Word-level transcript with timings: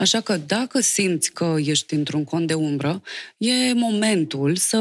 Așa 0.00 0.20
că 0.20 0.36
dacă 0.36 0.80
simți 0.80 1.32
că 1.32 1.56
ești 1.58 1.94
într-un 1.94 2.24
cont 2.24 2.46
de 2.46 2.54
umbră, 2.54 3.02
e 3.36 3.72
momentul 3.72 4.56
să 4.56 4.78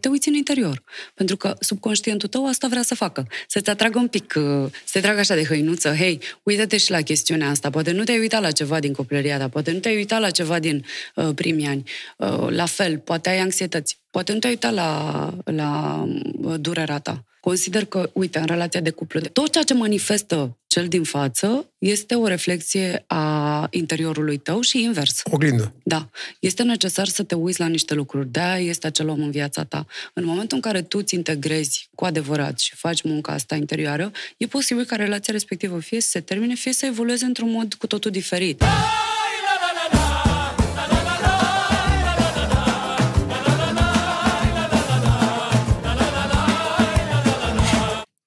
te 0.00 0.08
uiți 0.08 0.28
în 0.28 0.34
interior. 0.34 0.82
Pentru 1.14 1.36
că 1.36 1.56
subconștientul 1.60 2.28
tău 2.28 2.46
asta 2.46 2.68
vrea 2.68 2.82
să 2.82 2.94
facă. 2.94 3.26
Să-ți 3.48 3.70
atragă 3.70 3.98
un 3.98 4.08
pic, 4.08 4.34
uh, 4.36 4.70
să 4.70 4.90
te 4.92 5.00
tragă 5.00 5.18
așa 5.18 5.34
de 5.34 5.44
hăinuță. 5.44 5.94
Hei, 5.94 6.20
uită-te 6.42 6.76
și 6.76 6.90
la 6.90 7.00
chestiunea 7.00 7.48
asta. 7.48 7.70
Poate 7.70 7.92
nu 7.92 8.04
te-ai 8.04 8.18
uitat 8.18 8.40
la 8.40 8.50
ceva 8.50 8.80
din 8.80 8.92
copilăria 8.92 9.38
ta, 9.38 9.48
poate 9.48 9.72
nu 9.72 9.78
te-ai 9.78 9.96
uitat 9.96 10.20
la 10.20 10.30
ceva 10.30 10.58
din 10.58 10.84
uh, 11.14 11.28
primii 11.34 11.66
ani. 11.66 11.82
Uh, 12.16 12.46
la 12.48 12.66
fel, 12.66 12.98
poate 12.98 13.28
ai 13.28 13.38
anxietăți. 13.38 13.98
Poate 14.10 14.32
nu 14.32 14.38
te-ai 14.38 14.52
uitat 14.52 14.72
la, 14.72 15.30
la 15.44 16.02
uh, 16.42 16.54
durerea 16.60 16.98
ta. 16.98 17.24
Consider 17.44 17.84
că, 17.84 18.10
uite, 18.12 18.38
în 18.38 18.46
relația 18.46 18.80
de 18.80 18.90
cuplu, 18.90 19.20
tot 19.20 19.52
ceea 19.52 19.64
ce 19.64 19.74
manifestă 19.74 20.58
cel 20.66 20.88
din 20.88 21.02
față 21.02 21.72
este 21.78 22.14
o 22.14 22.26
reflexie 22.26 23.04
a 23.06 23.66
interiorului 23.70 24.36
tău 24.36 24.60
și 24.60 24.82
invers. 24.82 25.22
Oglindă. 25.24 25.74
Da. 25.82 26.08
Este 26.40 26.62
necesar 26.62 27.06
să 27.06 27.22
te 27.22 27.34
uiți 27.34 27.60
la 27.60 27.66
niște 27.66 27.94
lucruri. 27.94 28.28
de 28.30 28.56
este 28.58 28.86
acel 28.86 29.08
om 29.08 29.22
în 29.22 29.30
viața 29.30 29.64
ta. 29.64 29.86
În 30.14 30.24
momentul 30.24 30.56
în 30.56 30.62
care 30.62 30.82
tu 30.82 30.98
îți 30.98 31.14
integrezi 31.14 31.88
cu 31.94 32.04
adevărat 32.04 32.58
și 32.58 32.74
faci 32.74 33.02
munca 33.02 33.32
asta 33.32 33.54
interioară, 33.54 34.10
e 34.36 34.46
posibil 34.46 34.84
ca 34.84 34.96
relația 34.96 35.32
respectivă 35.32 35.80
fie 35.80 36.00
să 36.00 36.08
se 36.08 36.20
termine, 36.20 36.54
fie 36.54 36.72
să 36.72 36.86
evolueze 36.86 37.24
într-un 37.24 37.50
mod 37.50 37.74
cu 37.74 37.86
totul 37.86 38.10
diferit. 38.10 38.64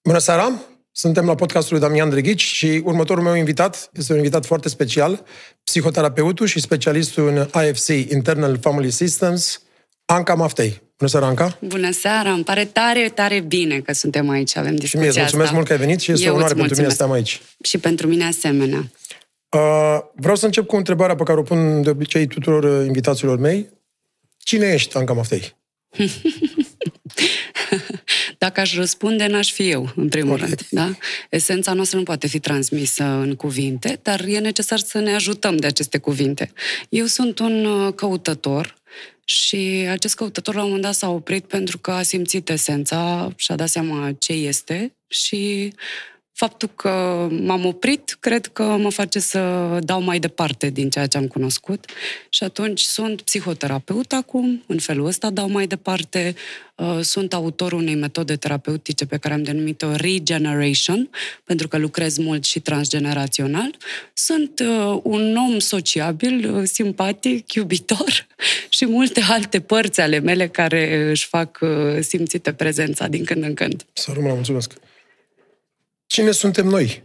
Bună 0.08 0.20
seara! 0.20 0.62
Suntem 0.92 1.26
la 1.26 1.36
podcastul 1.36 1.78
lui 1.78 1.88
Damian 1.88 2.10
Drăghici 2.10 2.42
și 2.42 2.82
următorul 2.84 3.24
meu 3.24 3.36
invitat 3.36 3.90
este 3.94 4.12
un 4.12 4.18
invitat 4.18 4.46
foarte 4.46 4.70
special, 4.70 5.24
psihoterapeutul 5.64 6.46
și 6.46 6.60
specialistul 6.60 7.28
în 7.28 7.48
AFC, 7.52 7.88
Internal 7.88 8.58
Family 8.62 8.92
Systems, 8.92 9.62
Anca 10.06 10.34
Maftei. 10.34 10.82
Bună 10.98 11.10
seara, 11.10 11.26
Anca! 11.26 11.58
Bună 11.62 11.92
seara! 11.92 12.32
Îmi 12.32 12.44
pare 12.44 12.66
tare, 12.66 13.10
tare 13.10 13.40
bine 13.40 13.80
că 13.80 13.94
suntem 13.94 14.30
aici, 14.30 14.56
avem 14.56 14.76
discuția 14.76 14.90
Și 14.90 14.98
mie 14.98 15.08
îți 15.08 15.18
mulțumesc 15.18 15.44
asta. 15.46 15.56
mult 15.56 15.68
că 15.68 15.74
ai 15.74 15.80
venit 15.80 16.00
și 16.00 16.12
este 16.12 16.26
Eu 16.26 16.32
o 16.32 16.36
onoare 16.36 16.54
îți 16.54 16.60
pentru 16.60 16.82
mine 16.82 16.94
să 16.94 17.04
mulțumesc. 17.04 17.32
stăm 17.32 17.42
aici. 17.42 17.68
Și 17.70 17.78
pentru 17.78 18.08
mine 18.08 18.26
asemenea. 18.26 18.92
Uh, 19.50 20.00
vreau 20.16 20.36
să 20.36 20.46
încep 20.46 20.66
cu 20.66 20.76
o 20.76 20.78
întrebare 20.78 21.16
pe 21.16 21.24
care 21.24 21.40
o 21.40 21.44
pun 21.44 21.82
de 21.82 21.90
obicei 21.90 22.28
tuturor 22.28 22.64
uh, 22.64 22.86
invitațiilor 22.86 23.38
mei. 23.38 23.70
Cine 24.38 24.66
ești, 24.74 24.98
Anca 24.98 25.14
Maftei? 25.14 25.56
Dacă 28.38 28.60
aș 28.60 28.76
răspunde, 28.76 29.28
n-aș 29.28 29.52
fi 29.52 29.70
eu, 29.70 29.92
în 29.96 30.10
primul 30.10 30.34
Ok. 30.34 30.40
rând. 30.40 30.68
Da? 30.70 30.90
Esența 31.30 31.74
noastră 31.74 31.98
nu 31.98 32.04
poate 32.04 32.28
fi 32.28 32.40
transmisă 32.40 33.04
în 33.04 33.36
cuvinte, 33.36 34.00
dar 34.02 34.24
e 34.28 34.40
necesar 34.40 34.80
să 34.80 35.00
ne 35.00 35.14
ajutăm 35.14 35.58
de 35.58 35.68
aceste 35.68 35.98
cuvinte. 35.98 36.52
Eu 36.90 37.06
sunt 37.06 37.40
un 37.40 37.66
uh, 37.66 37.94
căutător 37.94 38.76
și 39.26 39.86
acest 39.90 40.16
căutător 40.16 40.54
la 40.54 40.60
un 40.62 40.66
moment 40.68 40.86
dat 40.86 40.94
s-a 40.94 41.10
oprit 41.10 41.46
pentru 41.46 41.78
că 41.78 41.92
a 41.92 42.02
simțit 42.02 42.50
esența 42.50 43.32
și 43.36 43.52
a 43.52 43.56
dat 43.56 43.70
seama 43.70 44.12
ce 44.20 44.34
este 44.34 44.96
și 45.08 45.74
faptul 46.38 46.70
că 46.76 46.90
m-am 47.32 47.66
oprit, 47.66 48.18
cred 48.20 48.46
că 48.46 48.64
mă 48.64 48.90
face 48.90 49.20
să 49.20 49.42
dau 49.82 50.02
mai 50.02 50.20
departe 50.20 50.70
din 50.70 50.90
ceea 50.90 51.08
ce 51.08 51.18
am 51.18 51.28
cunoscut 51.28 51.86
și 52.30 52.44
atunci 52.44 52.82
sunt 52.82 53.22
psihoterapeut 53.22 54.12
acum, 54.12 54.64
în 54.68 54.80
felul 54.80 55.06
ăsta 55.06 55.30
dau 55.30 55.50
mai 55.50 55.68
departe, 55.68 56.36
Uh, 56.78 57.00
sunt 57.02 57.34
autorul 57.34 57.80
unei 57.80 57.96
metode 57.96 58.36
terapeutice 58.36 59.06
pe 59.06 59.18
care 59.18 59.34
am 59.34 59.44
denumit-o 59.44 59.96
Regeneration, 59.96 61.10
pentru 61.44 61.68
că 61.68 61.78
lucrez 61.78 62.18
mult 62.18 62.44
și 62.44 62.60
transgenerațional. 62.60 63.76
Sunt 64.14 64.60
uh, 64.60 65.00
un 65.04 65.36
om 65.36 65.60
sociabil, 65.60 66.54
uh, 66.56 66.64
simpatic, 66.64 67.54
iubitor 67.54 68.28
și 68.78 68.86
multe 68.86 69.22
alte 69.30 69.60
părți 69.60 70.02
ale 70.02 70.20
mele 70.20 70.48
care 70.48 71.10
își 71.10 71.28
fac 71.28 71.60
uh, 71.62 71.70
simțite 72.00 72.54
prezența 72.54 73.08
din 73.08 73.24
când 73.24 73.44
în 73.44 73.54
când. 73.54 73.86
Să 73.94 74.12
rămână, 74.14 74.34
mulțumesc. 74.34 74.74
Cine 76.08 76.32
suntem 76.32 76.68
noi? 76.68 77.04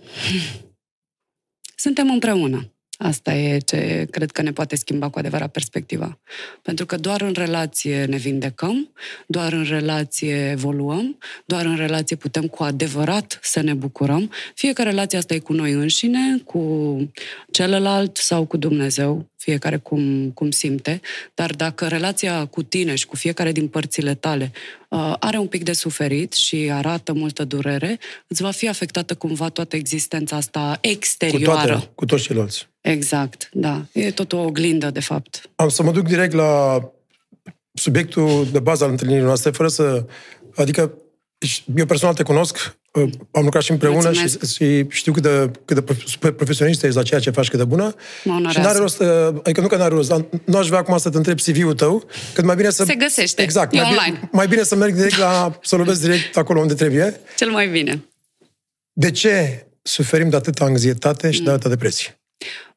Suntem 1.77 2.11
împreună. 2.11 2.73
Asta 2.99 3.35
e 3.35 3.59
ce 3.59 4.07
cred 4.11 4.31
că 4.31 4.43
ne 4.43 4.53
poate 4.53 4.77
schimba 4.77 5.09
cu 5.09 5.19
adevărat 5.19 5.51
perspectiva. 5.51 6.21
Pentru 6.63 6.87
că 6.87 6.97
doar 6.97 7.21
în 7.21 7.33
relație 7.33 8.05
ne 8.05 8.17
vindecăm, 8.17 8.93
doar 9.27 9.53
în 9.53 9.65
relație 9.65 10.51
evoluăm, 10.51 11.19
doar 11.45 11.65
în 11.65 11.77
relație 11.77 12.17
putem 12.17 12.47
cu 12.47 12.63
adevărat 12.63 13.39
să 13.43 13.61
ne 13.61 13.75
bucurăm. 13.75 14.31
Fie 14.55 14.73
că 14.73 14.83
relația 14.83 15.19
asta 15.19 15.34
e 15.34 15.39
cu 15.39 15.53
noi 15.53 15.73
înșine, 15.73 16.39
cu 16.45 17.13
celălalt 17.51 18.17
sau 18.17 18.45
cu 18.47 18.57
Dumnezeu, 18.57 19.31
fiecare 19.42 19.76
cum, 19.76 20.30
cum 20.30 20.50
simte, 20.50 21.00
dar 21.34 21.50
dacă 21.50 21.86
relația 21.86 22.47
cu 22.47 22.62
tine 22.62 22.94
și 22.94 23.06
cu 23.06 23.16
fiecare 23.16 23.53
din 23.53 23.69
părțile 23.69 24.14
tale 24.14 24.53
uh, 24.88 25.14
are 25.19 25.38
un 25.38 25.47
pic 25.47 25.62
de 25.62 25.72
suferit 25.72 26.32
și 26.32 26.70
arată 26.72 27.12
multă 27.12 27.44
durere, 27.44 27.98
îți 28.26 28.42
va 28.42 28.50
fi 28.50 28.69
afectată 28.69 29.14
cumva 29.14 29.48
toată 29.48 29.76
existența 29.76 30.36
asta 30.36 30.78
Cu 30.80 30.88
exterioară. 30.88 31.72
toate, 31.72 31.91
cu 31.94 32.04
toți 32.04 32.22
ceilalți. 32.22 32.69
Exact, 32.80 33.48
da. 33.53 33.84
E 33.92 34.10
tot 34.10 34.32
o 34.32 34.38
oglindă, 34.38 34.91
de 34.91 35.00
fapt. 35.00 35.50
Am 35.54 35.69
să 35.69 35.82
mă 35.82 35.92
duc 35.92 36.06
direct 36.06 36.32
la 36.32 36.80
subiectul 37.74 38.47
de 38.53 38.60
bază 38.60 38.84
al 38.84 38.91
întâlnirii 38.91 39.24
noastre, 39.24 39.50
fără 39.50 39.69
să... 39.69 40.06
Adică, 40.54 40.94
eu 41.76 41.86
personal 41.86 42.14
te 42.14 42.22
cunosc, 42.22 42.56
uh, 42.56 42.81
am 43.30 43.44
lucrat 43.44 43.62
și 43.62 43.70
împreună 43.70 44.12
și, 44.12 44.20
Mulțumesc. 44.20 44.53
și 44.54 44.86
știu 44.88 45.12
cât 45.12 45.22
de, 45.22 45.50
cât 45.64 45.84
de 45.84 45.92
prof- 45.94 46.04
super 46.04 46.30
profesionist 46.32 46.82
ești 46.82 46.97
la 46.97 47.03
ceea 47.03 47.20
ce 47.20 47.30
faci, 47.30 47.48
cât 47.48 47.58
de 47.58 47.64
bună. 47.64 47.82
Mă 47.82 47.92
și 48.25 48.28
onorează. 48.28 48.58
n-are 48.60 48.78
rost, 48.78 49.00
uh, 49.00 49.41
adică 49.42 49.60
nu 49.60 49.66
că 49.66 49.76
n-are 49.76 49.94
rost, 49.94 50.08
dar 50.08 50.25
nu 50.44 50.58
aș 50.58 50.66
vrea 50.66 50.78
acum 50.78 50.98
să 50.98 51.10
te 51.10 51.16
întreb 51.16 51.41
CV-ul 51.41 51.75
tău, 51.75 52.06
cât 52.34 52.44
mai 52.44 52.56
bine 52.56 52.70
să... 52.70 52.84
Se 52.84 52.94
găsește. 52.94 53.42
Exact. 53.42 53.72
E 53.75 53.76
mai, 53.76 53.84
online. 53.91 54.14
bine, 54.16 54.28
mai 54.32 54.47
bine 54.47 54.62
să 54.62 54.76
merg 54.76 54.94
direct 54.94 55.19
la... 55.19 55.58
să 55.62 55.76
lovesc 55.76 56.00
direct 56.00 56.36
acolo 56.36 56.60
unde 56.60 56.75
trebuie. 56.75 57.20
Cel 57.36 57.50
mai 57.50 57.69
bine. 57.69 58.04
De 58.92 59.10
ce 59.10 59.66
suferim 59.82 60.28
de 60.28 60.36
atâta 60.36 60.64
anxietate 60.64 61.30
și 61.30 61.42
de 61.42 61.48
Mm. 61.48 61.54
atâta 61.54 61.69
depresie? 61.69 62.20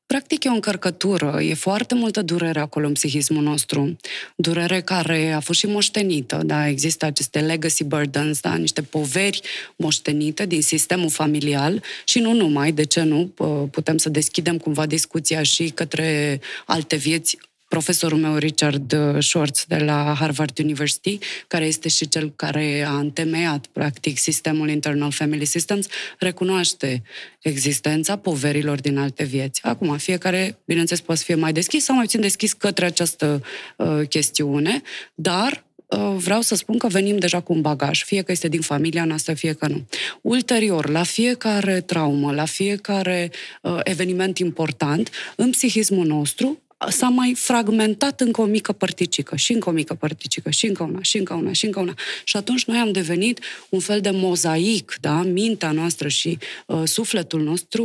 Practic 0.08 0.44
e 0.44 0.50
o 0.50 0.54
încărcătură, 0.54 1.42
e 1.42 1.54
foarte 1.54 1.96
multă 1.96 2.22
durere 2.22 2.60
acolo 2.60 2.88
în 2.88 2.94
psihismul 2.94 3.44
nostru. 3.44 3.96
Durere 4.36 4.82
care 4.82 5.32
a 5.32 5.40
fost 5.40 5.60
și 5.60 5.66
moștenită, 5.66 6.42
da? 6.46 6.68
Există 6.68 7.06
aceste 7.06 7.40
legacy 7.40 7.84
burdens, 7.84 8.40
da? 8.40 8.56
Niște 8.56 8.82
poveri 8.82 9.42
moștenite 9.76 10.46
din 10.46 10.62
sistemul 10.62 11.10
familial 11.10 11.84
și 12.06 12.20
nu 12.20 12.34
numai, 12.34 12.72
de 12.72 12.84
ce 12.84 13.02
nu? 13.02 13.34
P- 13.34 13.70
Putem 13.72 13.98
să 13.98 14.10
deschidem 14.10 14.58
cumva 14.58 14.86
discuția 14.86 15.44
și 15.44 15.70
către 15.70 16.40
alte 16.66 16.96
vieți 16.96 17.38
profesorul 17.76 18.18
meu, 18.18 18.36
Richard 18.36 18.92
uh, 18.92 19.24
Schwartz, 19.24 19.66
de 19.68 19.78
la 19.78 20.16
Harvard 20.20 20.60
University, 20.60 21.18
care 21.48 21.66
este 21.66 21.90
și 21.90 22.08
cel 22.08 22.34
care 22.36 22.86
a 22.88 22.98
întemeiat, 22.98 23.66
practic, 23.66 24.18
sistemul 24.18 24.70
Internal 24.70 25.12
Family 25.12 25.46
Systems, 25.46 25.88
recunoaște 26.20 27.04
existența 27.40 28.16
poverilor 28.16 28.82
din 28.82 28.98
alte 28.98 29.24
vieți. 29.24 29.64
Acum, 29.64 29.98
fiecare, 29.98 30.58
bineînțeles, 30.66 31.02
poate 31.02 31.20
să 31.20 31.26
fie 31.26 31.36
mai 31.36 31.54
deschis 31.54 31.84
sau 31.84 31.96
mai 31.96 32.04
puțin 32.04 32.22
deschis 32.22 32.54
către 32.54 32.86
această 32.86 33.42
uh, 33.78 34.08
chestiune, 34.10 34.82
dar 35.16 35.64
uh, 35.86 36.16
vreau 36.18 36.42
să 36.42 36.56
spun 36.56 36.78
că 36.78 36.88
venim 36.88 37.18
deja 37.18 37.40
cu 37.40 37.54
un 37.54 37.62
bagaj, 37.62 38.04
fie 38.04 38.22
că 38.22 38.32
este 38.32 38.48
din 38.48 38.62
familia 38.62 39.06
noastră, 39.06 39.34
fie 39.34 39.54
că 39.54 39.68
nu. 39.68 39.86
Ulterior, 40.22 40.90
la 40.90 41.04
fiecare 41.04 41.82
traumă, 41.82 42.34
la 42.34 42.46
fiecare 42.46 43.32
uh, 43.62 43.80
eveniment 43.84 44.38
important, 44.38 45.10
în 45.36 45.50
psihismul 45.50 46.06
nostru, 46.06 46.60
s-a 46.90 47.10
mai 47.10 47.34
fragmentat 47.38 48.22
încă 48.22 48.42
o 48.42 48.46
mică 48.46 48.72
părticică, 48.72 49.36
și 49.36 49.54
încă 49.54 49.70
o 49.70 49.72
mică 49.72 49.94
părticică, 49.94 50.50
și 50.50 50.66
încă 50.66 50.84
una, 50.84 51.02
și 51.02 51.18
încă 51.18 51.34
una, 51.34 51.52
și 51.52 51.66
încă 51.66 51.80
una. 51.80 51.94
Și 52.24 52.38
atunci 52.38 52.66
noi 52.66 52.78
am 52.78 52.92
devenit 52.92 53.40
un 53.70 53.80
fel 53.80 54.02
de 54.02 54.10
mozaic, 54.10 54.98
da? 55.02 55.22
Mintea 55.22 55.72
noastră 55.72 56.08
și 56.08 56.38
uh, 56.66 56.82
sufletul 56.84 57.42
nostru 57.42 57.84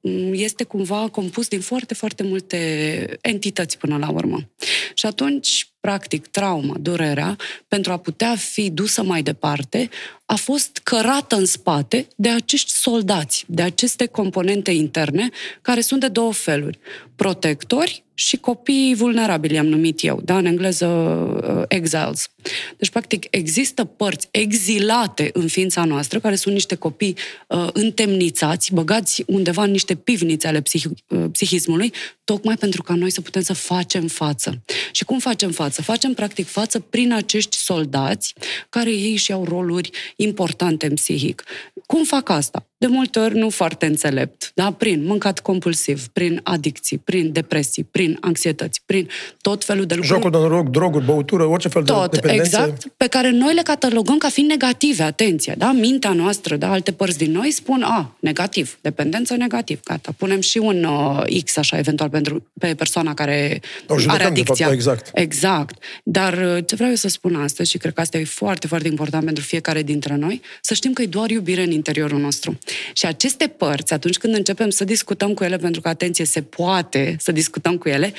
mm, 0.00 0.32
este 0.32 0.64
cumva 0.64 1.08
compus 1.08 1.48
din 1.48 1.60
foarte, 1.60 1.94
foarte 1.94 2.22
multe 2.22 3.18
entități 3.20 3.78
până 3.78 3.96
la 3.96 4.10
urmă. 4.10 4.48
Și 4.94 5.06
atunci, 5.06 5.69
practic, 5.80 6.26
trauma, 6.26 6.76
durerea, 6.80 7.36
pentru 7.68 7.92
a 7.92 7.96
putea 7.96 8.36
fi 8.36 8.70
dusă 8.70 9.02
mai 9.02 9.22
departe, 9.22 9.88
a 10.26 10.34
fost 10.34 10.80
cărată 10.82 11.36
în 11.36 11.46
spate 11.46 12.06
de 12.16 12.28
acești 12.28 12.70
soldați, 12.70 13.44
de 13.48 13.62
aceste 13.62 14.06
componente 14.06 14.70
interne, 14.70 15.28
care 15.62 15.80
sunt 15.80 16.00
de 16.00 16.08
două 16.08 16.32
feluri. 16.32 16.78
Protectori 17.16 18.04
și 18.20 18.36
copii 18.36 18.94
vulnerabili, 18.96 19.58
am 19.58 19.66
numit 19.66 20.04
eu, 20.04 20.20
da? 20.24 20.36
în 20.36 20.44
engleză 20.44 20.86
uh, 20.86 21.62
exiles. 21.68 22.30
Deci, 22.76 22.90
practic, 22.90 23.26
există 23.30 23.84
părți 23.84 24.28
exilate 24.30 25.30
în 25.32 25.46
ființa 25.48 25.84
noastră, 25.84 26.20
care 26.20 26.36
sunt 26.36 26.54
niște 26.54 26.74
copii 26.74 27.16
uh, 27.48 27.68
întemnițați, 27.72 28.74
băgați 28.74 29.22
undeva 29.26 29.62
în 29.62 29.70
niște 29.70 29.94
pivnițe 29.94 30.46
ale 30.46 30.60
psih- 30.60 30.90
uh, 31.08 31.24
psihismului, 31.32 31.92
tocmai 32.24 32.56
pentru 32.56 32.82
ca 32.82 32.94
noi 32.94 33.10
să 33.10 33.20
putem 33.20 33.42
să 33.42 33.52
facem 33.52 34.06
față. 34.06 34.62
Și 34.92 35.04
cum 35.04 35.18
facem 35.18 35.50
față? 35.50 35.69
Facem, 35.70 36.14
practic, 36.14 36.46
față 36.46 36.80
prin 36.80 37.12
acești 37.12 37.56
soldați, 37.56 38.34
care 38.68 38.90
ei 38.90 39.16
și 39.16 39.32
au 39.32 39.44
roluri 39.44 39.90
importante 40.16 40.86
în 40.86 40.94
psihic. 40.94 41.44
Cum 41.86 42.04
fac 42.04 42.28
asta? 42.28 42.69
De 42.80 42.86
multe 42.86 43.18
ori 43.18 43.38
nu 43.38 43.50
foarte 43.50 43.86
înțelept, 43.86 44.50
da? 44.54 44.72
prin 44.72 45.04
mâncat 45.04 45.38
compulsiv, 45.38 46.06
prin 46.06 46.40
adicții, 46.42 46.98
prin 46.98 47.32
depresii, 47.32 47.84
prin 47.84 48.16
anxietăți, 48.20 48.82
prin 48.86 49.08
tot 49.40 49.64
felul 49.64 49.84
de 49.84 49.94
lucruri. 49.94 50.16
Jocul 50.16 50.30
de 50.30 50.36
noroc, 50.36 50.68
droguri, 50.68 51.04
băutură, 51.04 51.44
orice 51.44 51.68
fel 51.68 51.82
tot, 51.82 52.10
de 52.10 52.16
dependențe. 52.16 52.56
exact, 52.56 52.86
pe 52.96 53.06
care 53.06 53.30
noi 53.30 53.54
le 53.54 53.60
catalogăm 53.62 54.18
ca 54.18 54.28
fiind 54.28 54.50
negative, 54.50 55.02
atenție, 55.02 55.54
da? 55.58 55.72
Mintea 55.72 56.12
noastră, 56.12 56.56
da? 56.56 56.70
Alte 56.70 56.92
părți 56.92 57.18
din 57.18 57.30
noi 57.32 57.50
spun, 57.50 57.82
a, 57.82 58.16
negativ, 58.20 58.78
dependență 58.80 59.34
negativ, 59.34 59.80
gata. 59.84 60.12
Punem 60.16 60.40
și 60.40 60.58
un 60.58 60.84
uh, 60.84 61.42
X, 61.44 61.56
așa, 61.56 61.78
eventual, 61.78 62.08
pentru, 62.08 62.46
pe 62.58 62.74
persoana 62.74 63.14
care 63.14 63.60
O 63.86 63.98
judecăm, 63.98 64.14
are 64.14 64.24
adicția. 64.24 64.54
de 64.54 64.62
fapt, 64.62 64.74
exact. 64.74 65.10
Exact. 65.14 65.84
Dar 66.04 66.32
uh, 66.32 66.64
ce 66.66 66.74
vreau 66.74 66.90
eu 66.90 66.96
să 66.96 67.08
spun 67.08 67.34
astăzi, 67.34 67.70
și 67.70 67.78
cred 67.78 67.92
că 67.92 68.00
asta 68.00 68.18
e 68.18 68.24
foarte, 68.24 68.66
foarte 68.66 68.88
important 68.88 69.24
pentru 69.24 69.44
fiecare 69.44 69.82
dintre 69.82 70.16
noi, 70.16 70.40
să 70.60 70.74
știm 70.74 70.92
că 70.92 71.02
e 71.02 71.06
doar 71.06 71.30
iubire 71.30 71.62
în 71.62 71.70
interiorul 71.70 72.18
nostru. 72.18 72.58
Și 72.92 73.06
aceste 73.06 73.46
părți, 73.46 73.92
atunci 73.92 74.18
când 74.18 74.34
începem 74.34 74.70
să 74.70 74.84
discutăm 74.84 75.34
cu 75.34 75.44
ele, 75.44 75.56
pentru 75.56 75.80
că, 75.80 75.88
atenție, 75.88 76.24
se 76.24 76.42
poate 76.42 77.16
să 77.18 77.32
discutăm 77.32 77.78
cu 77.78 77.88
ele, 77.88 78.12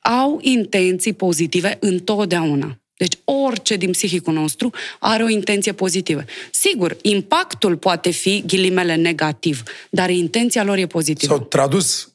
au 0.00 0.38
intenții 0.42 1.12
pozitive 1.12 1.76
întotdeauna. 1.80 2.80
Deci 2.96 3.14
orice 3.24 3.76
din 3.76 3.90
psihicul 3.90 4.32
nostru 4.32 4.70
are 4.98 5.22
o 5.22 5.28
intenție 5.28 5.72
pozitivă. 5.72 6.24
Sigur, 6.50 6.96
impactul 7.02 7.76
poate 7.76 8.10
fi 8.10 8.42
ghilimele 8.46 8.94
negativ, 8.94 9.62
dar 9.90 10.10
intenția 10.10 10.64
lor 10.64 10.76
e 10.76 10.86
pozitivă. 10.86 11.34
Sau 11.34 11.44
tradus 11.44 12.12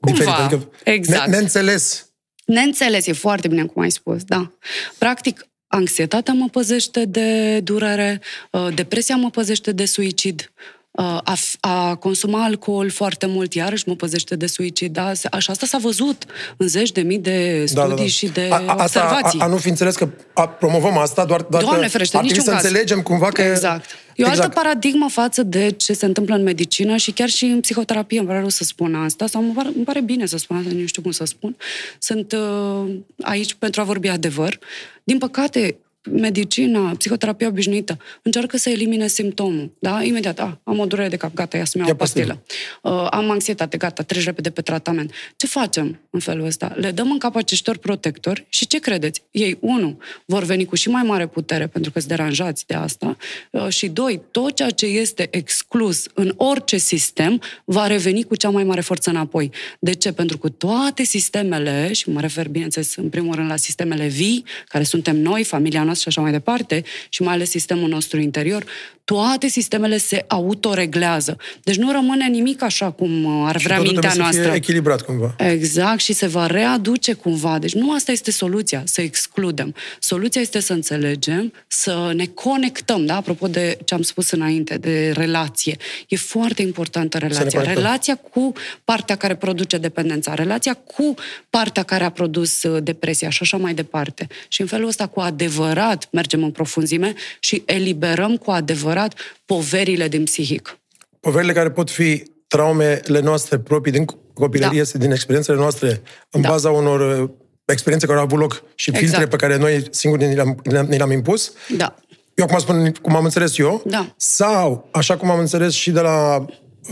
Cumva, 0.00 0.18
diferit. 0.18 0.40
Adică 0.40 0.70
exact. 0.84 1.26
ne- 1.26 1.36
neînțeles. 1.36 2.08
Neînțeles, 2.44 3.06
e 3.06 3.12
foarte 3.12 3.48
bine 3.48 3.64
cum 3.64 3.82
ai 3.82 3.90
spus, 3.90 4.24
da. 4.24 4.52
Practic, 4.98 5.46
anxietatea 5.66 6.32
mă 6.32 6.48
păzește 6.48 7.04
de 7.04 7.60
durere, 7.60 8.20
uh, 8.50 8.68
depresia 8.74 9.16
mă 9.16 9.30
păzește 9.30 9.72
de 9.72 9.84
suicid, 9.84 10.52
uh, 10.54 10.79
a, 10.92 11.34
f- 11.36 11.56
a 11.60 11.94
consuma 11.94 12.44
alcool 12.44 12.90
foarte 12.90 13.26
mult, 13.26 13.54
iarăși 13.54 13.84
mă 13.86 13.94
păzește 13.94 14.36
de 14.36 14.46
suicid, 14.46 14.92
da? 14.92 15.14
Se- 15.14 15.28
Și 15.38 15.50
asta 15.50 15.66
s-a 15.66 15.78
văzut 15.78 16.24
în 16.56 16.68
zeci 16.68 16.92
de 16.92 17.00
mii 17.00 17.18
de 17.18 17.64
studii 17.66 18.08
și 18.08 18.26
de 18.26 18.46
Da, 18.48 18.56
a, 18.56 18.58
a, 18.66 18.74
asta, 18.74 19.00
a, 19.00 19.04
observații. 19.04 19.40
a, 19.40 19.46
nu 19.46 19.56
fi 19.56 19.68
înțeles 19.68 19.96
că 19.96 20.08
a, 20.34 20.48
promovăm 20.48 20.96
asta, 20.98 21.24
doar, 21.24 21.42
doar 21.42 21.62
Doamne 21.62 21.82
că 21.84 21.88
ferește, 21.90 22.16
ar 22.16 22.22
trebui 22.22 22.38
niciun 22.38 22.54
să 22.54 22.60
caz. 22.60 22.70
înțelegem 22.70 23.02
cumva 23.02 23.28
că... 23.28 23.42
Exact. 23.42 23.90
E 24.16 24.22
o 24.22 24.26
altă 24.26 24.38
exact. 24.42 24.54
paradigmă 24.62 25.08
față 25.10 25.42
de 25.42 25.70
ce 25.70 25.92
se 25.92 26.06
întâmplă 26.06 26.34
în 26.34 26.42
medicină 26.42 26.96
și 26.96 27.10
chiar 27.12 27.28
și 27.28 27.44
în 27.44 27.60
psihoterapie. 27.60 28.18
Îmi 28.18 28.26
pare 28.28 28.38
rău 28.40 28.48
să 28.48 28.64
spun 28.64 28.94
asta, 28.94 29.26
sau 29.26 29.42
îmi 29.42 29.52
pare, 29.52 29.68
îmi 29.74 29.84
pare 29.84 30.00
bine 30.00 30.26
să 30.26 30.36
spun 30.38 30.56
asta, 30.56 30.70
nu 30.74 30.86
știu 30.86 31.02
cum 31.02 31.10
să 31.10 31.24
spun. 31.24 31.56
Sunt 31.98 32.32
uh, 32.32 32.90
aici 33.22 33.54
pentru 33.54 33.80
a 33.80 33.84
vorbi 33.84 34.08
adevăr. 34.08 34.58
Din 35.04 35.18
păcate, 35.18 35.76
medicina, 36.10 36.94
psihoterapia 36.98 37.48
obișnuită, 37.48 37.98
încearcă 38.22 38.56
să 38.56 38.70
elimine 38.70 39.06
simptomul. 39.06 39.76
Da? 39.78 40.02
Imediat, 40.02 40.38
a, 40.38 40.60
am 40.64 40.78
o 40.78 40.86
durere 40.86 41.08
de 41.08 41.16
cap, 41.16 41.34
gata, 41.34 41.56
ia 41.56 41.64
să-mi 41.64 41.84
iau 41.84 41.88
Ia 41.88 41.96
o 41.98 42.04
pastilă. 42.04 42.42
Uh, 42.82 43.06
am 43.10 43.30
anxietate, 43.30 43.76
gata, 43.76 44.02
treci 44.02 44.24
repede 44.24 44.50
pe 44.50 44.60
tratament. 44.60 45.12
Ce 45.36 45.46
facem 45.46 46.00
în 46.10 46.20
felul 46.20 46.46
ăsta? 46.46 46.72
Le 46.76 46.90
dăm 46.90 47.10
în 47.10 47.18
cap 47.18 47.36
aceștior 47.36 47.76
protectori 47.76 48.46
și 48.48 48.66
ce 48.66 48.78
credeți? 48.78 49.22
Ei, 49.30 49.56
unu, 49.60 49.98
vor 50.24 50.42
veni 50.42 50.64
cu 50.64 50.74
și 50.74 50.88
mai 50.88 51.02
mare 51.02 51.26
putere 51.26 51.66
pentru 51.66 51.90
că 51.90 51.98
sunt 51.98 52.10
deranjați 52.10 52.66
de 52.66 52.74
asta 52.74 53.16
uh, 53.50 53.68
și 53.68 53.88
doi, 53.88 54.20
tot 54.30 54.54
ceea 54.54 54.70
ce 54.70 54.86
este 54.86 55.28
exclus 55.30 56.04
în 56.14 56.32
orice 56.36 56.76
sistem 56.76 57.40
va 57.64 57.86
reveni 57.86 58.22
cu 58.22 58.36
cea 58.36 58.50
mai 58.50 58.64
mare 58.64 58.80
forță 58.80 59.10
înapoi. 59.10 59.50
De 59.78 59.92
ce? 59.92 60.12
Pentru 60.12 60.38
că 60.38 60.48
toate 60.48 61.02
sistemele, 61.02 61.92
și 61.92 62.10
mă 62.10 62.20
refer, 62.20 62.48
bineînțeles, 62.48 62.96
în 62.96 63.08
primul 63.08 63.34
rând 63.34 63.48
la 63.48 63.56
sistemele 63.56 64.06
vii, 64.06 64.44
care 64.68 64.84
suntem 64.84 65.16
noi, 65.16 65.44
familia 65.44 65.82
noastră 65.90 66.10
și 66.10 66.18
așa 66.18 66.20
mai 66.28 66.38
departe, 66.38 66.82
și 67.08 67.22
mai 67.22 67.34
ales 67.34 67.50
sistemul 67.50 67.88
nostru 67.88 68.20
interior, 68.20 68.64
toate 69.04 69.48
sistemele 69.48 69.98
se 69.98 70.24
autoreglează. 70.28 71.36
Deci 71.62 71.76
nu 71.76 71.92
rămâne 71.92 72.26
nimic 72.26 72.62
așa 72.62 72.90
cum 72.90 73.24
uh, 73.24 73.44
ar 73.46 73.58
Și 73.58 73.64
vrea 73.64 73.76
totul 73.76 73.92
mintea 73.92 74.10
trebuie 74.10 74.32
să 74.32 74.38
noastră. 74.38 74.42
fie 74.42 74.54
echilibrat 74.54 75.02
cumva. 75.02 75.34
Exact, 75.38 76.00
și 76.00 76.12
se 76.12 76.26
va 76.26 76.46
readuce 76.46 77.12
cumva. 77.12 77.58
Deci 77.58 77.74
nu 77.74 77.92
asta 77.92 78.12
este 78.12 78.30
soluția, 78.30 78.82
să 78.84 79.00
excludem. 79.00 79.74
Soluția 80.00 80.40
este 80.40 80.60
să 80.60 80.72
înțelegem, 80.72 81.52
să 81.66 82.12
ne 82.14 82.26
conectăm, 82.26 83.06
da? 83.06 83.16
Apropo 83.16 83.46
de 83.46 83.78
ce 83.84 83.94
am 83.94 84.02
spus 84.02 84.30
înainte, 84.30 84.76
de 84.78 85.12
relație. 85.16 85.76
E 86.08 86.16
foarte 86.16 86.62
importantă 86.62 87.18
relația. 87.18 87.60
conectăm. 87.60 87.82
Relația 87.82 88.14
cu 88.14 88.52
partea 88.84 89.16
care 89.16 89.34
produce 89.34 89.76
dependența, 89.78 90.34
relația 90.34 90.74
cu 90.74 91.14
partea 91.50 91.82
care 91.82 92.04
a 92.04 92.10
produs 92.10 92.62
uh, 92.62 92.82
depresia 92.82 93.30
și 93.30 93.38
așa 93.42 93.56
mai 93.56 93.74
departe. 93.74 94.26
Și 94.48 94.60
în 94.60 94.66
felul 94.66 94.88
ăsta, 94.88 95.06
cu 95.06 95.20
adevărat, 95.20 95.79
mergem 96.12 96.42
în 96.42 96.50
profunzime 96.50 97.14
și 97.40 97.62
eliberăm 97.66 98.36
cu 98.36 98.50
adevărat 98.50 99.14
poverile 99.44 100.08
din 100.08 100.24
psihic. 100.24 100.78
Poverile 101.20 101.52
care 101.52 101.70
pot 101.70 101.90
fi 101.90 102.22
traumele 102.46 103.20
noastre 103.22 103.58
proprii 103.58 103.92
din 103.92 104.04
copilărie, 104.34 104.82
Da. 104.92 104.98
din 104.98 105.10
experiențele 105.10 105.56
noastre, 105.56 106.02
în 106.30 106.40
Da. 106.40 106.48
baza 106.48 106.70
unor 106.70 107.20
uh, 107.22 107.28
experiențe 107.64 108.06
care 108.06 108.18
au 108.18 108.24
avut 108.24 108.38
loc 108.38 108.62
și 108.74 108.88
Exact. 108.90 109.06
filtre 109.08 109.26
pe 109.28 109.36
care 109.36 109.56
noi 109.56 109.84
singuri 109.90 110.26
ni 110.26 110.34
le-am, 110.34 110.60
ni 110.64 110.72
le-am- 110.72 110.86
ni 110.86 110.96
le-am 110.96 111.10
impus. 111.10 111.52
Da. 111.76 111.94
Eu 112.34 112.44
acum 112.44 112.58
spun 112.58 112.92
cum 113.02 113.16
am 113.16 113.24
înțeles 113.24 113.58
eu. 113.58 113.82
Da. 113.86 114.14
Sau, 114.16 114.88
așa 114.92 115.16
cum 115.16 115.30
am 115.30 115.38
înțeles 115.38 115.72
și 115.72 115.90
de 115.90 116.00
la 116.00 116.44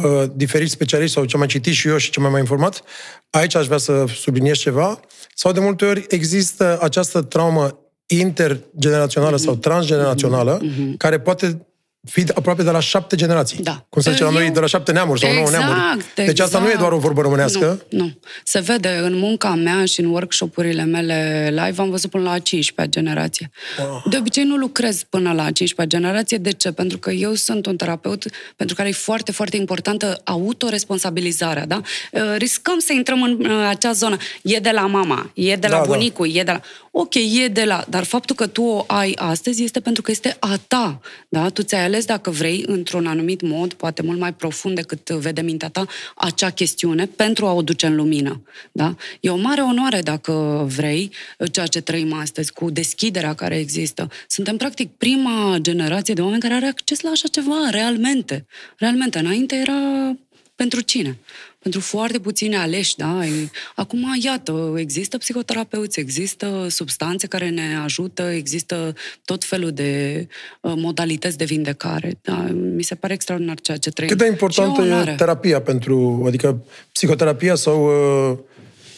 uh, 0.02 0.22
diferiți 0.34 0.72
specialiști 0.72 1.14
sau 1.14 1.24
ce 1.24 1.30
am 1.32 1.38
mai 1.38 1.48
citit 1.48 1.72
și 1.74 1.88
eu 1.88 1.96
și 1.96 2.10
ce 2.10 2.20
m-am 2.20 2.30
mai 2.30 2.40
informat, 2.40 2.82
aici 3.30 3.54
aș 3.54 3.66
vrea 3.66 3.78
să 3.78 4.04
subliniez 4.14 4.56
ceva. 4.58 5.00
Sau 5.34 5.52
de 5.52 5.60
multe 5.60 5.84
ori 5.84 6.04
există 6.08 6.78
această 6.82 7.22
traumă 7.22 7.78
intergenerațională 8.08 9.34
Mhm. 9.34 9.44
sau 9.44 9.54
transgenerațională, 9.54 10.60
care 10.96 11.20
poate 11.20 11.66
fi 12.10 12.24
aproape 12.34 12.62
de 12.62 12.70
la 12.70 12.80
șapte 12.80 13.16
generații. 13.16 13.58
Da. 13.62 13.84
Cum 13.88 14.02
se 14.02 14.10
zice 14.10 14.22
la 14.24 14.30
noi, 14.30 14.44
Eu- 14.46 14.52
de 14.52 14.60
la 14.60 14.66
șapte 14.66 14.92
neamuri 14.92 15.20
sau 15.20 15.32
nouă 15.32 15.42
Exact, 15.46 15.64
neamuri. 15.64 16.04
Deci 16.14 16.40
asta 16.40 16.58
nu 16.58 16.64
e 16.64 16.66
exact. 16.68 16.80
doar 16.88 16.92
o 16.98 16.98
vorbă 17.02 17.20
românească. 17.20 17.84
Nu, 17.88 17.98
nu. 17.98 18.18
Se 18.44 18.60
vede 18.60 19.00
în 19.02 19.18
munca 19.18 19.54
mea 19.54 19.84
și 19.84 20.00
în 20.00 20.06
workshop-urile 20.06 20.84
mele 20.84 21.48
live, 21.50 21.82
am 21.82 21.90
văzut 21.90 22.10
până 22.10 22.22
la 22.24 22.30
a 22.30 22.38
15-a 22.38 22.84
generație. 22.86 23.50
Wow. 23.78 24.02
De 24.10 24.16
obicei 24.18 24.44
nu 24.44 24.56
lucrez 24.56 25.02
până 25.02 25.32
la 25.32 25.42
a 25.44 25.50
15-a 25.50 25.84
generație. 25.84 26.36
De 26.38 26.50
ce? 26.52 26.72
Pentru 26.72 26.98
că 26.98 27.10
eu 27.10 27.34
sunt 27.34 27.66
un 27.66 27.76
terapeut 27.76 28.24
pentru 28.56 28.76
care 28.76 28.88
e 28.88 28.92
foarte, 28.92 29.32
foarte 29.32 29.56
importantă 29.56 30.20
autoresponsabilizarea. 30.24 31.66
Da? 31.66 31.80
Uh, 32.12 32.20
Riscăm 32.36 32.78
să 32.78 32.92
intrăm 32.92 33.22
în 33.22 33.44
uh, 33.44 33.66
acea 33.68 33.92
zonă. 33.92 34.16
E 34.42 34.58
de 34.58 34.70
la 34.70 34.86
mama, 34.86 35.30
e 35.34 35.56
de 35.56 35.66
la 35.66 35.76
Da, 35.78 35.80
da. 35.82 35.86
bunicul, 35.92 36.34
e 36.34 36.42
de 36.42 36.50
la... 36.50 36.60
Ok, 36.90 37.14
e 37.14 37.48
de 37.48 37.64
la... 37.64 37.84
Dar 37.88 38.04
faptul 38.04 38.36
că 38.36 38.46
tu 38.46 38.62
o 38.62 38.84
ai 38.86 39.14
astăzi 39.18 39.62
este 39.64 39.80
pentru 39.80 40.02
că 40.02 40.10
este 40.10 40.36
a 40.38 40.58
ta. 40.68 41.00
Da? 41.28 41.48
Tu 41.48 41.62
ți-ai 41.62 41.84
ales, 41.84 41.97
dacă 42.06 42.30
vrei, 42.30 42.64
într-un 42.66 43.06
anumit 43.06 43.40
mod, 43.40 43.72
poate 43.72 44.02
mult 44.02 44.18
mai 44.18 44.34
profund 44.34 44.74
decât 44.74 45.08
vede 45.08 45.40
mintea 45.40 45.68
ta, 45.68 45.86
acea 46.14 46.50
chestiune 46.50 47.06
pentru 47.06 47.46
a 47.46 47.52
o 47.52 47.62
duce 47.62 47.86
în 47.86 47.94
lumină. 47.94 48.42
Da? 48.72 48.96
E 49.20 49.30
o 49.30 49.36
mare 49.36 49.60
onoare, 49.60 50.00
dacă 50.00 50.64
vrei, 50.76 51.10
ceea 51.52 51.66
ce 51.66 51.80
trăim 51.80 52.12
astăzi, 52.12 52.52
cu 52.52 52.70
deschiderea 52.70 53.34
care 53.34 53.58
există. 53.58 54.08
Suntem, 54.28 54.56
practic, 54.56 54.90
prima 54.90 55.56
generație 55.60 56.14
de 56.14 56.20
oameni 56.20 56.40
care 56.40 56.54
are 56.54 56.66
acces 56.66 57.00
la 57.00 57.10
așa 57.10 57.28
ceva, 57.28 57.68
realmente. 57.70 58.46
Realmente. 58.76 59.18
Înainte 59.18 59.56
era 59.56 60.16
pentru 60.58 60.80
cine? 60.80 61.18
Pentru 61.58 61.80
foarte 61.80 62.18
puține 62.18 62.56
aleși, 62.56 62.96
da? 62.96 63.26
E- 63.26 63.50
Acum, 63.74 64.14
iată, 64.22 64.74
există 64.76 65.18
psihoterapeuți, 65.18 66.00
există 66.00 66.66
substanțe 66.68 67.26
care 67.26 67.48
ne 67.48 67.76
ajută, 67.84 68.22
există 68.22 68.94
tot 69.24 69.44
felul 69.44 69.70
de 69.72 70.26
uh, 70.60 70.72
modalități 70.76 71.38
de 71.38 71.44
vindecare. 71.44 72.18
Da? 72.22 72.46
Mi 72.52 72.82
se 72.82 72.94
pare 72.94 73.12
extraordinar 73.12 73.60
ceea 73.60 73.76
ce 73.76 73.90
trăim. 73.90 74.10
Cât 74.10 74.18
de 74.18 74.24
Și 74.24 74.30
importantă 74.30 74.80
o 74.80 74.84
e 74.84 74.86
onoare. 74.86 75.14
terapia 75.14 75.60
pentru, 75.60 76.22
adică 76.26 76.64
psihoterapia 76.92 77.54
sau 77.54 77.84
uh, 78.30 78.38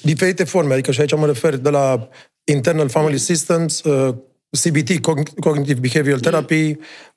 diferite 0.03 0.45
forme, 0.45 0.73
adică 0.73 0.91
și 0.93 1.01
aici 1.01 1.15
mă 1.17 1.27
refer 1.27 1.57
de 1.57 1.71
la 1.71 2.09
Internal 2.45 2.89
Family 2.89 3.19
Systems, 3.19 3.83
uh, 3.83 4.15
CBT, 4.51 4.91
Cogn- 5.01 5.35
Cognitive 5.41 5.79
Behavioral 5.81 6.21
Therapy, 6.21 6.55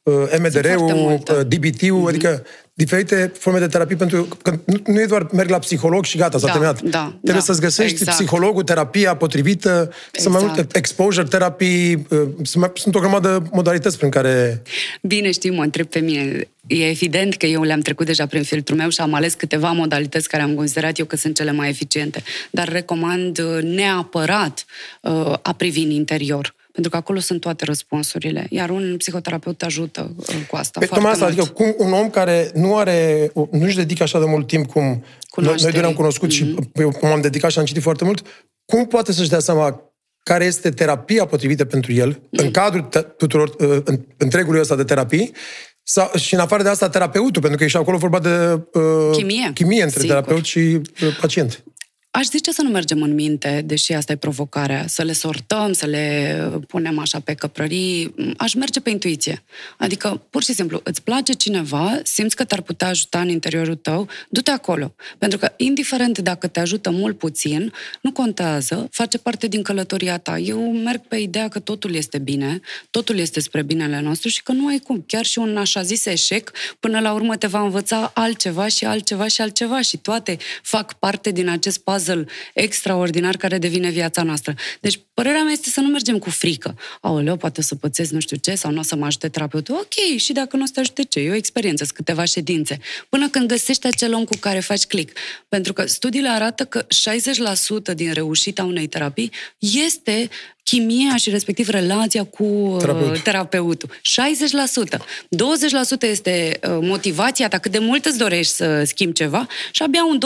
uh, 0.03 0.13
foarte 0.27 0.37
MDR-ul, 0.37 0.93
multe. 0.93 1.31
uh, 1.33 1.39
DBT-ul, 1.47 2.07
adică 2.07 2.45
diferite 2.73 3.31
forme 3.37 3.59
de 3.59 3.67
terapie 3.67 3.95
pentru 3.95 4.27
că 4.41 4.59
nu, 4.65 4.77
nu 4.85 5.01
e 5.01 5.05
doar 5.05 5.27
merg 5.31 5.49
la 5.49 5.59
psiholog 5.59 6.05
și 6.05 6.17
gata, 6.17 6.37
s-a 6.37 6.45
Da, 6.45 6.51
terminat. 6.51 6.81
da, 6.81 7.05
Trebuie 7.07 7.33
da, 7.33 7.39
să-ți 7.39 7.61
găsești 7.61 7.93
exact. 7.93 8.17
psihologul, 8.17 8.63
terapia 8.63 9.15
potrivită, 9.15 9.91
sunt 10.11 10.33
mai 10.33 10.41
Exact. 10.41 10.57
multe 10.57 10.77
exposure 10.77 11.27
therapy, 11.27 11.93
uh, 11.93 11.99
sunt, 12.43 12.55
mai, 12.55 12.71
sunt 12.75 12.95
o 12.95 12.99
grămadă 12.99 13.39
de 13.43 13.49
modalități 13.51 13.97
prin 13.97 14.09
care 14.09 14.61
Bine 15.01 15.31
știi, 15.31 15.49
mă 15.51 15.63
întreb 15.63 15.85
pe 15.87 15.99
mine. 15.99 16.47
E 16.67 16.87
evident 16.89 17.35
că 17.35 17.45
eu 17.45 17.61
le-am 17.63 17.79
trecut 17.79 18.05
deja 18.05 18.25
prin 18.25 18.43
filtrul 18.43 18.77
meu 18.77 18.89
și 18.89 19.01
am 19.01 19.13
ales 19.13 19.33
câteva 19.33 19.71
modalități 19.71 20.27
care 20.29 20.43
am 20.43 20.55
considerat 20.55 20.97
eu 20.99 21.05
că 21.05 21.15
sunt 21.15 21.35
cele 21.35 21.51
mai 21.51 21.69
eficiente. 21.69 22.23
Dar 22.51 22.69
recomand 22.69 23.39
uh, 23.39 23.61
neapărat 23.63 24.65
uh, 25.01 25.33
a 25.41 25.53
privi 25.53 25.81
în 25.81 25.89
interior. 25.89 26.55
Pentru 26.73 26.91
că 26.91 26.97
acolo 26.97 27.19
sunt 27.19 27.39
toate 27.39 27.65
răspunsurile. 27.65 28.45
Iar 28.49 28.69
un 28.69 28.95
psihoterapeut 28.97 29.57
te 29.57 29.65
ajută 29.65 30.11
uh, 30.15 30.25
cu 30.49 30.55
asta 30.55 30.79
Pe 30.79 30.85
foarte 30.85 31.05
tocmai 31.07 31.11
asta, 31.11 31.25
mult. 31.25 31.39
adică 31.39 31.53
cum 31.53 31.87
un 31.87 31.93
om 31.93 32.09
care 32.09 32.51
nu 32.53 32.77
are, 32.77 33.31
nu-și 33.51 33.75
dedică 33.75 34.03
așa 34.03 34.19
de 34.19 34.25
mult 34.25 34.47
timp 34.47 34.71
cum 34.71 34.83
noi, 34.83 35.01
Cunoașterii. 35.29 35.63
noi 35.63 35.71
doi 35.71 35.81
ne-am 35.81 35.93
cunoscut 35.93 36.29
mm-hmm. 36.29 36.31
și 36.31 36.55
eu 36.73 36.91
cum 36.91 37.09
am 37.09 37.21
dedicat 37.21 37.51
și 37.51 37.59
am 37.59 37.65
citit 37.65 37.81
foarte 37.81 38.03
mult, 38.03 38.25
cum 38.65 38.85
poate 38.85 39.11
să-și 39.11 39.29
dea 39.29 39.39
seama 39.39 39.81
care 40.23 40.45
este 40.45 40.69
terapia 40.69 41.25
potrivită 41.25 41.65
pentru 41.65 41.93
el, 41.93 42.13
mm-hmm. 42.13 42.19
în 42.29 42.51
cadrul 42.51 42.81
te- 42.81 42.99
tuturor, 43.01 43.55
uh, 43.59 43.77
în, 43.83 43.99
întregului 44.17 44.59
ăsta 44.59 44.75
de 44.75 44.83
terapii, 44.83 45.31
Sau, 45.85 46.11
și 46.15 46.33
în 46.33 46.39
afară 46.39 46.63
de 46.63 46.69
asta, 46.69 46.89
terapeutul, 46.89 47.41
pentru 47.41 47.57
că 47.57 47.63
e 47.63 47.67
și 47.67 47.77
acolo 47.77 47.97
vorba 47.97 48.19
de 48.19 48.61
uh, 48.73 49.09
Chimie. 49.11 49.51
chimie 49.53 49.83
între 49.83 49.99
Sigur. 49.99 50.15
terapeut 50.15 50.43
și 50.45 50.59
uh, 50.59 51.17
pacient. 51.21 51.63
Aș 52.15 52.25
zice 52.25 52.51
să 52.51 52.61
nu 52.61 52.69
mergem 52.69 53.01
în 53.01 53.13
minte, 53.13 53.63
deși 53.65 53.93
asta 53.93 54.11
e 54.11 54.15
provocarea, 54.15 54.87
să 54.87 55.03
le 55.03 55.13
sortăm, 55.13 55.73
să 55.73 55.85
le 55.85 56.37
punem 56.67 56.99
așa 56.99 57.19
pe 57.19 57.33
căprării. 57.33 58.15
Aș 58.37 58.53
merge 58.53 58.79
pe 58.79 58.89
intuiție. 58.89 59.43
Adică, 59.77 60.21
pur 60.29 60.43
și 60.43 60.53
simplu, 60.53 60.81
îți 60.83 61.01
place 61.01 61.33
cineva, 61.33 61.99
simți 62.03 62.35
că 62.35 62.43
te-ar 62.43 62.61
putea 62.61 62.87
ajuta 62.87 63.19
în 63.19 63.29
interiorul 63.29 63.75
tău, 63.75 64.07
du-te 64.29 64.51
acolo. 64.51 64.95
Pentru 65.17 65.37
că, 65.37 65.53
indiferent 65.57 66.19
dacă 66.19 66.47
te 66.47 66.59
ajută 66.59 66.89
mult 66.89 67.17
puțin, 67.17 67.73
nu 68.01 68.11
contează, 68.11 68.87
face 68.91 69.17
parte 69.17 69.47
din 69.47 69.61
călătoria 69.61 70.17
ta. 70.17 70.37
Eu 70.37 70.71
merg 70.71 71.01
pe 71.07 71.15
ideea 71.15 71.47
că 71.47 71.59
totul 71.59 71.95
este 71.95 72.17
bine, 72.17 72.59
totul 72.89 73.17
este 73.17 73.39
spre 73.39 73.61
binele 73.61 73.99
nostru 74.01 74.29
și 74.29 74.43
că 74.43 74.51
nu 74.51 74.67
ai 74.67 74.79
cum. 74.79 75.03
Chiar 75.07 75.25
și 75.25 75.37
un 75.37 75.57
așa 75.57 75.81
zis 75.81 76.05
eșec, 76.05 76.51
până 76.79 76.99
la 76.99 77.13
urmă 77.13 77.35
te 77.35 77.47
va 77.47 77.61
învăța 77.61 78.11
altceva 78.13 78.67
și 78.67 78.85
altceva 78.85 79.27
și 79.27 79.41
altceva 79.41 79.81
și 79.81 79.97
toate 79.97 80.37
fac 80.61 80.93
parte 80.93 81.31
din 81.31 81.49
acest 81.49 81.79
puzzle 82.03 82.25
extraordinar 82.53 83.37
care 83.37 83.57
devine 83.57 83.89
viața 83.89 84.23
noastră. 84.23 84.55
Deci, 84.79 84.99
părerea 85.13 85.43
mea 85.43 85.51
este 85.51 85.69
să 85.69 85.79
nu 85.79 85.87
mergem 85.87 86.19
cu 86.19 86.29
frică. 86.29 86.77
Aoleu, 87.01 87.35
poate 87.35 87.61
să 87.61 87.75
pățesc 87.75 88.11
nu 88.11 88.19
știu 88.19 88.37
ce 88.37 88.55
sau 88.55 88.71
nu 88.71 88.79
o 88.79 88.81
să 88.81 88.95
mă 88.95 89.05
ajute 89.05 89.29
terapeutul. 89.29 89.75
Ok, 89.75 90.17
și 90.17 90.33
dacă 90.33 90.55
nu 90.55 90.61
o 90.61 90.65
să 90.65 90.71
te 90.73 90.79
ajute 90.79 91.03
ce? 91.03 91.19
E 91.19 91.29
o 91.29 91.35
experiență, 91.35 91.83
sunt 91.83 91.97
câteva 91.97 92.23
ședințe. 92.25 92.79
Până 93.09 93.29
când 93.29 93.47
găsești 93.47 93.87
acel 93.87 94.13
om 94.13 94.23
cu 94.23 94.37
care 94.39 94.59
faci 94.59 94.85
click. 94.85 95.17
Pentru 95.49 95.73
că 95.73 95.85
studiile 95.85 96.29
arată 96.29 96.65
că 96.65 96.85
60% 97.91 97.95
din 97.95 98.13
reușita 98.13 98.63
unei 98.63 98.87
terapii 98.87 99.31
este 99.57 100.29
chimia 100.63 101.15
și 101.15 101.29
respectiv 101.29 101.67
relația 101.67 102.23
cu 102.23 102.75
Terapeut. 102.79 103.19
terapeutul. 103.19 103.89
60%. 103.89 104.97
20% 104.97 105.03
este 105.99 106.59
uh, 106.63 106.77
motivația 106.81 107.47
ta, 107.47 107.57
cât 107.57 107.71
de 107.71 107.79
mult 107.79 108.05
îți 108.05 108.17
dorești 108.17 108.53
să 108.53 108.83
schimbi 108.83 109.13
ceva 109.13 109.47
și 109.71 109.81
abia 109.81 110.05
un 110.05 110.19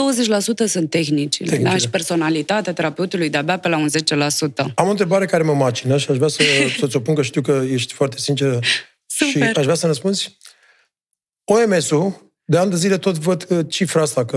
20% 0.64 0.66
sunt 0.66 0.90
tehnicile. 0.90 1.48
Tehnicile. 1.48 1.70
Da? 1.70 1.76
Și 1.76 1.88
personalitatea 1.88 2.72
terapeutului 2.72 3.28
de-abia 3.28 3.58
pe 3.58 3.68
la 3.68 3.76
un 3.76 3.88
10%. 3.88 4.72
Am 4.74 4.86
o 4.86 4.90
întrebare 4.90 5.26
care 5.26 5.42
mă 5.42 5.54
macină 5.54 5.96
și 5.98 6.10
aș 6.10 6.16
vrea 6.16 6.28
să, 6.28 6.42
să 6.78 6.86
ți-o 6.86 7.00
pun, 7.00 7.14
că 7.14 7.22
știu 7.22 7.40
că 7.40 7.64
ești 7.70 7.92
foarte 7.92 8.16
sinceră 8.18 8.58
și 9.06 9.30
Super. 9.32 9.56
aș 9.56 9.62
vrea 9.62 9.74
să 9.74 9.86
răspunzi. 9.86 10.36
OMS-ul, 11.44 12.27
de 12.50 12.56
ani 12.58 12.70
de 12.70 12.76
zile 12.76 12.98
tot 12.98 13.18
văd 13.18 13.46
uh, 13.48 13.58
cifra 13.68 14.02
asta, 14.02 14.24
că 14.24 14.36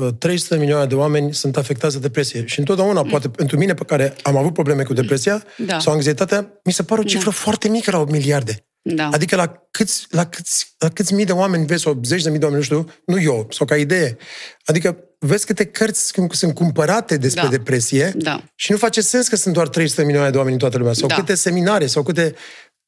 uh, 0.00 0.08
300 0.18 0.54
de 0.54 0.60
milioane 0.60 0.86
de 0.86 0.94
oameni 0.94 1.34
sunt 1.34 1.56
afectați 1.56 1.94
de 1.94 2.00
depresie. 2.00 2.46
Și 2.46 2.58
întotdeauna, 2.58 3.02
mm. 3.02 3.08
poate 3.08 3.28
pentru 3.28 3.56
mine, 3.58 3.74
pe 3.74 3.84
care 3.84 4.14
am 4.22 4.36
avut 4.36 4.52
probleme 4.52 4.82
cu 4.82 4.92
depresia 4.92 5.44
Da. 5.66 5.78
sau 5.78 5.92
anxietatea, 5.92 6.60
mi 6.64 6.72
se 6.72 6.82
pare 6.82 7.00
o 7.00 7.04
cifră 7.04 7.30
Da. 7.30 7.36
foarte 7.36 7.68
mică 7.68 7.90
la 7.90 7.98
8 7.98 8.10
miliarde. 8.10 8.66
Da. 8.82 9.08
Adică 9.12 9.36
la 9.36 9.66
câți, 9.70 10.06
la, 10.10 10.26
câți, 10.26 10.74
la 10.78 10.88
câți 10.88 11.14
mii 11.14 11.24
de 11.24 11.32
oameni 11.32 11.66
vezi, 11.66 11.82
sau 11.82 12.00
zeci 12.04 12.22
de 12.22 12.30
mii 12.30 12.38
de 12.38 12.44
oameni, 12.44 12.62
nu 12.62 12.66
știu, 12.66 12.92
nu 13.06 13.20
eu, 13.20 13.46
sau 13.50 13.66
ca 13.66 13.76
idee. 13.76 14.16
Adică 14.64 14.96
vezi 15.18 15.46
câte 15.46 15.64
cărți 15.64 16.06
sunt- 16.06 16.32
sunt 16.32 16.54
cumpărate 16.54 17.16
despre 17.16 17.42
Da. 17.42 17.48
depresie 17.48 18.12
Da. 18.16 18.42
și 18.54 18.70
nu 18.70 18.76
face 18.76 19.00
sens 19.00 19.28
că 19.28 19.36
sunt 19.36 19.54
doar 19.54 19.68
300 19.68 20.00
de 20.00 20.06
milioane 20.06 20.30
de 20.30 20.36
oameni 20.36 20.54
în 20.54 20.60
toată 20.60 20.78
lumea. 20.78 20.92
Sau 20.92 21.08
Da. 21.08 21.14
câte 21.14 21.34
seminare, 21.34 21.86
sau 21.86 22.02
câte... 22.02 22.34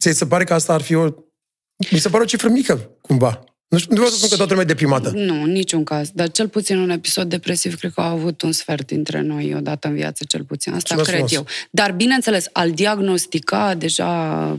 Ți 0.03 0.11
se 0.19 0.27
pare 0.27 0.45
că 0.45 0.55
asta 0.55 0.73
ar 0.73 0.83
fi 0.83 0.95
o... 0.95 1.05
Mi 1.91 1.99
se 1.99 2.09
pare 2.09 2.23
o 2.23 2.27
cifră 2.27 2.49
mică, 2.49 2.91
cumva. 3.01 3.45
Nu, 3.69 3.79
știu, 3.79 3.91
nu 3.91 3.97
vreau 3.97 4.11
să 4.11 4.17
spun 4.17 4.29
că 4.29 4.37
toată 4.37 4.51
lumea 4.51 4.65
e 4.65 4.73
deprimată. 4.75 5.11
Nu, 5.15 5.43
în 5.43 5.51
niciun 5.51 5.85
caz. 5.85 6.11
Dar 6.13 6.31
cel 6.31 6.49
puțin 6.49 6.79
un 6.79 6.91
episod 6.91 7.29
depresiv 7.29 7.79
cred 7.79 7.93
că 7.93 8.01
a 8.01 8.11
avut 8.11 8.43
un 8.43 8.53
sfert 8.53 8.87
dintre 8.87 9.21
noi 9.21 9.55
odată 9.57 9.89
în 9.89 9.95
viață, 9.95 10.25
cel 10.29 10.45
puțin. 10.45 10.73
Asta 10.73 10.95
Mulțumesc 10.95 11.25
cred 11.27 11.39
frumos. 11.39 11.53
eu. 11.53 11.69
Dar, 11.71 11.93
bineînțeles, 11.93 12.47
al 12.53 12.73
diagnostica 12.73 13.75
deja 13.75 14.13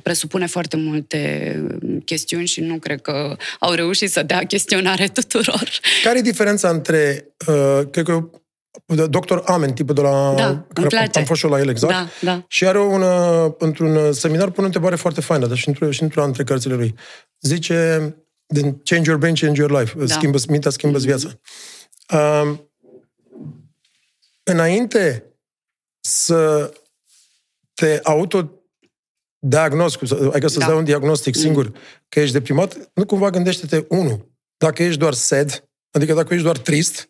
presupune 0.03 0.45
foarte 0.45 0.77
multe 0.77 1.61
chestiuni 2.05 2.45
și 2.45 2.61
nu 2.61 2.77
cred 2.77 3.01
că 3.01 3.35
au 3.59 3.73
reușit 3.73 4.11
să 4.11 4.23
dea 4.23 4.43
chestionare 4.43 5.07
tuturor. 5.07 5.69
Care 6.03 6.17
e 6.17 6.21
diferența 6.21 6.69
între, 6.69 7.27
uh, 7.47 7.81
cred 7.91 8.05
că 8.05 8.29
doctor 9.09 9.41
Amen, 9.45 9.73
tipul 9.73 9.95
de 9.95 10.01
la... 10.01 10.33
Da, 10.35 10.47
îmi 10.47 10.65
care 10.73 10.87
place. 10.87 11.19
Am 11.19 11.25
fost 11.25 11.39
și 11.39 11.45
eu 11.45 11.51
la 11.51 11.59
el, 11.59 11.69
exact. 11.69 11.93
Da, 11.93 12.07
da. 12.21 12.43
Și 12.47 12.65
are 12.65 12.79
un, 12.79 13.01
uh, 13.01 13.51
într-un 13.57 13.95
uh, 13.95 14.09
seminar, 14.11 14.49
pune 14.49 14.61
o 14.61 14.65
întrebare 14.65 14.95
foarte 14.95 15.21
faină, 15.21 15.47
dar 15.47 15.57
și 15.57 15.67
într-o, 15.67 15.91
și 15.91 16.03
într-una 16.03 16.25
dintre 16.25 16.43
cărțile 16.43 16.75
lui. 16.75 16.95
Zice, 17.41 18.15
din 18.47 18.81
Change 18.83 19.09
Your 19.09 19.19
Brain, 19.19 19.35
Change 19.35 19.61
Your 19.61 19.79
Life. 19.79 19.97
Da. 19.97 20.13
Schimbă 20.13 20.37
mintea, 20.47 20.71
schimbă 20.71 20.97
viața. 20.97 21.39
Um, 22.13 22.69
înainte 24.43 25.23
să 25.99 26.73
te 27.73 27.99
auto 28.03 28.51
diagnostic, 29.39 30.11
adică 30.11 30.47
să-ți 30.47 30.59
Da. 30.59 30.65
dai 30.65 30.77
un 30.77 30.83
diagnostic 30.83 31.35
singur 31.35 31.71
că 32.09 32.19
ești 32.19 32.33
deprimat, 32.33 32.91
nu 32.93 33.05
cumva 33.05 33.29
gândește-te, 33.29 33.85
unu, 33.89 34.35
dacă 34.57 34.83
ești 34.83 34.99
doar 34.99 35.13
sad, 35.13 35.69
adică 35.91 36.13
dacă 36.13 36.33
ești 36.33 36.43
doar 36.43 36.57
trist, 36.57 37.09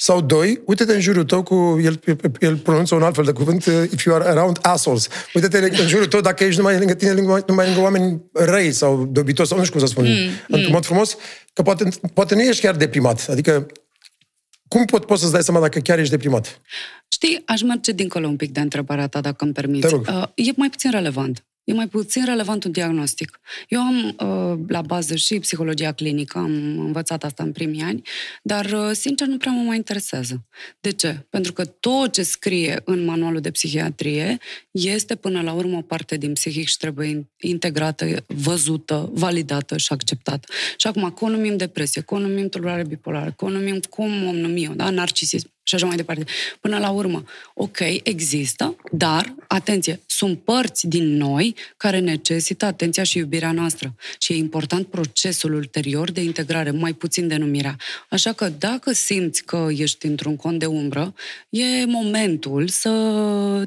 sau 0.00 0.20
doi, 0.20 0.60
uite-te 0.64 0.94
în 0.94 1.00
jurul 1.00 1.24
tău 1.24 1.42
cu, 1.42 1.80
el, 1.82 2.00
el 2.40 2.56
pronunță 2.56 2.94
un 2.94 3.02
alt 3.02 3.14
fel 3.14 3.24
de 3.24 3.32
cuvânt, 3.32 3.66
uh, 3.66 3.74
if 3.92 4.04
you 4.04 4.14
are 4.14 4.28
around 4.28 4.58
assholes. 4.62 5.08
Uite-te 5.34 5.58
în 5.58 5.88
jurul 5.88 6.06
tău 6.06 6.20
dacă 6.20 6.44
ești 6.44 6.56
numai 6.56 6.78
lângă 6.78 6.94
tine, 6.94 7.12
numai, 7.12 7.42
numai 7.46 7.66
lângă 7.66 7.80
oameni 7.80 8.22
răi 8.32 8.72
sau 8.72 9.06
dobitoși, 9.06 9.48
sau 9.48 9.58
nu 9.58 9.64
știu 9.64 9.78
cum 9.78 9.86
să 9.86 9.92
spun, 9.92 10.04
mm, 10.04 10.28
într-un 10.48 10.72
mod 10.72 10.84
frumos, 10.84 11.16
că 11.52 11.62
poate, 11.62 11.88
poate 12.14 12.34
nu 12.34 12.40
ești 12.40 12.62
chiar 12.62 12.76
deprimat. 12.76 13.26
Adică, 13.28 13.66
cum 14.68 14.84
pot, 14.84 15.04
poți 15.04 15.20
să-ți 15.20 15.32
dai 15.32 15.42
seama 15.42 15.60
dacă 15.60 15.78
chiar 15.78 15.98
ești 15.98 16.10
deprimat? 16.10 16.60
Știi, 17.08 17.42
aș 17.46 17.62
merge 17.62 17.92
dincolo 17.92 18.26
un 18.26 18.36
pic 18.36 18.52
de 18.52 18.60
întrebarea 18.60 19.06
ta, 19.06 19.20
dacă 19.20 19.44
îmi 19.44 19.52
permiți. 19.52 19.86
Te 19.86 19.88
rog. 19.88 20.06
Uh, 20.08 20.28
e 20.34 20.52
mai 20.56 20.70
puțin 20.70 20.90
relevant. 20.90 21.44
E 21.68 21.72
mai 21.72 21.88
puțin 21.88 22.24
relevant 22.24 22.64
un 22.64 22.70
diagnostic. 22.70 23.40
Eu 23.68 23.80
am 23.80 24.04
uh, 24.04 24.58
la 24.68 24.82
bază 24.82 25.16
și 25.16 25.38
psihologia 25.38 25.92
clinică, 25.92 26.38
am 26.38 26.78
învățat 26.78 27.24
asta 27.24 27.42
în 27.42 27.52
primii 27.52 27.82
ani, 27.82 28.02
dar, 28.42 28.64
uh, 28.64 28.90
sincer, 28.92 29.26
nu 29.26 29.36
prea 29.36 29.52
mă 29.52 29.62
mai 29.62 29.76
interesează. 29.76 30.46
De 30.80 30.90
ce? 30.90 31.26
Pentru 31.30 31.52
că 31.52 31.64
tot 31.64 32.12
ce 32.12 32.22
scrie 32.22 32.80
în 32.84 33.04
manualul 33.04 33.40
de 33.40 33.50
psihiatrie 33.50 34.38
este, 34.70 35.14
până 35.14 35.42
la 35.42 35.52
urmă, 35.52 35.76
o 35.76 35.82
parte 35.82 36.16
din 36.16 36.32
psihic 36.32 36.68
și 36.68 36.76
trebuie 36.76 37.08
in- 37.08 37.36
integrată, 37.36 38.24
văzută, 38.26 39.10
validată 39.12 39.76
și 39.76 39.92
acceptată. 39.92 40.48
Și 40.76 40.86
acum, 40.86 41.10
cum 41.10 41.28
o 41.28 41.30
numim 41.30 41.56
depresie, 41.56 42.02
cum 42.02 42.16
o 42.16 42.20
numim 42.20 42.48
tulburare 42.48 42.84
bipolară, 42.84 43.32
cum 43.36 43.48
o 43.48 43.50
numim, 43.50 43.80
cum 43.90 44.26
o 44.26 44.32
numim 44.32 44.64
eu, 44.64 44.74
da? 44.74 44.90
narcisism 44.90 45.56
și 45.68 45.74
așa 45.74 45.86
mai 45.86 45.96
departe. 45.96 46.24
Până 46.60 46.78
la 46.78 46.90
urmă, 46.90 47.24
ok, 47.54 47.78
există, 48.02 48.76
dar, 48.92 49.34
atenție, 49.48 50.00
sunt 50.06 50.38
părți 50.38 50.86
din 50.86 51.16
noi 51.16 51.54
care 51.76 51.98
necesită 51.98 52.64
atenția 52.64 53.02
și 53.02 53.18
iubirea 53.18 53.52
noastră. 53.52 53.94
Și 54.18 54.32
e 54.32 54.36
important 54.36 54.86
procesul 54.86 55.54
ulterior 55.54 56.10
de 56.10 56.20
integrare, 56.20 56.70
mai 56.70 56.92
puțin 56.92 57.28
denumirea. 57.28 57.76
Așa 58.08 58.32
că 58.32 58.48
dacă 58.58 58.92
simți 58.92 59.44
că 59.44 59.68
ești 59.76 60.06
într-un 60.06 60.36
cont 60.36 60.58
de 60.58 60.66
umbră, 60.66 61.14
e 61.48 61.84
momentul 61.84 62.68
să 62.68 62.90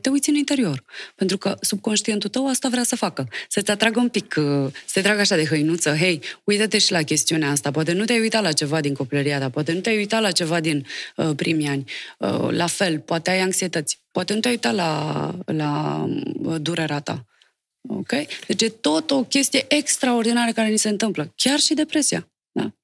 te 0.01 0.09
uiți 0.09 0.29
în 0.29 0.35
interior. 0.35 0.83
Pentru 1.15 1.37
că 1.37 1.57
subconștientul 1.61 2.29
tău 2.29 2.47
asta 2.47 2.69
vrea 2.69 2.83
să 2.83 2.95
facă. 2.95 3.27
Să-ți 3.49 3.71
atragă 3.71 3.99
un 3.99 4.09
pic, 4.09 4.35
uh, 4.37 4.43
să 4.85 4.91
te 4.93 5.01
tragă 5.01 5.19
așa 5.19 5.35
de 5.35 5.45
hăinuță, 5.45 5.95
hei, 5.95 6.21
uită-te 6.43 6.77
și 6.77 6.91
la 6.91 7.01
chestiunea 7.01 7.49
asta. 7.49 7.71
Poate 7.71 7.91
nu 7.91 8.05
te-ai 8.05 8.19
uitat 8.19 8.43
la 8.43 8.51
ceva 8.51 8.81
din 8.81 8.93
copilăria 8.93 9.39
ta, 9.39 9.49
poate 9.49 9.71
nu 9.71 9.79
te-ai 9.79 9.97
uitat 9.97 10.21
la 10.21 10.31
ceva 10.31 10.59
din 10.59 10.85
uh, 11.15 11.29
primii 11.35 11.67
ani. 11.67 11.89
Uh, 12.17 12.47
la 12.49 12.67
fel, 12.67 12.99
poate 12.99 13.29
ai 13.29 13.39
anxietăți, 13.39 13.99
poate 14.11 14.33
nu 14.33 14.39
te-ai 14.39 14.53
uitat 14.53 14.73
la, 14.73 15.31
la 15.45 16.03
uh, 16.43 16.55
durerea 16.61 16.99
ta. 16.99 17.25
Ok? 17.89 18.11
Deci 18.47 18.61
e 18.61 18.69
tot 18.69 19.11
o 19.11 19.23
chestie 19.23 19.65
extraordinară 19.67 20.51
care 20.51 20.69
ni 20.69 20.77
se 20.77 20.89
întâmplă. 20.89 21.33
Chiar 21.35 21.59
și 21.59 21.73
depresia. 21.73 22.30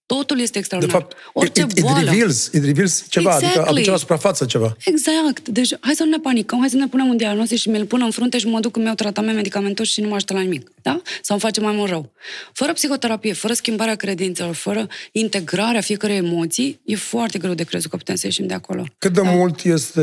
Da? 0.07 0.15
Totul 0.15 0.39
este 0.39 0.51
De 0.51 0.59
extraordinar. 0.59 1.01
fapt, 1.01 1.15
Orice 1.33 1.61
it, 1.61 1.71
it, 1.77 1.83
boală. 1.83 2.09
reveals, 2.09 2.45
it 2.53 2.63
reveals 2.63 3.05
ceva, 3.09 3.31
adică 3.31 3.45
Exactly. 3.47 3.71
aduce 3.71 3.89
la 3.91 3.97
suprafață 3.97 4.45
ceva. 4.45 4.75
Exact. 4.85 5.47
Deci 5.49 5.73
hai 5.79 5.93
să 5.95 6.03
nu 6.03 6.09
ne 6.09 6.17
panicăm, 6.17 6.59
hai 6.59 6.69
să 6.69 6.75
ne 6.75 6.87
punem 6.87 7.07
un 7.07 7.17
diagnostic 7.17 7.57
și 7.57 7.69
mi-l 7.69 7.85
pun 7.85 8.01
în 8.03 8.11
frunte 8.11 8.37
și 8.37 8.47
mă 8.47 8.59
duc 8.59 8.75
în 8.75 8.83
meu 8.83 8.93
tratament 8.93 9.35
medicamentos 9.35 9.87
și 9.91 10.01
nu 10.01 10.07
mă 10.07 10.15
ajută 10.15 10.33
la 10.33 10.39
nimic. 10.39 10.71
Da? 10.81 10.91
Sau 11.21 11.35
îmi 11.35 11.39
face 11.39 11.61
mai 11.61 11.73
mult 11.75 11.89
rău. 11.89 12.11
Fără 12.53 12.73
psihoterapie, 12.73 13.33
fără 13.33 13.53
schimbarea 13.53 13.95
credințelor, 13.95 14.53
fără 14.55 14.87
integrarea 15.11 15.81
fiecărei 15.81 16.15
emoții, 16.17 16.79
e 16.85 16.95
foarte 16.95 17.37
greu 17.39 17.53
de 17.53 17.63
crezut 17.63 17.89
că 17.89 17.97
putem 17.97 18.15
să 18.15 18.25
ieșim 18.25 18.47
de 18.47 18.53
acolo. 18.53 18.83
Cât 18.97 19.13
de 19.13 19.21
mult 19.23 19.63
este 19.63 20.01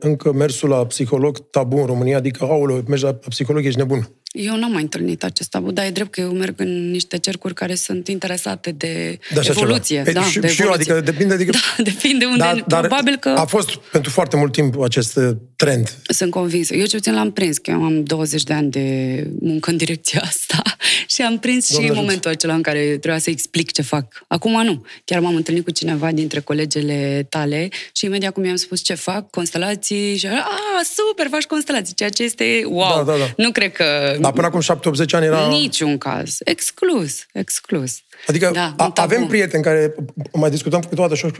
încă 0.00 0.32
mersul 0.32 0.68
la 0.68 0.86
psiholog 0.86 1.50
tabu 1.50 1.76
în 1.76 1.86
România? 1.86 2.16
Adică, 2.16 2.44
aoleu, 2.44 2.82
mergi 2.86 3.04
la 3.04 3.12
psiholog, 3.28 3.64
ești 3.64 3.78
nebun. 3.78 4.08
Eu 4.32 4.56
n-am 4.56 4.72
mai 4.72 4.82
întâlnit 4.82 5.24
acest 5.24 5.50
tabu, 5.50 5.70
dar 5.70 5.84
e 5.86 5.90
drept 5.90 6.10
că 6.10 6.20
eu 6.20 6.30
merg 6.32 6.60
în 6.60 6.90
niște 6.90 7.18
cercuri 7.18 7.54
care 7.54 7.74
sunt 7.74 8.08
interesate 8.08 8.70
de 8.70 9.18
De 9.32 9.38
așa 9.38 9.50
evoluție. 9.50 10.02
ceva. 10.06 10.20
Da, 10.20 10.26
și, 10.26 10.38
de 10.38 10.48
și 10.48 10.60
eu, 10.60 10.66
evoluție. 10.66 10.92
adică 10.92 11.10
depinde... 11.10 11.34
Adică, 11.34 11.50
Da, 11.76 11.82
depinde 11.82 12.24
unde. 12.24 12.64
probabil 12.66 13.16
că... 13.16 13.28
A 13.28 13.44
fost 13.44 13.74
pentru 13.76 14.10
foarte 14.10 14.36
mult 14.36 14.52
timp 14.52 14.80
acest 14.82 15.16
uh, 15.16 15.28
trend. 15.56 15.96
Sunt 16.08 16.30
convinsă. 16.30 16.74
Eu 16.74 16.84
ce 16.84 16.96
puțin 16.96 17.14
l-am 17.14 17.32
prins, 17.32 17.58
că 17.58 17.70
eu 17.70 17.82
am 17.82 18.04
20 18.04 18.42
de 18.42 18.52
ani 18.52 18.70
de 18.70 19.26
muncă 19.40 19.70
în 19.70 19.76
direcția 19.76 20.20
asta 20.24 20.62
și 21.14 21.22
am 21.22 21.38
prins 21.38 21.68
Doamne 21.70 21.86
și 21.86 21.90
ajută. 21.92 22.06
momentul 22.06 22.30
acela 22.30 22.54
în 22.54 22.62
care 22.62 22.80
trebuia 22.86 23.18
să 23.18 23.30
explic 23.30 23.72
ce 23.72 23.82
fac. 23.82 24.24
Acum 24.28 24.64
nu. 24.64 24.84
Chiar 25.04 25.20
m-am 25.20 25.34
întâlnit 25.34 25.64
cu 25.64 25.70
cineva 25.70 26.12
dintre 26.12 26.40
colegele 26.40 27.26
tale 27.28 27.68
și 27.92 28.04
imediat 28.04 28.32
cum 28.32 28.44
i-am 28.44 28.56
spus 28.56 28.82
ce 28.82 28.94
fac, 28.94 29.30
constelații 29.30 30.16
și 30.16 30.26
a, 30.26 30.46
super, 30.94 31.26
faci 31.30 31.44
constelații, 31.44 31.94
ceea 31.94 32.08
ce 32.08 32.22
este 32.22 32.62
wow. 32.64 33.04
Da, 33.04 33.12
da, 33.12 33.18
da. 33.18 33.32
Nu 33.36 33.50
cred 33.50 33.72
că 33.72 33.84
Ai 34.25 34.25
Dar 34.26 34.34
până 34.34 34.46
acum 34.46 34.92
7-80 35.06 35.10
ani 35.10 35.24
era... 35.24 35.46
Niciun 35.46 35.98
caz. 35.98 36.36
Exclus, 36.44 37.26
exclus. 37.32 37.98
Adică 38.26 38.50
da, 38.52 38.74
a, 38.76 38.92
avem 38.94 39.26
prieteni 39.26 39.62
care 39.62 39.94
mai 40.32 40.50
discutăm 40.50 40.80
câteodată 40.80 41.14
și 41.14 41.22
cu 41.22 41.30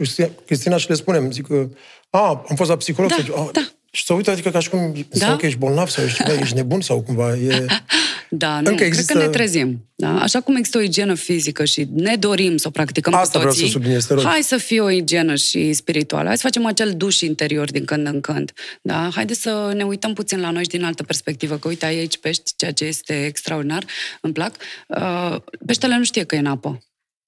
Cristina 0.45 0.77
și 0.77 0.89
le 0.89 0.95
spunem, 0.95 1.31
zic 1.31 1.47
că, 1.47 1.67
a, 2.09 2.45
am 2.49 2.55
fost 2.55 2.69
la 2.69 2.75
psiholog. 2.77 3.09
Da, 3.11 3.15
și, 3.15 3.31
a, 3.35 3.49
da. 3.51 3.67
Și 3.91 4.03
să 4.03 4.13
uită, 4.13 4.31
adică 4.31 4.49
ca 4.49 4.59
și 4.59 4.69
cum 4.69 5.07
da? 5.09 5.25
sau 5.25 5.37
că 5.37 5.45
ești 5.45 5.57
bolnav 5.57 5.87
sau 5.87 6.03
ești, 6.03 6.23
ești 6.41 6.55
nebun 6.55 6.81
sau 6.81 7.01
cumva. 7.01 7.35
E... 7.35 7.65
Da, 8.29 8.61
nu, 8.61 8.69
Încă 8.69 8.83
există... 8.83 9.11
cred 9.11 9.23
că 9.23 9.29
ne 9.29 9.37
trezim. 9.37 9.85
Da? 9.95 10.21
Așa 10.21 10.41
cum 10.41 10.55
există 10.55 10.77
o 10.77 10.81
igienă 10.81 11.13
fizică 11.13 11.65
și 11.65 11.87
ne 11.93 12.15
dorim 12.15 12.57
să 12.57 12.67
o 12.67 12.71
practicăm 12.71 13.13
Asta 13.13 13.39
cu 13.39 13.45
toții, 13.45 13.59
vreau 13.59 13.67
să 13.67 13.71
subliniez, 13.71 14.05
te 14.05 14.13
rog. 14.13 14.23
hai 14.23 14.41
să 14.41 14.57
fie 14.57 14.81
o 14.81 14.89
igienă 14.89 15.35
și 15.35 15.73
spirituală. 15.73 16.27
Hai 16.27 16.37
să 16.37 16.41
facem 16.43 16.65
acel 16.65 16.93
duș 16.93 17.21
interior 17.21 17.71
din 17.71 17.85
când 17.85 18.07
în 18.07 18.21
când. 18.21 18.51
Da? 18.81 19.09
Haideți 19.13 19.41
să 19.41 19.71
ne 19.75 19.83
uităm 19.83 20.13
puțin 20.13 20.39
la 20.39 20.51
noi 20.51 20.63
și 20.63 20.69
din 20.69 20.83
altă 20.83 21.03
perspectivă, 21.03 21.57
că 21.57 21.67
uite, 21.67 21.85
ai 21.85 21.97
aici 21.97 22.17
pești, 22.17 22.53
ceea 22.55 22.71
ce 22.71 22.85
este 22.85 23.25
extraordinar, 23.25 23.85
îmi 24.21 24.33
plac. 24.33 24.55
Uh, 24.87 25.35
peștele 25.65 25.97
nu 25.97 26.03
știe 26.03 26.23
că 26.23 26.35
e 26.35 26.39
în 26.39 26.45
apă. 26.45 26.79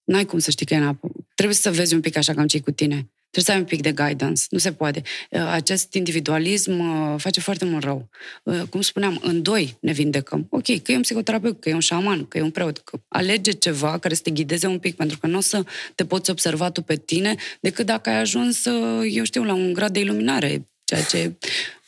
N-ai 0.03 0.25
cum 0.25 0.39
să 0.39 0.51
știi 0.51 0.65
că 0.65 0.73
e 0.73 0.77
în 0.77 0.87
apă. 0.87 1.11
Trebuie 1.35 1.57
să 1.57 1.71
vezi 1.71 1.93
un 1.93 2.01
pic 2.01 2.17
așa 2.17 2.33
cam 2.33 2.47
ce 2.47 2.59
cu 2.59 2.71
tine. 2.71 3.09
Trebuie 3.31 3.43
să 3.43 3.51
ai 3.51 3.57
un 3.57 3.65
pic 3.65 3.81
de 3.81 3.91
guidance. 3.91 4.43
Nu 4.49 4.57
se 4.57 4.71
poate. 4.71 5.01
Uh, 5.29 5.47
acest 5.51 5.93
individualism 5.93 6.79
uh, 6.79 7.15
face 7.17 7.39
foarte 7.39 7.65
mult 7.65 7.83
rău. 7.83 8.09
Uh, 8.43 8.61
cum 8.69 8.81
spuneam, 8.81 9.19
în 9.23 9.41
doi 9.41 9.77
ne 9.81 9.91
vindecăm. 9.91 10.47
Ok, 10.49 10.63
că 10.63 10.91
e 10.91 10.95
un 10.95 11.01
psihoterapeut, 11.01 11.61
că 11.61 11.69
e 11.69 11.73
un 11.73 11.79
șaman, 11.79 12.25
că 12.25 12.37
e 12.37 12.41
un 12.41 12.51
preot. 12.51 12.77
Că 12.77 12.99
alege 13.07 13.51
ceva 13.51 13.97
care 13.97 14.13
să 14.13 14.21
te 14.23 14.31
ghideze 14.31 14.67
un 14.67 14.79
pic, 14.79 14.95
pentru 14.95 15.17
că 15.17 15.27
nu 15.27 15.37
o 15.37 15.41
să 15.41 15.63
te 15.95 16.05
poți 16.05 16.29
observa 16.29 16.69
tu 16.69 16.81
pe 16.81 16.95
tine 16.95 17.35
decât 17.59 17.85
dacă 17.85 18.09
ai 18.09 18.19
ajuns, 18.19 18.65
eu 19.09 19.23
știu, 19.23 19.43
la 19.43 19.53
un 19.53 19.73
grad 19.73 19.93
de 19.93 19.99
iluminare. 19.99 20.69
Ceea 20.83 21.03
ce 21.03 21.33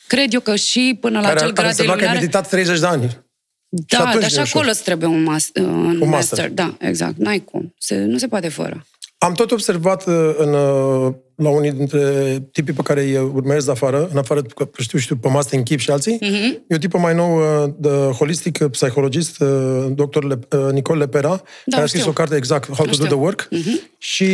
cred 0.06 0.32
eu 0.32 0.40
că 0.40 0.56
și 0.56 0.96
până 1.00 1.20
la 1.20 1.26
care, 1.26 1.38
acel 1.38 1.52
grad 1.52 1.76
de 1.76 1.82
iluminare... 1.82 2.06
că 2.06 2.10
ai 2.10 2.20
meditat 2.20 2.48
30 2.48 2.78
de 2.78 2.86
ani. 2.86 3.20
Da, 3.68 4.16
dar 4.20 4.30
și 4.30 4.38
acolo 4.38 4.70
îți 4.70 4.82
trebuie 4.82 5.08
un, 5.08 5.22
mas- 5.22 5.50
un, 5.54 5.64
un 5.64 6.08
master. 6.08 6.08
master. 6.08 6.50
Da, 6.50 6.76
exact. 6.78 7.16
N-ai 7.16 7.44
cum. 7.44 7.74
Se, 7.78 7.96
nu 7.96 8.18
se 8.18 8.28
poate 8.28 8.48
fără. 8.48 8.86
Am 9.18 9.34
tot 9.34 9.50
observat 9.50 10.06
uh, 10.06 10.34
în, 10.36 10.52
uh, 10.54 11.14
la 11.34 11.48
unii 11.48 11.72
dintre 11.72 12.38
tipii 12.52 12.72
pe 12.72 12.82
care 12.82 13.02
îi 13.02 13.16
urmăresc 13.16 13.64
de 13.64 13.70
afară, 13.70 14.08
în 14.10 14.16
afară, 14.16 14.42
că 14.42 14.68
știu, 14.78 14.98
știu, 14.98 15.16
pe 15.16 15.28
Master 15.28 15.58
în 15.58 15.64
Chip 15.64 15.78
și 15.78 15.90
alții, 15.90 16.18
uh-huh. 16.18 16.66
e 16.68 16.74
o 16.74 16.78
tipă 16.78 16.98
mai 16.98 17.14
nou 17.14 17.38
uh, 17.38 17.72
de 17.78 17.88
holistic 17.88 18.66
psihologist, 18.66 19.38
doctor 19.88 20.24
Le, 20.24 20.38
Nicole 20.72 20.98
Lepera, 20.98 21.28
da, 21.28 21.42
care 21.70 21.82
a 21.82 21.86
scris 21.86 22.04
o 22.04 22.12
carte 22.12 22.36
exact, 22.36 22.74
How 22.74 22.86
to 22.86 22.96
do 22.96 23.04
the 23.04 23.14
work. 23.14 23.48
Uh-huh. 23.48 23.96
Și... 23.98 24.24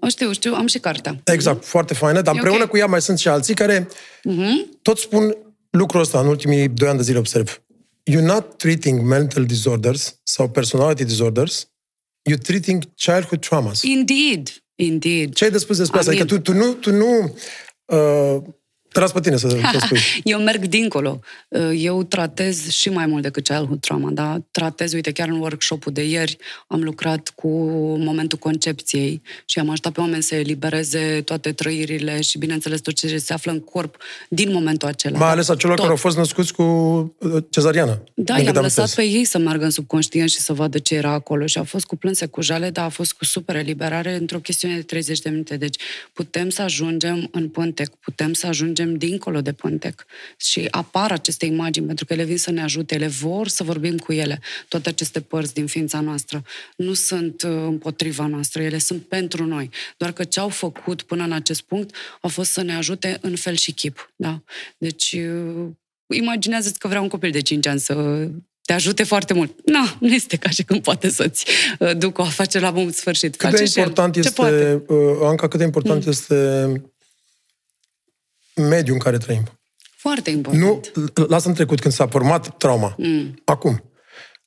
O 0.00 0.08
știu, 0.08 0.32
știu, 0.32 0.54
am 0.54 0.66
și 0.66 0.78
cartea. 0.78 1.20
Exact, 1.24 1.62
uh-huh. 1.62 1.68
foarte 1.68 1.94
faină, 1.94 2.20
dar 2.20 2.34
e 2.34 2.36
împreună 2.36 2.62
okay. 2.62 2.70
cu 2.70 2.76
ea 2.76 2.86
mai 2.86 3.02
sunt 3.02 3.18
și 3.18 3.28
alții 3.28 3.54
care 3.54 3.88
uh-huh. 3.88 4.78
tot 4.82 4.98
spun 4.98 5.36
lucrul 5.70 6.00
ăsta 6.00 6.20
în 6.20 6.26
ultimii 6.26 6.68
doi 6.68 6.88
ani 6.88 6.96
de 6.96 7.04
zile 7.04 7.18
observ. 7.18 7.62
You're 8.10 8.24
not 8.24 8.56
treating 8.56 9.00
mental 9.00 9.44
disorders 9.44 10.20
sau 10.22 10.48
personality 10.48 11.04
disorders, 11.04 11.68
you're 12.30 12.42
treating 12.42 12.84
childhood 12.94 13.40
traumas. 13.40 13.82
Indeed. 13.82 14.48
Indeed. 14.76 15.34
Ce 15.34 15.44
ai 15.44 15.50
de 15.50 15.58
spus 15.58 15.76
despre 15.76 15.98
asta? 15.98 16.10
Adică 16.10 16.26
tu, 16.26 16.40
tu 16.40 16.52
nu, 16.52 16.72
tu 16.72 16.90
nu 16.90 17.34
uh, 17.84 18.42
te 18.94 19.00
las 19.00 19.12
pe 19.12 19.20
tine 19.20 19.36
să, 19.36 19.48
să 19.48 19.78
spui. 19.84 19.98
Eu 20.24 20.40
merg 20.40 20.64
dincolo. 20.64 21.20
Uh, 21.48 21.70
eu 21.76 22.02
tratez 22.02 22.68
și 22.68 22.88
mai 22.88 23.06
mult 23.06 23.22
decât 23.22 23.44
childhood 23.44 23.80
trauma, 23.80 24.10
da? 24.10 24.38
Tratez, 24.50 24.92
uite, 24.92 25.12
chiar 25.12 25.28
în 25.28 25.40
workshop-ul 25.40 25.92
de 25.92 26.02
ieri 26.02 26.36
am 26.66 26.82
lucrat 26.82 27.32
cu 27.34 27.48
momentul 27.98 28.38
concepției 28.38 29.22
și 29.44 29.58
am 29.58 29.70
ajutat 29.70 29.92
pe 29.92 30.00
oameni 30.00 30.22
să 30.22 30.34
elibereze 30.34 31.22
toate 31.24 31.52
trăirile 31.52 32.20
și, 32.20 32.38
bineînțeles, 32.38 32.80
tot 32.80 32.94
ce 32.94 33.18
se 33.18 33.32
află 33.32 33.52
în 33.52 33.60
corp 33.60 33.96
din 34.28 34.52
momentul 34.52 34.88
acela. 34.88 35.18
Mai 35.18 35.30
ales 35.30 35.48
a 35.48 35.54
celor 35.54 35.76
care 35.76 35.88
au 35.88 35.96
fost 35.96 36.16
născuți 36.16 36.52
cu 36.52 36.62
uh, 36.62 37.42
cezariană. 37.50 38.02
Da, 38.14 38.38
i-am 38.38 38.54
lăsat 38.54 38.94
pe 38.94 39.02
ei 39.02 39.24
să 39.24 39.38
meargă 39.38 39.64
în 39.64 39.70
subconștient 39.70 40.30
și 40.30 40.38
să 40.38 40.52
vadă 40.52 40.78
ce 40.78 40.94
era 40.94 41.12
acolo 41.12 41.46
și 41.46 41.58
a 41.58 41.62
fost 41.62 41.84
cu 41.84 41.96
plânse, 41.96 42.26
cu 42.26 42.42
jale, 42.42 42.70
dar 42.70 42.84
a 42.84 42.88
fost 42.88 43.12
cu 43.12 43.24
super 43.24 43.56
eliberare 43.56 44.14
într-o 44.14 44.38
chestiune 44.38 44.74
de 44.74 44.82
30 44.82 45.20
de 45.20 45.30
minute. 45.30 45.56
Deci 45.56 45.82
putem 46.12 46.48
să 46.48 46.62
ajungem 46.62 47.28
în 47.32 47.48
pântec, 47.48 47.88
putem 47.88 48.32
să 48.32 48.46
ajungem 48.46 48.83
mergem 48.84 49.08
dincolo 49.08 49.40
de 49.40 49.52
pântec 49.52 50.04
și 50.36 50.68
apar 50.70 51.12
aceste 51.12 51.46
imagini 51.46 51.86
pentru 51.86 52.04
că 52.04 52.12
ele 52.12 52.24
vin 52.24 52.38
să 52.38 52.50
ne 52.50 52.62
ajute, 52.62 52.94
ele 52.94 53.06
vor 53.06 53.48
să 53.48 53.64
vorbim 53.64 53.98
cu 53.98 54.12
ele. 54.12 54.40
Toate 54.68 54.88
aceste 54.88 55.20
părți 55.20 55.54
din 55.54 55.66
ființa 55.66 56.00
noastră 56.00 56.42
nu 56.76 56.92
sunt 56.92 57.42
uh, 57.42 57.50
împotriva 57.50 58.26
noastră, 58.26 58.62
ele 58.62 58.78
sunt 58.78 59.02
pentru 59.02 59.44
noi. 59.44 59.70
Doar 59.96 60.12
că 60.12 60.24
ce 60.24 60.40
au 60.40 60.48
făcut 60.48 61.02
până 61.02 61.24
în 61.24 61.32
acest 61.32 61.62
punct 61.62 61.94
a 62.20 62.28
fost 62.28 62.50
să 62.50 62.62
ne 62.62 62.74
ajute 62.74 63.18
în 63.20 63.36
fel 63.36 63.54
și 63.54 63.72
chip. 63.72 64.12
Da? 64.16 64.42
Deci, 64.78 65.12
uh, 65.12 65.66
imaginează-ți 66.14 66.78
că 66.78 66.88
vreau 66.88 67.02
un 67.02 67.08
copil 67.08 67.30
de 67.30 67.40
5 67.40 67.66
ani 67.66 67.80
să 67.80 68.28
te 68.62 68.72
ajute 68.72 69.02
foarte 69.02 69.34
mult. 69.34 69.52
Nu, 69.64 69.84
nu 69.98 70.14
este 70.14 70.36
ca 70.36 70.50
și 70.50 70.62
când 70.62 70.82
poate 70.82 71.08
să-ți 71.08 71.46
uh, 71.78 71.96
ducă 71.96 72.20
o 72.20 72.24
afacere 72.24 72.64
la 72.64 72.70
bun 72.70 72.90
sfârșit. 72.90 73.36
Cât 73.36 73.56
de 73.56 73.64
important 73.76 74.16
este, 74.16 74.82
Anca, 75.22 75.48
cât 75.48 75.58
de 75.58 75.64
important 75.64 76.04
mm. 76.04 76.10
este 76.10 76.34
mediul 78.54 78.94
în 78.94 79.02
care 79.02 79.18
trăim. 79.18 79.42
Foarte 79.96 80.30
important. 80.30 80.64
Nu, 80.64 80.80
lasă 81.26 81.48
în 81.48 81.54
trecut, 81.54 81.80
când 81.80 81.94
s-a 81.94 82.06
format 82.06 82.56
trauma. 82.56 82.94
Mm. 82.98 83.40
Acum. 83.44 83.94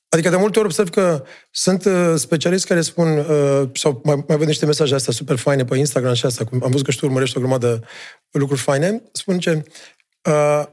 Adică 0.08 0.28
de 0.28 0.36
multe 0.36 0.58
ori 0.58 0.68
observ 0.68 0.88
că 0.88 1.24
sunt 1.50 1.84
uh, 1.84 2.14
specialiști 2.16 2.66
care 2.66 2.80
spun, 2.80 3.18
uh, 3.18 3.68
sau 3.74 4.00
mai, 4.04 4.24
mai 4.28 4.36
văd 4.36 4.46
niște 4.46 4.66
mesaje 4.66 4.94
astea 4.94 5.12
super 5.12 5.36
faine 5.36 5.64
pe 5.64 5.76
Instagram 5.76 6.14
și 6.14 6.26
asta, 6.26 6.44
cum 6.44 6.62
am 6.64 6.70
văzut 6.70 6.84
că 6.84 6.90
și 6.90 6.98
tu 6.98 7.06
urmărești 7.06 7.36
o 7.36 7.40
grămadă 7.40 7.84
lucruri 8.30 8.60
faine, 8.60 9.02
spun 9.12 9.38
ce 9.38 9.62
uh, 10.30 10.64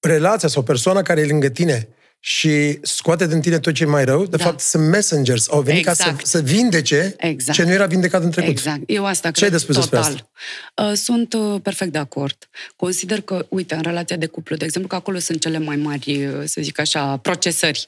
relația 0.00 0.48
sau 0.48 0.62
persoana 0.62 1.02
care 1.02 1.20
e 1.20 1.26
lângă 1.26 1.48
tine 1.48 1.88
și 2.26 2.78
scoate 2.82 3.26
din 3.26 3.40
tine 3.40 3.58
tot 3.58 3.74
ce 3.74 3.82
e 3.82 3.86
mai 3.86 4.04
rău, 4.04 4.26
de 4.26 4.36
da. 4.36 4.44
fapt 4.44 4.60
sunt 4.60 4.88
messengers, 4.88 5.48
au 5.50 5.60
venit 5.60 5.78
exact. 5.78 5.98
ca 5.98 6.04
să, 6.04 6.10
exact. 6.10 6.26
să 6.26 6.40
vindece 6.40 7.14
exact. 7.18 7.58
ce 7.58 7.64
nu 7.64 7.70
era 7.70 7.86
vindecat 7.86 8.22
în 8.22 8.30
trecut. 8.30 8.50
Exact. 8.50 8.80
Eu 8.86 9.06
asta 9.06 9.30
ce 9.30 9.44
ai 9.44 9.50
de 9.50 9.56
spus 9.56 9.74
total. 9.74 10.02
despre 10.02 10.28
asta? 10.76 10.90
Uh, 10.90 10.96
sunt 10.96 11.32
uh, 11.32 11.60
perfect 11.62 11.92
de 11.92 11.98
acord. 11.98 12.48
Consider 12.76 13.20
că, 13.20 13.46
uite, 13.48 13.74
în 13.74 13.82
relația 13.82 14.16
de 14.16 14.26
cuplu, 14.26 14.56
de 14.56 14.64
exemplu, 14.64 14.90
că 14.90 14.96
acolo 14.96 15.18
sunt 15.18 15.40
cele 15.40 15.58
mai 15.58 15.76
mari, 15.76 16.26
uh, 16.26 16.42
să 16.44 16.60
zic 16.60 16.78
așa, 16.78 17.16
procesări. 17.16 17.86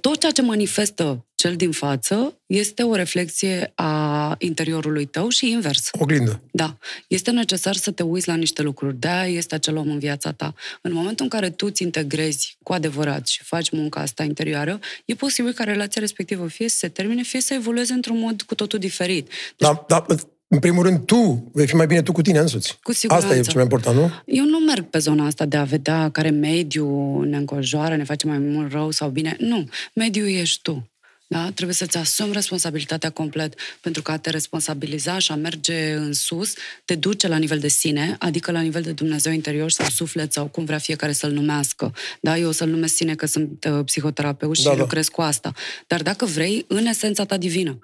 Tot 0.00 0.20
ceea 0.20 0.32
ce 0.32 0.42
manifestă 0.42 1.24
cel 1.34 1.56
din 1.56 1.70
față 1.70 2.41
este 2.54 2.82
o 2.82 2.94
reflexie 2.94 3.72
a 3.74 4.34
interiorului 4.38 5.04
tău 5.04 5.28
și 5.28 5.50
invers. 5.50 5.90
Oglindă. 5.92 6.42
Da. 6.50 6.76
Este 7.08 7.30
necesar 7.30 7.74
să 7.74 7.90
te 7.90 8.02
uiți 8.02 8.28
la 8.28 8.34
niște 8.34 8.62
lucruri. 8.62 8.96
de 8.98 9.08
este 9.26 9.54
acel 9.54 9.76
om 9.76 9.90
în 9.90 9.98
viața 9.98 10.32
ta. 10.32 10.54
În 10.82 10.92
momentul 10.92 11.24
în 11.24 11.30
care 11.30 11.50
tu 11.50 11.66
îți 11.66 11.82
integrezi 11.82 12.56
cu 12.62 12.72
adevărat 12.72 13.26
și 13.26 13.42
faci 13.42 13.70
munca 13.70 14.00
asta 14.00 14.22
interioară, 14.22 14.78
e 15.04 15.14
posibil 15.14 15.52
ca 15.52 15.64
relația 15.64 16.00
respectivă 16.00 16.46
fie 16.46 16.68
să 16.68 16.76
se 16.76 16.88
termine, 16.88 17.22
fie 17.22 17.40
să 17.40 17.54
evolueze 17.54 17.92
într-un 17.92 18.18
mod 18.18 18.42
cu 18.42 18.54
totul 18.54 18.78
diferit. 18.78 19.28
Deci, 19.56 19.68
da, 19.68 19.84
da, 19.88 20.04
în 20.48 20.58
primul 20.58 20.82
rând, 20.82 21.04
tu 21.04 21.50
vei 21.52 21.66
fi 21.66 21.74
mai 21.74 21.86
bine 21.86 22.02
tu 22.02 22.12
cu 22.12 22.22
tine 22.22 22.38
însuți. 22.38 22.78
Cu 22.82 22.92
siguranță. 22.92 23.26
Asta 23.26 23.38
e 23.38 23.42
cel 23.42 23.54
mai 23.54 23.62
important, 23.62 23.96
nu? 23.96 24.10
Eu 24.24 24.44
nu 24.44 24.58
merg 24.58 24.84
pe 24.84 24.98
zona 24.98 25.26
asta 25.26 25.44
de 25.44 25.56
a 25.56 25.64
vedea 25.64 26.10
care 26.10 26.30
mediu 26.30 27.20
ne 27.22 27.36
înconjoară, 27.36 27.96
ne 27.96 28.04
face 28.04 28.26
mai 28.26 28.38
mult 28.38 28.72
rău 28.72 28.90
sau 28.90 29.08
bine. 29.08 29.36
Nu. 29.38 29.68
Mediul 29.94 30.28
ești 30.28 30.62
tu. 30.62 30.91
Da? 31.32 31.50
Trebuie 31.50 31.76
să-ți 31.76 31.96
asumi 31.96 32.32
responsabilitatea 32.32 33.10
complet, 33.10 33.54
pentru 33.80 34.02
că 34.02 34.10
a 34.10 34.16
te 34.16 34.30
responsabiliza 34.30 35.18
și 35.18 35.32
a 35.32 35.34
merge 35.34 35.92
în 35.92 36.12
sus 36.12 36.54
te 36.84 36.94
duce 36.94 37.28
la 37.28 37.36
nivel 37.36 37.58
de 37.58 37.68
sine, 37.68 38.16
adică 38.18 38.52
la 38.52 38.60
nivel 38.60 38.82
de 38.82 38.92
Dumnezeu 38.92 39.32
interior 39.32 39.70
sau 39.70 39.86
suflet 39.86 40.32
sau 40.32 40.46
cum 40.46 40.64
vrea 40.64 40.78
fiecare 40.78 41.12
să-l 41.12 41.32
numească. 41.32 41.94
Da? 42.20 42.38
Eu 42.38 42.48
o 42.48 42.52
să-l 42.52 42.68
numesc 42.68 42.94
sine 42.94 43.14
că 43.14 43.26
sunt 43.26 43.68
uh, 43.70 43.84
psihoterapeut 43.84 44.56
și 44.56 44.62
da, 44.62 44.70
da. 44.70 44.76
lucrez 44.76 45.08
cu 45.08 45.20
asta. 45.20 45.52
Dar 45.86 46.02
dacă 46.02 46.24
vrei, 46.24 46.64
în 46.68 46.86
esența 46.86 47.24
ta 47.24 47.36
divină. 47.36 47.78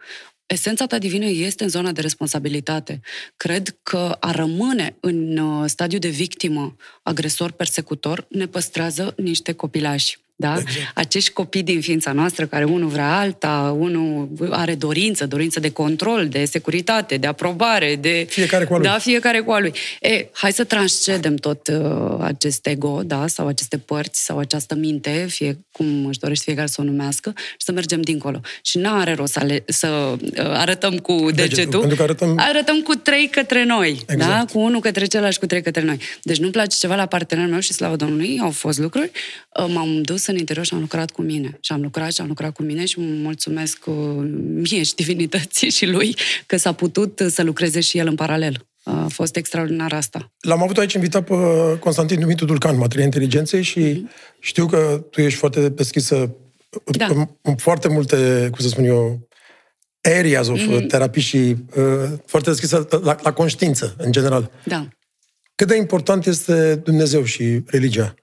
Esența 0.46 0.86
ta 0.86 0.98
divină 0.98 1.24
este 1.26 1.62
în 1.62 1.68
zona 1.68 1.92
de 1.92 2.00
responsabilitate. 2.00 3.00
Cred 3.36 3.76
că 3.82 4.16
a 4.20 4.30
rămâne 4.30 4.96
în 5.00 5.38
uh, 5.38 5.64
stadiu 5.66 5.98
de 5.98 6.08
victimă, 6.08 6.76
agresor, 7.02 7.50
persecutor, 7.50 8.26
ne 8.28 8.46
păstrează 8.46 9.14
niște 9.16 9.52
copilași. 9.52 10.18
Da? 10.40 10.54
Exact. 10.58 10.90
Acești 10.94 11.30
copii 11.30 11.62
din 11.62 11.80
ființa 11.80 12.12
noastră, 12.12 12.46
care 12.46 12.64
unul 12.64 12.88
vrea 12.88 13.18
alta, 13.18 13.76
unul 13.78 14.28
are 14.50 14.74
dorință, 14.74 15.26
dorință 15.26 15.60
de 15.60 15.70
control, 15.70 16.28
de 16.28 16.44
securitate, 16.44 17.16
de 17.16 17.26
aprobare, 17.26 17.96
de... 17.96 18.26
Fiecare 18.28 18.64
cu 18.64 18.74
a 18.74 18.76
lui. 18.76 18.86
Da, 18.86 18.98
fiecare 18.98 19.40
cu 19.40 19.50
a 19.50 19.58
lui. 19.58 19.72
E, 20.00 20.26
hai 20.32 20.52
să 20.52 20.64
transcedem 20.64 21.34
tot 21.34 21.68
uh, 21.68 22.16
acest 22.20 22.66
ego, 22.66 23.00
da, 23.04 23.26
sau 23.26 23.46
aceste 23.46 23.78
părți, 23.78 24.24
sau 24.24 24.38
această 24.38 24.74
minte, 24.74 25.26
fie 25.28 25.58
cum 25.72 26.06
își 26.06 26.18
dorește 26.18 26.44
fiecare 26.44 26.66
să 26.66 26.80
o 26.80 26.84
numească, 26.84 27.32
și 27.36 27.64
să 27.64 27.72
mergem 27.72 28.00
dincolo. 28.00 28.40
Și 28.62 28.78
nu 28.78 28.92
are 28.92 29.14
rost 29.14 29.32
să, 29.32 29.38
ale, 29.38 29.64
să 29.66 29.88
uh, 29.88 30.18
arătăm 30.36 30.98
cu 30.98 31.12
degetul, 31.12 31.34
degetul 31.34 31.78
pentru 31.78 31.96
că 31.96 32.02
arătăm... 32.02 32.34
arătăm 32.38 32.80
cu 32.80 32.94
trei 32.94 33.28
către 33.28 33.64
noi, 33.64 34.02
da? 34.06 34.12
exact. 34.12 34.32
da? 34.32 34.44
Cu 34.52 34.58
unul 34.58 34.80
către 34.80 35.04
celălalt 35.04 35.32
și 35.32 35.40
cu 35.40 35.46
trei 35.46 35.62
către 35.62 35.82
noi. 35.82 35.98
Deci 36.22 36.38
nu-mi 36.38 36.52
place 36.52 36.76
ceva 36.78 36.94
la 36.94 37.06
partenerul 37.06 37.50
meu 37.50 37.60
și 37.60 37.72
slavă 37.72 37.96
Domnului, 37.96 38.38
au 38.42 38.50
fost 38.50 38.78
lucruri, 38.78 39.10
uh, 39.60 39.66
m-am 39.72 40.02
dus 40.02 40.27
în 40.30 40.36
interior 40.36 40.64
și 40.64 40.74
am 40.74 40.80
lucrat 40.80 41.10
cu 41.10 41.22
mine. 41.22 41.58
Și 41.60 41.72
am 41.72 41.82
lucrat 41.82 42.12
și 42.12 42.20
am 42.20 42.26
lucrat 42.26 42.52
cu 42.52 42.62
mine 42.62 42.84
și 42.84 43.00
mulțumesc 43.00 43.86
uh, 43.86 43.94
mie 44.70 44.82
și 44.82 44.94
divinității 44.94 45.70
și 45.70 45.86
lui 45.86 46.16
că 46.46 46.56
s-a 46.56 46.72
putut 46.72 47.22
să 47.28 47.42
lucreze 47.42 47.80
și 47.80 47.98
el 47.98 48.06
în 48.06 48.14
paralel. 48.14 48.66
A 48.82 49.06
fost 49.08 49.36
extraordinar 49.36 49.92
asta. 49.92 50.32
L-am 50.40 50.62
avut 50.62 50.78
aici 50.78 50.92
invitat 50.92 51.24
pe 51.24 51.34
Constantin 51.80 52.20
Dumitru 52.20 52.44
Dulcan, 52.44 52.76
materie 52.76 53.04
inteligenței 53.04 53.62
și 53.62 53.80
mm-hmm. 53.80 54.38
știu 54.40 54.66
că 54.66 55.04
tu 55.10 55.20
ești 55.20 55.38
foarte 55.38 55.68
deschisă 55.68 56.36
da. 56.84 57.06
în, 57.06 57.28
în 57.42 57.56
foarte 57.56 57.88
multe, 57.88 58.48
cum 58.50 58.64
să 58.64 58.68
spun 58.68 58.84
eu, 58.84 59.28
areas 60.18 60.48
of 60.48 60.60
mm-hmm. 60.60 60.86
terapii 60.88 61.22
și 61.22 61.56
uh, 61.76 62.10
foarte 62.26 62.50
deschisă 62.50 62.88
la, 63.02 63.16
la 63.22 63.32
conștiință, 63.32 63.94
în 63.98 64.12
general. 64.12 64.50
Da. 64.64 64.88
Cât 65.54 65.68
de 65.68 65.76
important 65.76 66.26
este 66.26 66.74
Dumnezeu 66.74 67.24
și 67.24 67.62
religia? 67.66 68.14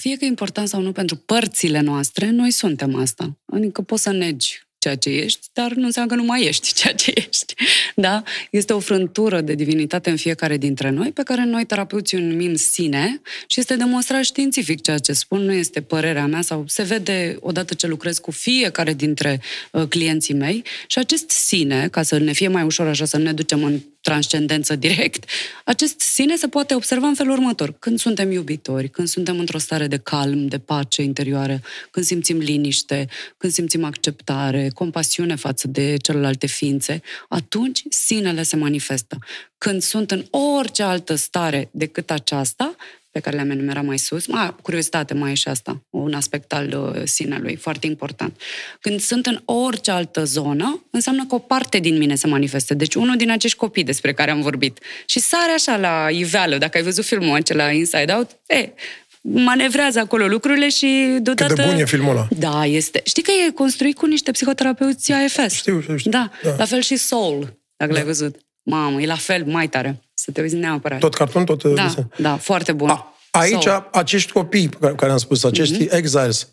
Fie 0.00 0.16
că 0.16 0.24
e 0.24 0.28
important 0.28 0.68
sau 0.68 0.80
nu 0.80 0.92
pentru 0.92 1.16
părțile 1.16 1.80
noastre, 1.80 2.30
noi 2.30 2.50
suntem 2.50 2.94
asta. 2.94 3.36
Adică 3.46 3.82
poți 3.82 4.02
să 4.02 4.10
negi 4.10 4.64
ceea 4.84 4.96
ce 4.96 5.10
ești, 5.10 5.46
dar 5.52 5.72
nu 5.72 5.84
înseamnă 5.84 6.14
că 6.14 6.20
nu 6.20 6.26
mai 6.26 6.44
ești 6.44 6.72
ceea 6.78 6.94
ce 6.94 7.12
ești. 7.14 7.54
Da? 7.94 8.22
Este 8.50 8.72
o 8.72 8.78
frântură 8.78 9.40
de 9.40 9.54
divinitate 9.54 10.10
în 10.10 10.16
fiecare 10.16 10.56
dintre 10.56 10.90
noi, 10.90 11.12
pe 11.12 11.22
care 11.22 11.44
noi, 11.44 11.64
terapeuții, 11.64 12.18
o 12.18 12.20
numim 12.20 12.54
sine 12.54 13.20
și 13.46 13.60
este 13.60 13.76
demonstrat 13.76 14.24
științific 14.24 14.80
ceea 14.80 14.98
ce 14.98 15.12
spun, 15.12 15.40
nu 15.40 15.52
este 15.52 15.80
părerea 15.80 16.26
mea 16.26 16.40
sau 16.40 16.64
se 16.66 16.82
vede 16.82 17.36
odată 17.40 17.74
ce 17.74 17.86
lucrez 17.86 18.18
cu 18.18 18.30
fiecare 18.30 18.92
dintre 18.92 19.40
uh, 19.72 19.86
clienții 19.88 20.34
mei 20.34 20.62
și 20.86 20.98
acest 20.98 21.30
sine, 21.30 21.88
ca 21.88 22.02
să 22.02 22.18
ne 22.18 22.32
fie 22.32 22.48
mai 22.48 22.62
ușor 22.62 22.86
așa 22.86 23.04
să 23.04 23.18
ne 23.18 23.32
ducem 23.32 23.64
în 23.64 23.80
transcendență 24.04 24.76
direct, 24.76 25.24
acest 25.64 26.00
sine 26.00 26.36
se 26.36 26.48
poate 26.48 26.74
observa 26.74 27.06
în 27.06 27.14
felul 27.14 27.32
următor. 27.32 27.72
Când 27.78 27.98
suntem 27.98 28.30
iubitori, 28.30 28.88
când 28.88 29.08
suntem 29.08 29.38
într-o 29.38 29.58
stare 29.58 29.86
de 29.86 29.96
calm, 29.96 30.46
de 30.46 30.58
pace 30.58 31.02
interioară, 31.02 31.60
când 31.90 32.06
simțim 32.06 32.38
liniște, 32.38 33.08
când 33.36 33.52
simțim 33.52 33.84
acceptare, 33.84 34.70
compasiune 34.74 35.34
față 35.34 35.68
de 35.68 35.96
celelalte 35.96 36.46
ființe, 36.46 37.02
atunci 37.28 37.82
sinele 37.88 38.42
se 38.42 38.56
manifestă. 38.56 39.18
Când 39.58 39.82
sunt 39.82 40.10
în 40.10 40.24
orice 40.30 40.82
altă 40.82 41.14
stare 41.14 41.68
decât 41.72 42.10
aceasta, 42.10 42.76
pe 43.14 43.20
care 43.20 43.36
le-am 43.36 43.50
enumerat 43.50 43.84
mai 43.84 43.98
sus. 43.98 44.26
Ma, 44.26 44.56
curiozitate 44.62 45.14
mai 45.14 45.30
e 45.30 45.34
și 45.34 45.48
asta, 45.48 45.82
un 45.90 46.14
aspect 46.14 46.52
al 46.52 46.94
uh, 46.96 47.02
sinelui, 47.04 47.56
foarte 47.56 47.86
important. 47.86 48.40
Când 48.80 49.00
sunt 49.00 49.26
în 49.26 49.40
orice 49.44 49.90
altă 49.90 50.24
zonă, 50.24 50.84
înseamnă 50.90 51.24
că 51.28 51.34
o 51.34 51.38
parte 51.38 51.78
din 51.78 51.96
mine 51.96 52.14
se 52.14 52.26
manifestă. 52.26 52.74
Deci 52.74 52.94
unul 52.94 53.16
din 53.16 53.30
acești 53.30 53.56
copii 53.56 53.84
despre 53.84 54.12
care 54.12 54.30
am 54.30 54.40
vorbit. 54.40 54.78
Și 55.06 55.18
sare 55.18 55.52
așa 55.52 55.76
la 55.76 56.10
iveală, 56.10 56.58
dacă 56.58 56.76
ai 56.76 56.82
văzut 56.82 57.04
filmul 57.04 57.34
acela 57.34 57.70
Inside 57.70 58.12
Out, 58.12 58.30
e, 58.46 58.72
manevrează 59.20 59.98
acolo 59.98 60.26
lucrurile 60.26 60.68
și 60.68 61.18
deodată... 61.20 61.54
Cât 61.54 61.64
de 61.64 61.70
bun 61.70 61.80
e 61.80 61.84
filmul 61.84 62.10
ăla. 62.10 62.28
Da, 62.38 62.64
este. 62.64 63.00
Știi 63.04 63.22
că 63.22 63.30
e 63.46 63.50
construit 63.50 63.96
cu 63.96 64.06
niște 64.06 64.30
psihoterapeuți 64.30 65.12
AFS. 65.12 65.54
Știu, 65.54 65.80
știu, 65.80 65.96
știu. 65.96 66.10
Da, 66.10 66.30
da. 66.42 66.54
la 66.58 66.64
fel 66.64 66.80
și 66.80 66.96
Soul, 66.96 67.58
dacă 67.76 67.92
da. 67.92 67.98
l-ai 67.98 68.06
văzut. 68.06 68.36
Mamă, 68.62 69.00
e 69.02 69.06
la 69.06 69.16
fel, 69.16 69.44
mai 69.44 69.68
tare. 69.68 70.03
Să 70.14 70.30
te 70.30 70.40
uiți 70.40 70.54
neapărat. 70.54 70.98
Tot 70.98 71.14
carton, 71.14 71.44
tot... 71.44 71.62
Da, 71.62 71.82
desen. 71.82 72.12
da, 72.18 72.36
foarte 72.36 72.72
bun. 72.72 72.88
A, 72.88 73.16
aici, 73.30 73.62
so. 73.62 73.82
acești 73.92 74.32
copii 74.32 74.68
care, 74.68 74.94
care 74.94 75.12
am 75.12 75.18
spus, 75.18 75.44
acești 75.44 75.86
mm-hmm. 75.86 75.92
exiles, 75.92 76.48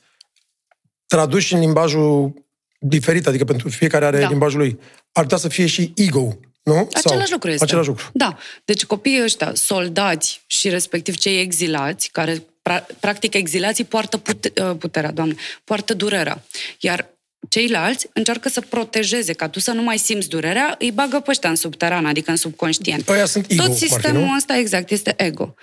traduși 1.07 1.53
în 1.53 1.59
limbajul 1.59 2.33
diferit, 2.79 3.27
adică 3.27 3.43
pentru 3.43 3.69
fiecare 3.69 4.05
are 4.05 4.19
da. 4.19 4.27
limbajul 4.27 4.59
lui, 4.59 4.79
ar 5.11 5.23
putea 5.23 5.37
să 5.37 5.47
fie 5.47 5.65
și 5.65 5.93
ego, 5.95 6.37
nu? 6.63 6.89
Același 6.93 7.27
Sau, 7.27 7.33
lucru 7.33 7.49
este. 7.49 7.63
Același 7.63 7.87
lucru. 7.87 8.09
Da. 8.13 8.37
Deci 8.65 8.85
copiii 8.85 9.23
ăștia, 9.23 9.51
soldați 9.53 10.41
și 10.47 10.69
respectiv 10.69 11.15
cei 11.15 11.39
exilați, 11.39 12.09
care 12.09 12.43
pra, 12.61 12.85
practic 12.99 13.33
exilații 13.33 13.83
poartă 13.83 14.17
pute, 14.17 14.51
uh, 14.61 14.75
puterea, 14.77 15.11
doamne, 15.11 15.35
poartă 15.63 15.93
durerea. 15.93 16.43
Iar 16.79 17.09
ceilalți 17.49 18.07
încearcă 18.13 18.49
să 18.49 18.61
protejeze, 18.61 19.33
ca 19.33 19.49
tu 19.49 19.59
să 19.59 19.71
nu 19.71 19.81
mai 19.81 19.97
simți 19.97 20.29
durerea, 20.29 20.75
îi 20.79 20.91
bagă 20.91 21.19
pe 21.19 21.29
ăștia 21.29 21.49
în 21.49 21.55
subteran, 21.55 22.05
adică 22.05 22.31
în 22.31 22.37
subconștient. 22.37 23.09
Aia 23.09 23.25
sunt 23.25 23.45
ego, 23.49 23.63
Tot 23.63 23.75
sistemul 23.75 24.19
Martin, 24.19 24.35
ăsta, 24.35 24.57
exact, 24.57 24.91
este 24.91 25.13
ego. 25.17 25.55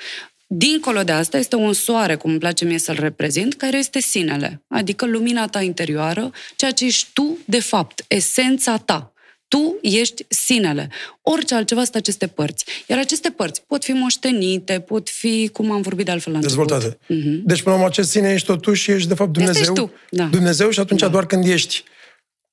Dincolo 0.47 1.03
de 1.03 1.13
asta 1.13 1.39
este 1.39 1.57
un 1.57 1.73
soare, 1.73 2.15
cum 2.15 2.31
îmi 2.31 2.39
place 2.39 2.65
mie 2.65 2.79
să-l 2.79 2.97
reprezint, 3.01 3.55
care 3.55 3.79
este 3.79 4.01
sinele, 4.01 4.63
adică 4.69 5.07
lumina 5.07 5.47
ta 5.47 5.61
interioară, 5.63 6.31
ceea 6.57 6.71
ce 6.71 6.85
ești 6.85 7.09
tu, 7.13 7.39
de 7.45 7.61
fapt, 7.61 8.05
esența 8.09 8.77
ta. 8.77 9.13
Tu 9.49 9.79
ești 9.83 10.25
sinele. 10.29 10.91
Orice 11.23 11.55
altceva 11.55 11.83
sunt 11.83 11.95
aceste 11.95 12.27
părți. 12.27 12.65
Iar 12.87 12.99
aceste 12.99 13.31
părți 13.31 13.63
pot 13.67 13.85
fi 13.85 13.93
moștenite, 13.93 14.81
pot 14.81 15.09
fi, 15.09 15.49
cum 15.53 15.71
am 15.71 15.81
vorbit 15.81 16.05
de 16.05 16.11
altfel 16.11 16.33
la 16.33 16.39
Dezvoltate. 16.39 16.95
Uh-huh. 16.95 17.41
Deci, 17.45 17.63
până 17.63 17.75
la 17.75 17.75
urmă, 17.75 17.87
acest 17.87 18.11
sine 18.11 18.33
ești 18.33 18.47
totuși 18.47 18.83
și 18.83 18.91
ești, 18.91 19.09
de 19.09 19.15
fapt, 19.15 19.33
Dumnezeu. 19.33 19.61
Este 19.61 19.73
tu. 19.73 19.93
Da. 20.11 20.25
Dumnezeu 20.25 20.71
și 20.71 20.81
atunci 20.81 21.01
da. 21.01 21.09
doar 21.09 21.27
când 21.27 21.47
ești 21.47 21.85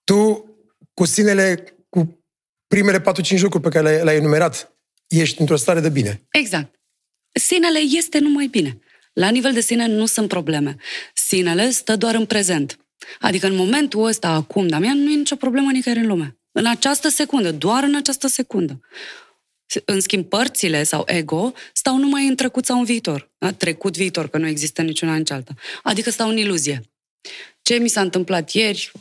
tu 0.03 0.49
cu 0.93 1.05
sinele, 1.05 1.63
cu 1.89 2.23
primele 2.67 3.01
4-5 3.01 3.03
lucruri 3.39 3.63
pe 3.63 3.69
care 3.69 3.83
le-ai, 3.89 4.03
le 4.03 4.11
enumerat, 4.11 4.75
ești 5.07 5.39
într-o 5.39 5.55
stare 5.55 5.79
de 5.79 5.89
bine. 5.89 6.21
Exact. 6.31 6.75
Sinele 7.31 7.79
este 7.79 8.19
numai 8.19 8.47
bine. 8.47 8.79
La 9.13 9.29
nivel 9.29 9.53
de 9.53 9.61
sine 9.61 9.87
nu 9.87 10.05
sunt 10.05 10.27
probleme. 10.27 10.75
Sinele 11.13 11.69
stă 11.69 11.95
doar 11.95 12.15
în 12.15 12.25
prezent. 12.25 12.79
Adică 13.19 13.47
în 13.47 13.55
momentul 13.55 14.05
ăsta, 14.05 14.29
acum, 14.29 14.67
Damian, 14.67 14.97
nu 14.97 15.11
e 15.11 15.15
nicio 15.15 15.35
problemă 15.35 15.71
nicăieri 15.71 16.01
în 16.01 16.07
lume. 16.07 16.37
În 16.57 16.65
această 16.65 17.09
secundă, 17.09 17.51
doar 17.51 17.83
în 17.83 17.95
această 17.95 18.27
secundă. 18.27 18.79
În 19.85 19.99
schimb, 20.01 20.25
părțile 20.25 20.83
sau 20.83 21.03
ego 21.05 21.53
stau 21.73 21.97
numai 21.97 22.27
în 22.27 22.35
trecut 22.35 22.65
sau 22.65 22.77
în 22.77 22.85
viitor. 22.85 23.31
Da? 23.37 23.51
Trecut, 23.51 23.97
viitor, 23.97 24.27
că 24.27 24.37
nu 24.37 24.47
există 24.47 24.81
niciuna 24.81 25.13
în 25.13 25.23
cealaltă. 25.23 25.53
Adică 25.83 26.09
stau 26.09 26.29
în 26.29 26.37
iluzie. 26.37 26.81
Ce 27.61 27.75
mi 27.75 27.87
s-a 27.87 28.01
întâmplat 28.01 28.51
ieri, 28.51 28.91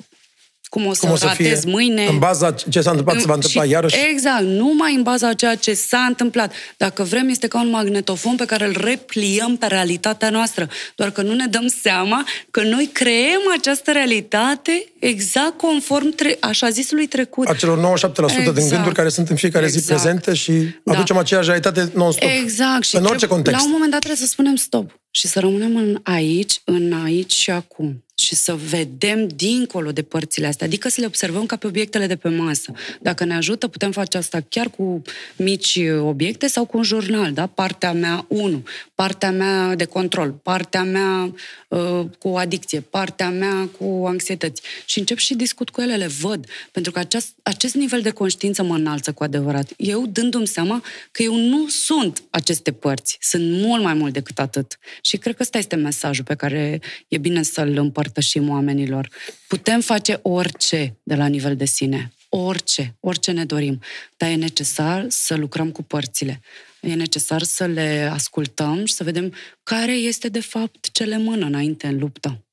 cum 0.68 0.86
o 0.86 0.92
să, 0.92 1.00
cum 1.00 1.10
o 1.10 1.16
să 1.16 1.26
ratez 1.26 1.60
fie, 1.60 1.70
mâine. 1.70 2.06
În 2.06 2.18
baza 2.18 2.52
ce 2.52 2.80
s-a 2.80 2.90
întâmplat, 2.90 3.20
se 3.20 3.26
va 3.26 3.34
întâmpla 3.34 3.62
și, 3.62 3.70
iarăși. 3.70 3.96
Exact, 4.10 4.42
numai 4.42 4.94
în 4.94 5.02
baza 5.02 5.28
a 5.28 5.34
ceea 5.34 5.54
ce 5.54 5.74
s-a 5.74 5.98
întâmplat. 5.98 6.52
Dacă 6.76 7.02
vrem, 7.02 7.28
este 7.28 7.46
ca 7.46 7.60
un 7.60 7.70
magnetofon 7.70 8.36
pe 8.36 8.44
care 8.44 8.66
îl 8.66 8.76
repliem 8.80 9.56
pe 9.56 9.66
realitatea 9.66 10.30
noastră. 10.30 10.68
Doar 10.94 11.10
că 11.10 11.22
nu 11.22 11.34
ne 11.34 11.46
dăm 11.46 11.66
seama 11.66 12.26
că 12.50 12.62
noi 12.62 12.90
creăm 12.92 13.42
această 13.58 13.92
realitate 13.92 14.92
exact 15.08 15.58
conform 15.58 16.14
tre- 16.14 16.36
așa 16.40 16.70
zisului 16.70 17.06
trecut. 17.06 17.48
Acelor 17.48 17.78
97% 17.78 17.82
exact. 17.82 18.54
din 18.54 18.68
gânduri 18.68 18.94
care 18.94 19.08
sunt 19.08 19.28
în 19.28 19.36
fiecare 19.36 19.64
exact. 19.64 19.84
zi 19.84 19.88
prezente 19.88 20.34
și 20.34 20.52
da. 20.84 20.92
aducem 20.92 21.16
aceeași 21.16 21.46
realitate 21.46 21.90
non-stop. 21.94 22.28
Exact. 22.42 22.84
Și 22.84 22.96
în 22.96 23.04
orice 23.04 23.26
context. 23.26 23.58
La 23.58 23.64
un 23.64 23.72
moment 23.72 23.90
dat 23.90 24.00
trebuie 24.00 24.26
să 24.26 24.32
spunem 24.32 24.56
stop 24.56 25.00
și 25.10 25.26
să 25.26 25.40
rămânem 25.40 25.76
în 25.76 25.98
aici, 26.02 26.60
în 26.64 26.92
aici 27.04 27.32
și 27.32 27.50
acum 27.50 28.04
și 28.16 28.34
să 28.34 28.54
vedem 28.54 29.28
dincolo 29.28 29.92
de 29.92 30.02
părțile 30.02 30.46
astea, 30.46 30.66
adică 30.66 30.88
să 30.88 31.00
le 31.00 31.06
observăm 31.06 31.46
ca 31.46 31.56
pe 31.56 31.66
obiectele 31.66 32.06
de 32.06 32.16
pe 32.16 32.28
masă. 32.28 32.72
Dacă 33.00 33.24
ne 33.24 33.34
ajută, 33.34 33.68
putem 33.68 33.90
face 33.90 34.16
asta 34.16 34.40
chiar 34.48 34.70
cu 34.70 35.02
mici 35.36 35.80
obiecte 36.00 36.46
sau 36.46 36.64
cu 36.64 36.76
un 36.76 36.82
jurnal, 36.82 37.32
da? 37.32 37.46
Partea 37.46 37.92
mea 37.92 38.24
1, 38.28 38.62
partea 38.94 39.30
mea 39.30 39.74
de 39.74 39.84
control, 39.84 40.30
partea 40.30 40.82
mea 40.82 41.34
uh, 41.68 42.04
cu 42.18 42.28
adicție, 42.28 42.80
partea 42.80 43.30
mea 43.30 43.68
cu 43.78 44.04
anxietăți. 44.06 44.62
Și 44.84 44.93
încep 44.98 45.18
și 45.18 45.34
discut 45.34 45.70
cu 45.70 45.80
ele, 45.80 45.96
le 45.96 46.06
văd, 46.06 46.46
pentru 46.72 46.92
că 46.92 46.98
acest, 46.98 47.34
acest 47.42 47.74
nivel 47.74 48.00
de 48.00 48.10
conștiință 48.10 48.62
mă 48.62 48.74
înalță 48.74 49.12
cu 49.12 49.22
adevărat. 49.22 49.72
Eu 49.76 50.06
dându-mi 50.06 50.46
seama 50.46 50.84
că 51.10 51.22
eu 51.22 51.36
nu 51.36 51.68
sunt 51.68 52.22
aceste 52.30 52.72
părți, 52.72 53.16
sunt 53.20 53.50
mult 53.50 53.82
mai 53.82 53.94
mult 53.94 54.12
decât 54.12 54.38
atât. 54.38 54.78
Și 55.02 55.16
cred 55.16 55.34
că 55.34 55.42
ăsta 55.42 55.58
este 55.58 55.76
mesajul 55.76 56.24
pe 56.24 56.34
care 56.34 56.80
e 57.08 57.18
bine 57.18 57.42
să-l 57.42 57.76
împărtășim 57.76 58.12
împărtășim 58.14 58.48
oamenilor. 58.48 59.08
Putem 59.46 59.80
face 59.80 60.18
orice 60.22 60.96
de 61.02 61.14
la 61.14 61.26
nivel 61.26 61.56
de 61.56 61.64
sine, 61.64 62.12
orice, 62.28 62.96
orice 63.00 63.30
ne 63.30 63.44
dorim, 63.44 63.80
dar 64.16 64.30
e 64.30 64.34
necesar 64.34 65.06
să 65.08 65.34
lucrăm 65.34 65.70
cu 65.70 65.82
părțile. 65.82 66.40
E 66.80 66.94
necesar 66.94 67.42
să 67.42 67.66
le 67.66 68.08
ascultăm 68.12 68.84
și 68.84 68.94
să 68.94 69.04
vedem 69.04 69.32
care 69.62 69.92
este 69.92 70.28
de 70.28 70.40
fapt 70.40 70.90
ce 70.92 71.04
le 71.04 71.18
mână 71.18 71.46
înainte 71.46 71.86
în 71.86 71.98
luptă. 71.98 72.44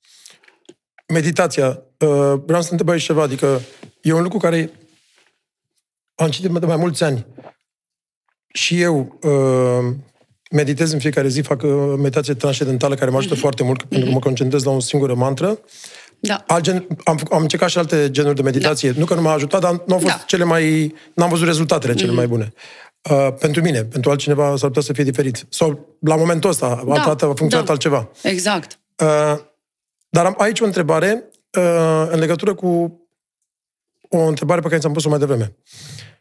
Meditația. 1.08 1.84
Uh, 2.02 2.40
vreau 2.46 2.62
să 2.62 2.68
întreb 2.72 2.90
aici 2.90 3.04
ceva, 3.04 3.22
adică 3.22 3.62
e 4.02 4.14
un 4.14 4.24
lucru 4.24 4.38
care 4.38 4.72
am 6.16 6.30
citit 6.30 6.52
de 6.52 6.66
mai 6.66 6.76
mulți 6.76 7.04
ani. 7.04 7.26
Și 8.54 8.82
eu 8.82 9.20
uh, 9.22 9.96
meditez 10.52 10.92
în 10.92 11.00
fiecare 11.00 11.28
zi, 11.28 11.42
fac 11.42 11.62
uh, 11.62 11.94
meditație 11.96 12.34
transcendentală 12.34 12.96
care 12.96 13.12
mă 13.12 13.18
ajută 13.18 13.36
mm-hmm. 13.36 13.40
foarte 13.40 13.64
mult, 13.64 13.86
mm-hmm. 13.86 13.90
pentru 13.90 14.08
că 14.08 14.14
mă 14.14 14.20
concentrez 14.20 14.64
la 14.64 14.72
o 14.72 14.80
singură 14.80 15.14
mantră. 15.14 15.60
Da. 16.20 16.44
Alt 16.48 16.64
gen, 16.64 16.88
am, 17.04 17.20
am 17.32 17.42
încercat 17.42 17.70
și 17.70 17.78
alte 17.78 18.12
genuri 18.12 18.36
de 18.36 18.42
meditație. 18.42 18.92
Da. 18.92 19.00
Nu 19.00 19.06
că 19.06 19.14
nu 19.14 19.22
m-a 19.22 19.32
ajutat, 19.32 19.62
dar 19.62 19.72
nu 19.72 19.94
au 19.94 20.00
fost 20.00 20.14
da. 20.14 20.24
cele 20.26 20.44
mai... 20.44 20.96
N-am 21.14 21.30
văzut 21.30 21.46
rezultatele 21.46 21.94
cele 21.94 22.12
mm-hmm. 22.12 22.16
mai 22.16 22.28
bune. 22.28 22.54
Uh, 23.10 23.28
pentru 23.40 23.62
mine, 23.62 23.84
pentru 23.84 24.10
altcineva 24.10 24.56
s-ar 24.56 24.68
putea 24.68 24.82
să 24.82 24.94
fie 24.94 25.04
diferit. 25.04 25.46
Sau 25.50 25.98
la 26.00 26.16
momentul 26.16 26.50
ăsta, 26.50 26.84
da. 26.86 26.94
altă 26.94 27.08
dată 27.08 27.26
a 27.26 27.34
funcționat 27.34 27.66
da. 27.66 27.72
altceva. 27.72 28.10
Exact. 28.24 28.80
Uh, 28.98 29.40
dar 30.10 30.26
am 30.26 30.36
aici 30.38 30.60
o 30.60 30.66
întrebare 30.66 31.24
uh, 31.24 31.41
în 32.12 32.20
legătură 32.20 32.54
cu 32.54 33.02
o 34.10 34.18
întrebare 34.18 34.62
pe 34.62 34.68
care 34.68 34.80
ți-am 34.80 34.94
pus-o 34.94 35.10
mai 35.10 35.20
devreme. 35.20 35.56
Uh, 35.56 36.12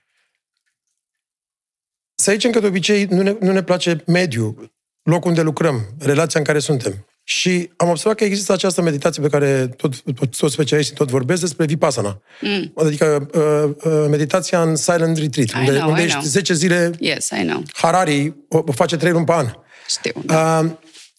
să 2.20 2.32
zicem 2.32 2.50
că 2.50 2.60
de 2.60 2.66
obicei 2.66 3.04
nu 3.04 3.22
ne, 3.22 3.36
nu 3.40 3.52
ne 3.52 3.62
place 3.62 4.02
mediul, 4.06 4.72
locul 5.02 5.28
unde 5.28 5.42
lucrăm, 5.42 5.86
relația 5.98 6.40
în 6.40 6.46
care 6.46 6.58
suntem. 6.58 7.06
Și 7.24 7.70
am 7.76 7.88
observat 7.88 8.16
că 8.16 8.24
există 8.24 8.52
această 8.52 8.82
meditație 8.82 9.22
pe 9.22 9.28
care 9.28 9.66
tot, 9.66 10.00
toți 10.38 10.52
specialiștii 10.52 10.94
tot 10.96 11.08
vorbesc 11.08 11.40
despre 11.40 11.66
Vipassana. 11.66 12.22
Mm. 12.40 12.72
Adică 12.76 13.28
uh, 13.34 13.92
uh, 13.92 14.06
meditația 14.08 14.62
în 14.62 14.76
silent 14.76 15.18
retreat, 15.18 15.48
I 15.48 15.54
unde, 15.58 15.70
know, 15.70 15.88
unde 15.88 16.00
I 16.00 16.04
ești 16.04 16.16
know. 16.16 16.28
10 16.28 16.54
zile... 16.54 16.90
Yes, 16.98 17.28
I 17.28 17.42
know. 17.42 17.62
Harari 17.72 18.34
o, 18.48 18.58
o 18.66 18.72
face 18.72 18.96
3 18.96 19.12
luni 19.12 19.24
pe 19.24 19.32
an. 19.32 19.46
Știu, 19.88 20.22
da. 20.24 20.58
Uh, 20.58 20.70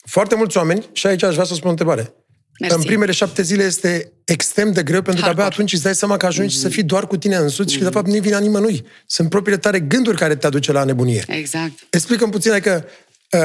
foarte 0.06 0.36
mulți 0.36 0.58
oameni, 0.58 0.86
și 0.92 1.08
aici 1.08 1.24
aș 1.24 1.34
vrea 1.34 1.46
să 1.46 1.54
spun 1.54 1.68
o 1.68 1.72
întrebare. 1.72 2.14
Mersi. 2.62 2.76
În 2.78 2.84
primele 2.84 3.12
șapte 3.12 3.42
zile 3.42 3.64
este 3.64 4.12
extrem 4.26 4.72
de 4.72 4.84
greu, 4.84 5.02
pentru 5.02 5.24
că 5.24 5.30
abia 5.30 5.42
Hardcore. 5.44 5.54
atunci 5.54 5.74
îți 5.74 5.84
dai 5.84 5.96
seama 5.96 6.18
că 6.18 6.26
ajungi 6.26 6.56
Mm-hmm. 6.58 6.62
să 6.62 6.70
fii 6.70 6.84
doar 6.84 7.08
cu 7.08 7.18
tine 7.18 7.36
însuți 7.36 7.72
și 7.74 7.78
că, 7.78 7.84
de 7.84 7.90
fapt, 7.90 8.08
nu-i 8.08 8.20
vina 8.20 8.40
nimănui. 8.40 8.86
Sunt 9.06 9.30
propriile 9.30 9.60
tale 9.60 9.80
gânduri 9.80 10.18
care 10.18 10.36
te 10.36 10.46
aduce 10.48 10.72
la 10.72 10.84
nebunie. 10.84 11.24
Exact. 11.28 11.72
Explicăm 11.90 12.30
puțin, 12.30 12.52
adică... 12.52 12.86
Uh, 13.32 13.40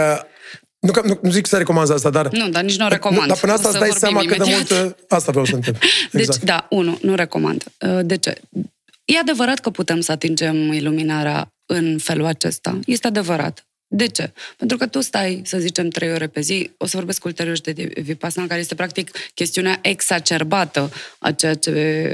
nu, 0.78 0.92
că- 0.92 1.02
nu, 1.04 1.18
nu 1.22 1.30
zic 1.30 1.46
să 1.46 1.56
recomand 1.56 1.90
asta, 1.90 2.10
dar... 2.10 2.28
Nu, 2.32 2.48
dar 2.48 2.62
nici 2.62 2.76
nu 2.76 2.84
o 2.84 2.88
recomand. 2.88 3.28
Dar 3.28 3.38
până 3.38 3.52
asta 3.52 3.68
O 3.68 3.70
îți 3.70 3.78
să 3.78 3.84
dai 3.84 3.88
vorbim 3.98 4.08
seama 4.08 4.20
cât 4.20 4.44
de 4.44 4.50
imediat. 4.50 4.80
mult... 4.80 4.86
uh, 4.98 5.04
Asta 5.08 5.30
vreau 5.30 5.46
să 5.46 5.54
întreb. 5.54 5.74
Deci, 6.12 6.20
Exact. 6.20 6.42
da, 6.44 6.66
unu, 6.70 6.98
nu 7.02 7.14
recomand. 7.14 7.64
Uh, 7.80 7.98
De 8.02 8.16
ce? 8.16 8.40
E 9.04 9.18
adevărat 9.18 9.58
că 9.58 9.70
putem 9.70 10.00
să 10.00 10.12
atingem 10.12 10.72
iluminarea 10.72 11.48
în 11.66 11.98
felul 12.02 12.24
acesta. 12.26 12.78
Este 12.86 13.06
adevărat. 13.06 13.65
De 13.88 14.06
ce? 14.06 14.32
Pentru 14.56 14.76
că 14.76 14.86
tu 14.86 15.00
stai, 15.00 15.42
să 15.44 15.58
zicem, 15.58 15.88
trei 15.88 16.12
ore 16.12 16.26
pe 16.26 16.40
zi, 16.40 16.70
o 16.76 16.86
să 16.86 16.96
vorbesc 16.96 17.24
ulterior 17.24 17.56
și 17.56 17.62
de 17.62 17.72
Vipassana, 18.02 18.46
care 18.46 18.60
este 18.60 18.74
practic 18.74 19.10
chestiunea 19.34 19.78
exacerbată 19.82 20.90
a 21.18 21.32
ceea 21.32 21.54
ce, 21.54 21.70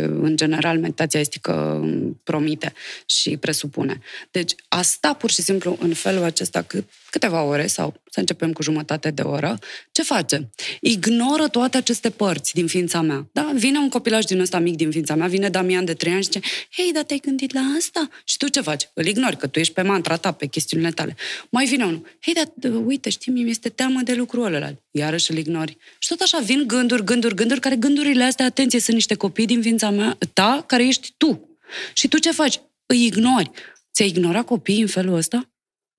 în 0.08 0.36
general, 0.36 0.78
meditația 0.78 1.20
estică 1.20 1.84
promite 2.24 2.72
și 3.06 3.36
presupune. 3.36 4.00
Deci, 4.30 4.54
a 4.68 4.82
sta 4.82 5.12
pur 5.12 5.30
și 5.30 5.42
simplu 5.42 5.76
în 5.80 5.94
felul 5.94 6.22
acesta 6.22 6.62
cât, 6.62 6.88
câteva 7.12 7.42
ore, 7.42 7.66
sau 7.66 8.02
să 8.10 8.20
începem 8.20 8.52
cu 8.52 8.62
jumătate 8.62 9.10
de 9.10 9.22
oră, 9.22 9.58
ce 9.92 10.02
face? 10.02 10.50
Ignoră 10.80 11.48
toate 11.48 11.76
aceste 11.76 12.10
părți 12.10 12.54
din 12.54 12.66
ființa 12.66 13.00
mea. 13.00 13.28
Da? 13.32 13.52
Vine 13.54 13.78
un 13.78 13.88
copilaj 13.88 14.24
din 14.24 14.40
ăsta 14.40 14.58
mic 14.58 14.76
din 14.76 14.90
ființa 14.90 15.14
mea, 15.14 15.26
vine 15.26 15.48
Damian 15.48 15.84
de 15.84 15.94
trei 15.94 16.12
ani 16.12 16.22
și 16.22 16.30
zice, 16.32 16.48
hei, 16.70 16.92
dar 16.92 17.02
te-ai 17.02 17.20
gândit 17.24 17.52
la 17.52 17.60
asta? 17.78 18.08
Și 18.24 18.36
tu 18.36 18.48
ce 18.48 18.60
faci? 18.60 18.88
Îl 18.94 19.06
ignori, 19.06 19.36
că 19.36 19.46
tu 19.46 19.58
ești 19.58 19.72
pe 19.72 19.82
mantra 19.82 20.16
ta, 20.16 20.32
pe 20.32 20.46
chestiunile 20.46 20.90
tale. 20.90 21.16
Mai 21.50 21.64
vine 21.64 21.84
unul, 21.84 22.16
hei, 22.20 22.34
dar 22.34 22.72
uh, 22.72 22.82
uite, 22.86 23.10
știi, 23.10 23.32
mie 23.32 23.42
mi-este 23.42 23.68
teamă 23.68 24.00
de 24.04 24.14
lucrul 24.14 24.54
ăla. 24.54 24.70
Iarăși 24.90 25.30
îl 25.30 25.36
ignori. 25.36 25.76
Și 25.98 26.08
tot 26.08 26.20
așa 26.20 26.38
vin 26.38 26.64
gânduri, 26.66 27.04
gânduri, 27.04 27.34
gânduri, 27.34 27.60
care 27.60 27.76
gândurile 27.76 28.24
astea, 28.24 28.44
atenție, 28.46 28.80
sunt 28.80 28.94
niște 28.96 29.14
copii 29.14 29.46
din 29.46 29.62
ființa 29.62 29.90
mea, 29.90 30.18
ta, 30.32 30.64
care 30.66 30.86
ești 30.86 31.14
tu. 31.16 31.58
Și 31.92 32.08
tu 32.08 32.18
ce 32.18 32.30
faci? 32.30 32.60
Îi 32.86 33.04
ignori. 33.04 33.50
Ți-ai 33.92 34.08
ignorat 34.08 34.44
copiii 34.44 34.80
în 34.80 34.86
felul 34.86 35.14
ăsta? 35.14 35.51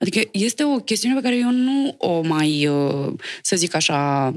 Adică 0.03 0.29
este 0.31 0.63
o 0.63 0.75
chestiune 0.75 1.15
pe 1.15 1.21
care 1.21 1.35
eu 1.35 1.51
nu 1.51 1.95
o 1.97 2.21
mai, 2.21 2.67
uh, 2.67 3.13
să 3.41 3.55
zic 3.55 3.75
așa, 3.75 4.33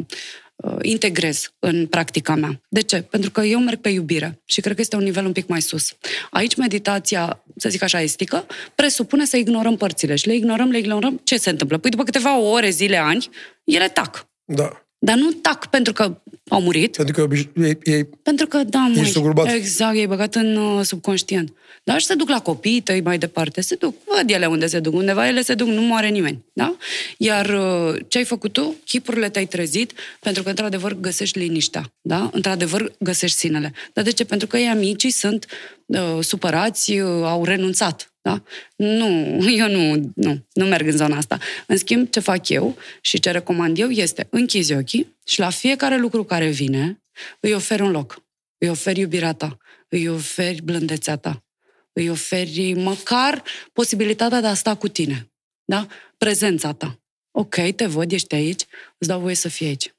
uh, 0.57 0.77
integrez 0.83 1.53
în 1.59 1.87
practica 1.87 2.35
mea. 2.35 2.61
De 2.69 2.81
ce? 2.81 3.03
Pentru 3.03 3.31
că 3.31 3.41
eu 3.41 3.61
merg 3.61 3.79
pe 3.79 3.89
iubire 3.89 4.41
și 4.45 4.61
cred 4.61 4.75
că 4.75 4.81
este 4.81 4.97
un 4.97 5.03
nivel 5.03 5.25
un 5.25 5.33
pic 5.33 5.47
mai 5.47 5.63
sus. 5.63 5.97
Aici 6.31 6.57
meditația, 6.57 7.43
să 7.57 7.69
zic 7.69 7.83
așa, 7.83 8.01
estică, 8.01 8.47
presupune 8.75 9.25
să 9.25 9.37
ignorăm 9.37 9.77
părțile 9.77 10.15
și 10.15 10.27
le 10.27 10.35
ignorăm, 10.35 10.71
le 10.71 10.79
ignorăm. 10.79 11.21
Ce 11.25 11.37
se 11.37 11.51
întâmplă? 11.51 11.79
Păi 11.79 11.91
după 11.91 12.03
câteva 12.03 12.39
ore, 12.39 12.71
zile, 12.71 12.97
ani, 12.97 13.29
ele 13.65 13.89
tac. 13.89 14.27
Da. 14.45 14.87
Dar 14.99 15.17
nu 15.17 15.31
tac 15.31 15.67
pentru 15.67 15.93
că 15.93 16.21
au 16.49 16.61
murit, 16.61 16.97
Pentru 16.97 17.15
că 17.15 17.35
obiș- 17.35 17.53
ei, 17.65 17.79
ei, 17.85 18.05
pentru 18.23 18.47
că, 18.47 18.63
da, 18.65 18.91
măi, 18.95 19.05
sugrumbat. 19.07 19.53
exact, 19.53 19.97
e 19.97 20.07
băgat 20.07 20.35
în 20.35 20.57
uh, 20.57 20.85
subconștient. 20.85 21.53
Dar 21.85 22.01
și 22.01 22.07
se 22.07 22.15
duc 22.15 22.29
la 22.29 22.41
copiii 22.41 22.81
tăi 22.81 23.01
mai 23.01 23.19
departe, 23.19 23.61
se 23.61 23.75
duc, 23.75 23.95
văd 24.17 24.31
ele 24.31 24.47
unde 24.47 24.67
se 24.67 24.81
duc, 24.81 24.95
undeva 24.95 25.29
ele 25.29 25.43
se 25.43 25.55
duc, 25.55 25.69
nu 25.69 25.81
moare 25.81 26.09
nimeni, 26.09 26.45
da? 26.53 26.77
Iar 27.17 27.47
uh, 27.47 28.01
ce 28.09 28.19
ai 28.19 28.25
făcut 28.25 28.53
tu? 28.53 28.75
Chipurile 28.85 29.29
te-ai 29.29 29.47
trezit 29.47 29.93
pentru 30.21 30.43
că, 30.43 30.49
într-adevăr, 30.49 30.97
găsești 31.01 31.39
liniștea, 31.39 31.93
da? 32.01 32.31
Într-adevăr, 32.33 32.93
găsești 32.99 33.37
sinele. 33.37 33.73
Dar 33.93 34.05
de 34.05 34.11
ce? 34.13 34.25
Pentru 34.25 34.47
că 34.47 34.57
ei 34.57 34.67
amicii 34.69 35.11
sunt 35.11 35.47
uh, 35.87 36.19
supărați, 36.21 36.93
uh, 36.93 37.23
au 37.25 37.45
renunțat, 37.45 38.15
da? 38.21 38.43
Nu, 38.77 39.09
eu 39.59 39.69
nu, 39.69 40.13
nu, 40.15 40.45
nu 40.53 40.65
merg 40.65 40.87
în 40.87 40.97
zona 40.97 41.17
asta. 41.17 41.39
În 41.67 41.77
schimb, 41.77 42.11
ce 42.11 42.21
fac 42.21 42.49
eu 42.49 42.77
și 43.01 43.21
ce 43.21 43.31
recomand 43.31 43.79
eu 43.79 43.89
este 43.89 44.27
închizi 44.31 44.73
ochii 44.75 45.15
și 45.27 45.39
la 45.39 45.51
fiecare 45.51 45.97
lucru 45.97 46.25
care 46.25 46.49
vine, 46.49 47.03
îi 47.41 47.55
oferi 47.55 47.83
un 47.83 47.91
loc. 47.91 48.25
Îi 48.59 48.69
oferi 48.69 49.01
iubirea 49.01 49.33
ta, 49.33 49.57
îi 49.89 50.09
oferi 50.09 50.63
blândețea 50.63 51.17
ta, 51.17 51.45
îi 51.93 52.09
oferi 52.09 52.73
măcar 52.73 53.43
posibilitatea 53.73 54.41
de 54.41 54.47
a 54.47 54.55
sta 54.55 54.75
cu 54.75 54.89
tine. 54.89 55.31
Da? 55.65 55.87
Prezența 56.19 56.73
ta. 56.73 57.01
Ok, 57.31 57.55
te 57.77 57.87
văd, 57.87 58.13
ești 58.13 58.35
aici, 58.35 58.63
îți 58.99 59.09
dau 59.09 59.21
voie 59.21 59.35
să 59.35 59.49
fii 59.49 59.67
aici. 59.67 59.95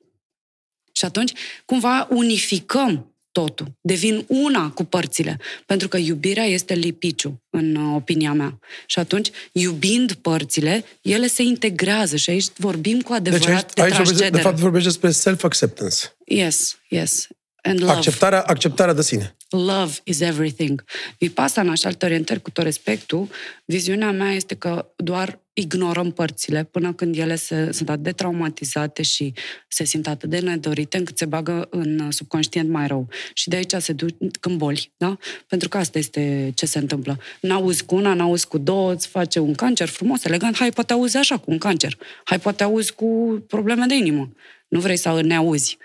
Și 0.92 1.06
atunci, 1.06 1.34
cumva, 1.66 2.08
unificăm 2.10 3.16
totul. 3.40 3.68
Devin 3.82 4.26
una 4.28 4.70
cu 4.70 4.84
părțile. 4.84 5.38
Pentru 5.66 5.88
că 5.88 5.98
iubirea 5.98 6.44
este 6.44 6.74
lipiciu, 6.74 7.44
în 7.50 7.76
uh, 7.76 7.96
opinia 7.96 8.34
mea. 8.34 8.60
Și 8.86 9.00
atunci, 9.00 9.30
iubind 9.52 10.14
părțile, 10.14 10.86
ele 11.02 11.28
se 11.28 11.44
integrează 11.44 12.16
și 12.16 12.30
aici 12.30 12.46
vorbim 12.58 13.02
cu 13.02 13.12
deci 13.20 13.20
adevărat 13.20 13.64
aici, 13.64 13.74
de 13.74 13.82
aici 13.82 13.92
vorbește, 13.92 14.14
de 14.14 14.20
transcendere. 14.20 14.44
fapt 14.44 14.58
vorbești 14.58 14.88
despre 14.88 15.12
self-acceptance. 15.12 15.98
Yes, 16.26 16.78
yes. 16.90 17.28
And 17.62 17.80
love. 17.80 17.92
Acceptarea, 17.92 18.42
acceptarea 18.42 18.94
de 18.94 19.02
sine. 19.02 19.36
Love 19.50 19.94
is 20.04 20.20
everything. 20.20 20.84
Vipassana 21.18 21.74
și 21.74 21.86
alte 21.86 22.06
orientări 22.06 22.42
cu 22.42 22.50
tot 22.50 22.64
respectul, 22.64 23.30
viziunea 23.66 24.12
mea 24.12 24.32
este 24.32 24.56
că 24.56 24.92
doar 24.96 25.40
ignorăm 25.60 26.12
părțile 26.12 26.64
până 26.64 26.94
când 26.94 27.18
ele 27.18 27.36
se, 27.36 27.72
sunt 27.72 27.90
atât 27.90 28.04
de 28.04 28.12
traumatizate 28.12 29.02
și 29.02 29.34
se 29.68 29.84
simt 29.84 30.08
atât 30.08 30.30
de 30.30 30.40
nedorite 30.40 30.98
încât 30.98 31.18
se 31.18 31.26
bagă 31.26 31.68
în 31.70 32.12
subconștient 32.12 32.70
mai 32.70 32.88
rău. 32.88 33.08
Și 33.34 33.50
de 33.50 33.56
aici 33.56 33.74
se 33.78 33.94
duc 33.94 34.10
în 34.42 34.58
boli, 34.58 34.92
da? 34.98 35.18
Pentru 35.48 35.70
că 35.70 35.78
asta 35.78 35.98
este 35.98 36.52
ce 36.56 36.66
se 36.66 36.78
întâmplă. 36.80 37.20
N-auzi 37.42 37.86
cu 37.86 37.96
una, 37.96 38.14
n-auzi 38.14 38.48
cu 38.48 38.58
două, 38.58 38.94
îți 38.94 39.08
face 39.08 39.40
un 39.40 39.54
cancer 39.54 39.88
frumos, 39.88 40.24
elegant, 40.26 40.56
hai, 40.56 40.72
poate 40.72 40.94
auzi 40.94 41.18
așa 41.18 41.38
cu 41.38 41.52
un 41.52 41.58
cancer. 41.58 41.98
Hai, 42.24 42.40
poate 42.40 42.64
auzi 42.64 42.94
cu 42.94 43.44
probleme 43.48 43.86
de 43.86 43.96
inimă. 43.96 44.30
Nu 44.68 44.80
vrei 44.80 44.98
să 44.98 45.22
ne 45.22 45.36
auzi. 45.36 45.78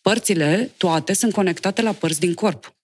Părțile, 0.00 0.70
toate, 0.76 1.12
sunt 1.12 1.32
conectate 1.32 1.82
la 1.82 1.92
părți 1.92 2.20
din 2.20 2.34
corp. 2.34 2.75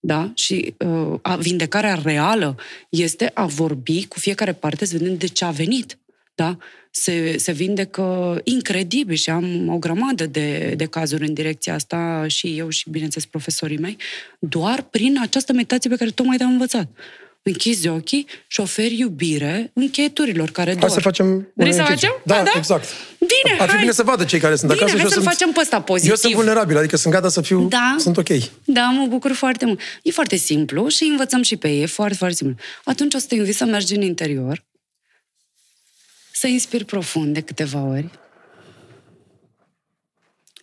Da? 0.00 0.30
Și 0.34 0.74
uh, 0.78 1.18
a, 1.22 1.36
vindecarea 1.36 2.00
reală 2.02 2.56
este 2.88 3.30
a 3.34 3.46
vorbi 3.46 4.06
cu 4.06 4.18
fiecare 4.18 4.52
parte 4.52 4.84
să 4.84 4.96
vedem 4.98 5.16
de 5.16 5.26
ce 5.26 5.44
a 5.44 5.50
venit. 5.50 5.98
Da? 6.34 6.56
Se, 6.90 7.38
se 7.38 7.52
vindecă 7.52 8.40
incredibil 8.44 9.16
și 9.16 9.30
am 9.30 9.68
o 9.68 9.78
grămadă 9.78 10.26
de, 10.26 10.74
de 10.76 10.84
cazuri 10.84 11.26
în 11.26 11.34
direcția 11.34 11.74
asta 11.74 12.24
și 12.26 12.58
eu 12.58 12.68
și, 12.68 12.90
bineînțeles, 12.90 13.26
profesorii 13.26 13.78
mei, 13.78 13.96
doar 14.38 14.82
prin 14.82 15.18
această 15.20 15.52
meditație 15.52 15.90
pe 15.90 15.96
care 15.96 16.10
tocmai 16.10 16.36
te-am 16.36 16.50
învățat. 16.50 16.88
Închizi 17.42 17.88
ochii 17.88 18.26
și 18.46 18.60
oferi 18.60 18.98
iubire 18.98 19.70
încheieturilor 19.74 20.50
care 20.50 20.70
Hai 20.70 20.80
dor. 20.80 20.88
să 20.90 21.00
facem... 21.00 21.48
Vrei 21.54 21.68
un 21.68 21.74
să 21.74 21.80
exercițiu. 21.80 22.08
facem? 22.08 22.22
Da, 22.24 22.40
A, 22.40 22.42
da? 22.42 22.50
exact. 22.56 22.84
Bine, 23.44 23.58
Ar 23.58 23.66
fi 23.66 23.70
hai. 23.72 23.80
bine 23.80 23.92
să 23.92 24.02
vadă 24.02 24.24
cei 24.24 24.38
care 24.40 24.56
sunt 24.56 24.70
Bine, 24.70 24.82
acasă. 24.82 24.96
și 24.96 25.02
hai 25.02 25.10
eu 25.10 25.10
să-l 25.12 25.22
sunt, 25.22 25.34
facem 25.34 25.52
pe 25.52 25.60
ăsta 25.60 25.82
pozitiv. 25.82 26.10
Eu 26.10 26.16
sunt 26.16 26.34
vulnerabil, 26.34 26.76
adică 26.76 26.96
sunt 26.96 27.12
gata 27.14 27.28
să 27.28 27.40
fiu... 27.40 27.68
Da. 27.68 27.96
Sunt 27.98 28.16
ok. 28.16 28.28
Da, 28.64 28.90
mă 28.90 29.06
bucur 29.06 29.32
foarte 29.32 29.64
mult. 29.64 29.80
E 30.02 30.10
foarte 30.10 30.36
simplu 30.36 30.88
și 30.88 31.04
învățăm 31.04 31.42
și 31.42 31.56
pe 31.56 31.68
ei, 31.68 31.82
e 31.82 31.86
foarte, 31.86 32.16
foarte 32.16 32.36
simplu. 32.36 32.56
Atunci 32.84 33.14
o 33.14 33.18
să 33.18 33.26
te 33.26 33.34
invit 33.34 33.54
să 33.54 33.64
mergi 33.64 33.94
în 33.94 34.02
interior, 34.02 34.64
să 36.32 36.46
inspiri 36.46 36.84
profund 36.84 37.34
de 37.34 37.40
câteva 37.40 37.80
ori, 37.80 38.10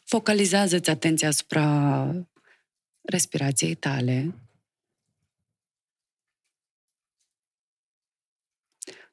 focalizează-ți 0.06 0.90
atenția 0.90 1.28
asupra 1.28 2.08
respirației 3.02 3.76
tale, 3.76 4.36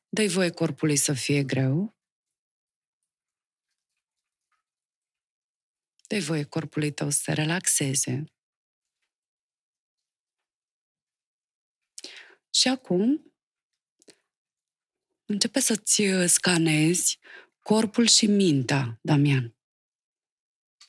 dă 0.09 0.27
voie 0.27 0.51
corpului 0.51 0.97
să 0.97 1.13
fie 1.13 1.43
greu, 1.43 1.95
dă 6.13 6.25
voie 6.25 6.45
corpului 6.45 6.93
tău 6.93 7.11
să 7.11 7.21
se 7.23 7.33
relaxeze. 7.33 8.25
Și 12.51 12.69
acum 12.69 13.33
începe 15.25 15.61
să-ți 15.61 16.01
uh, 16.01 16.29
scanezi 16.29 17.19
corpul 17.59 18.07
și 18.07 18.27
mintea, 18.27 18.99
Damian. 19.03 19.57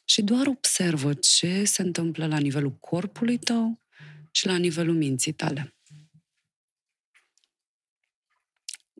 Și 0.05 0.21
doar 0.21 0.47
observă 0.47 1.13
ce 1.13 1.63
se 1.63 1.81
întâmplă 1.81 2.27
la 2.27 2.38
nivelul 2.38 2.71
corpului 2.71 3.38
tău 3.38 3.81
și 4.31 4.45
la 4.45 4.57
nivelul 4.57 4.95
minții 4.95 5.33
tale. 5.33 5.75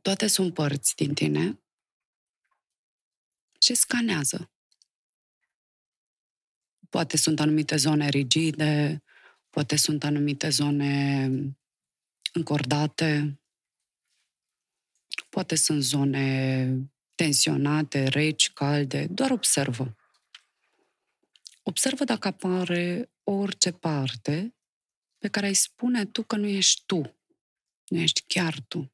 Toate 0.02 0.26
sunt 0.26 0.54
părți 0.54 0.94
din 0.94 1.14
tine 1.14 1.62
și 3.60 3.74
scanează. 3.74 4.53
Poate 6.94 7.16
sunt 7.16 7.40
anumite 7.40 7.76
zone 7.76 8.08
rigide, 8.08 9.02
poate 9.50 9.76
sunt 9.76 10.04
anumite 10.04 10.48
zone 10.48 11.28
încordate, 12.32 13.40
poate 15.28 15.54
sunt 15.54 15.82
zone 15.82 16.68
tensionate, 17.14 18.08
reci, 18.08 18.52
calde, 18.52 19.06
doar 19.06 19.30
observă. 19.30 19.96
Observă 21.62 22.04
dacă 22.04 22.28
apare 22.28 23.10
orice 23.22 23.72
parte 23.72 24.54
pe 25.18 25.28
care 25.28 25.46
ai 25.46 25.54
spune 25.54 26.04
tu 26.04 26.22
că 26.22 26.36
nu 26.36 26.46
ești 26.46 26.82
tu. 26.86 27.16
Nu 27.88 27.98
ești 27.98 28.24
chiar 28.26 28.60
tu. 28.68 28.92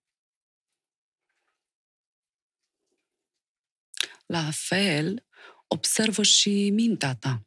La 4.27 4.51
fel, 4.51 5.27
observă 5.67 6.23
și 6.23 6.71
mintea 6.71 7.15
ta. 7.15 7.45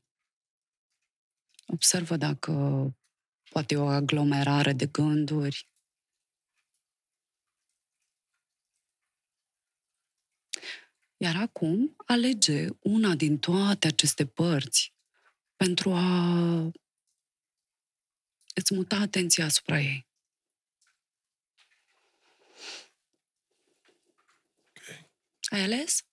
Observă 1.66 2.18
dacă 2.18 2.52
poate 3.50 3.74
e 3.74 3.78
o 3.78 3.88
aglomerare 3.88 4.74
de 4.74 4.86
gânduri. 4.86 5.70
Iar 11.18 11.36
acum 11.36 11.94
alege 12.06 12.68
una 12.80 13.16
din 13.16 13.40
toate 13.40 13.88
aceste 13.88 14.26
părți 14.26 14.94
pentru 15.56 15.92
a 15.94 16.72
îți 18.56 18.74
muta 18.74 18.96
atenția 18.96 19.46
asupra 19.46 19.80
ei. 19.80 20.08
Okay. 24.78 25.10
Ai 25.50 25.62
ales? 25.62 26.06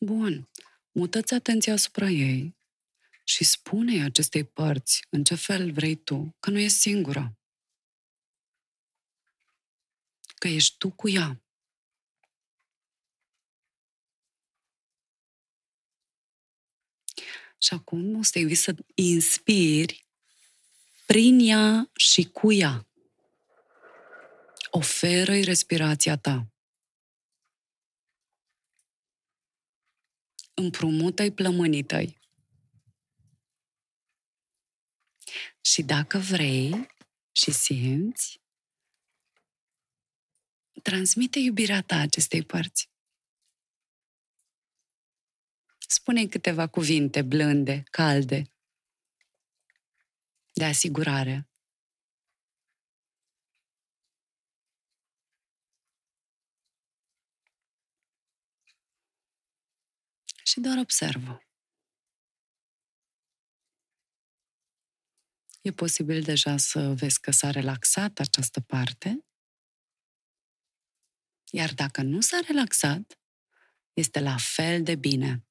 Bun. 0.00 0.48
Mută-ți 0.92 1.34
atenția 1.34 1.72
asupra 1.72 2.08
ei 2.08 2.57
și 3.28 3.44
spune 3.44 4.04
acestei 4.04 4.44
părți 4.44 5.06
în 5.10 5.24
ce 5.24 5.34
fel 5.34 5.72
vrei 5.72 5.96
tu 5.96 6.36
că 6.40 6.50
nu 6.50 6.58
ești 6.58 6.78
singură. 6.78 7.38
Că 10.34 10.48
ești 10.48 10.76
tu 10.76 10.90
cu 10.90 11.08
ea. 11.08 11.42
Și 17.58 17.74
acum 17.74 18.18
o 18.18 18.22
să 18.22 18.30
te 18.32 18.38
invit 18.38 18.58
să 18.58 18.74
inspiri 18.94 20.06
prin 21.06 21.38
ea 21.40 21.90
și 21.94 22.24
cu 22.24 22.52
ea. 22.52 22.86
Oferă-i 24.70 25.42
respirația 25.42 26.16
ta. 26.16 26.52
Împrumută-i 30.54 31.32
plămânii 31.32 31.84
tăi. 31.84 32.18
Și 35.72 35.82
dacă 35.82 36.18
vrei 36.18 36.86
și 37.32 37.52
simți, 37.52 38.40
transmite 40.82 41.38
iubirea 41.38 41.82
ta 41.82 41.96
acestei 41.96 42.42
părți. 42.42 42.90
Spune 45.78 46.26
câteva 46.26 46.66
cuvinte 46.66 47.22
blânde, 47.22 47.82
calde, 47.90 48.52
de 50.52 50.64
asigurare. 50.64 51.48
Și 60.44 60.60
doar 60.60 60.78
observă. 60.78 61.47
E 65.60 65.70
posibil 65.70 66.22
deja 66.22 66.56
să 66.56 66.94
vezi 66.94 67.20
că 67.20 67.30
s-a 67.30 67.50
relaxat 67.50 68.18
această 68.18 68.60
parte, 68.60 69.24
iar 71.50 71.74
dacă 71.74 72.02
nu 72.02 72.20
s-a 72.20 72.40
relaxat, 72.46 73.20
este 73.92 74.20
la 74.20 74.36
fel 74.36 74.82
de 74.82 74.94
bine 74.94 75.48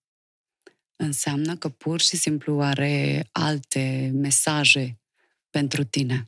înseamnă 0.97 1.57
că 1.57 1.69
pur 1.69 2.01
și 2.01 2.17
simplu 2.17 2.61
are 2.61 3.27
alte 3.31 4.11
mesaje 4.13 4.99
pentru 5.49 5.83
tine. 5.83 6.25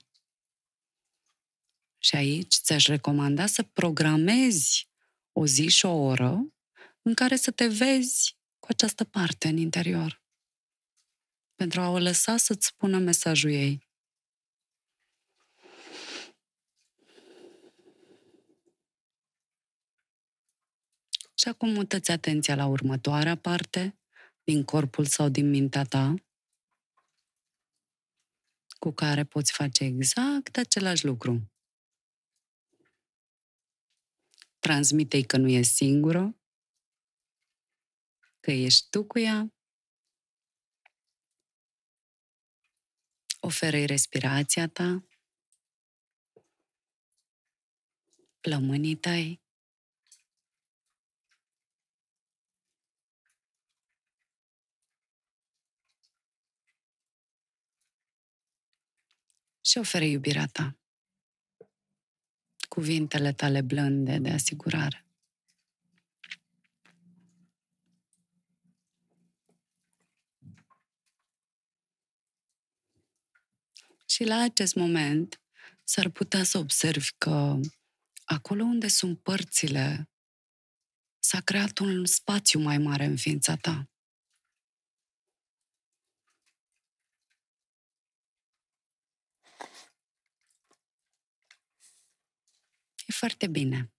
Și 1.97 2.15
aici 2.15 2.53
ți-aș 2.55 2.87
recomanda 2.87 3.45
să 3.45 3.63
programezi 3.63 4.87
o 5.31 5.45
zi 5.45 5.67
și 5.67 5.85
o 5.85 5.93
oră 5.93 6.53
în 7.01 7.13
care 7.13 7.35
să 7.35 7.51
te 7.51 7.67
vezi 7.67 8.37
cu 8.59 8.67
această 8.69 9.03
parte 9.03 9.47
în 9.47 9.57
interior. 9.57 10.18
Pentru 11.59 11.81
a 11.81 11.89
o 11.89 11.97
lăsa 11.97 12.37
să-ți 12.37 12.65
spună 12.65 12.97
mesajul 12.97 13.51
ei. 13.51 13.87
Și 21.33 21.47
acum 21.47 21.69
mută-ți 21.69 22.11
atenția 22.11 22.55
la 22.55 22.65
următoarea 22.65 23.37
parte, 23.37 23.99
din 24.43 24.63
corpul 24.63 25.05
sau 25.05 25.29
din 25.29 25.49
mintea 25.49 25.83
ta, 25.83 26.13
cu 28.79 28.91
care 28.91 29.23
poți 29.23 29.51
face 29.51 29.83
exact 29.83 30.57
același 30.57 31.05
lucru. 31.05 31.51
Transmite-i 34.59 35.23
că 35.23 35.37
nu 35.37 35.47
e 35.47 35.61
singură, 35.61 36.39
că 38.39 38.51
ești 38.51 38.89
tu 38.89 39.05
cu 39.05 39.19
ea, 39.19 39.53
oferă-i 43.39 43.85
respirația 43.85 44.67
ta, 44.67 45.03
plămânii 48.41 48.95
tăi, 48.95 49.41
și 59.61 59.77
ofere 59.77 60.05
iubirea 60.05 60.45
ta. 60.45 60.77
Cuvintele 62.69 63.33
tale 63.33 63.61
blânde 63.61 64.17
de 64.17 64.29
asigurare. 64.29 65.08
Și 74.19 74.25
la 74.25 74.41
acest 74.41 74.75
moment 74.75 75.41
s-ar 75.83 76.09
putea 76.09 76.43
să 76.43 76.57
observi 76.57 77.11
că 77.17 77.59
acolo 78.25 78.63
unde 78.63 78.87
sunt 78.87 79.19
părțile, 79.19 80.09
s-a 81.19 81.41
creat 81.41 81.77
un 81.77 82.05
spațiu 82.05 82.59
mai 82.59 82.77
mare 82.77 83.05
în 83.05 83.17
ființa 83.17 83.55
ta. 83.55 83.89
E 93.05 93.11
foarte 93.11 93.47
bine. 93.47 93.93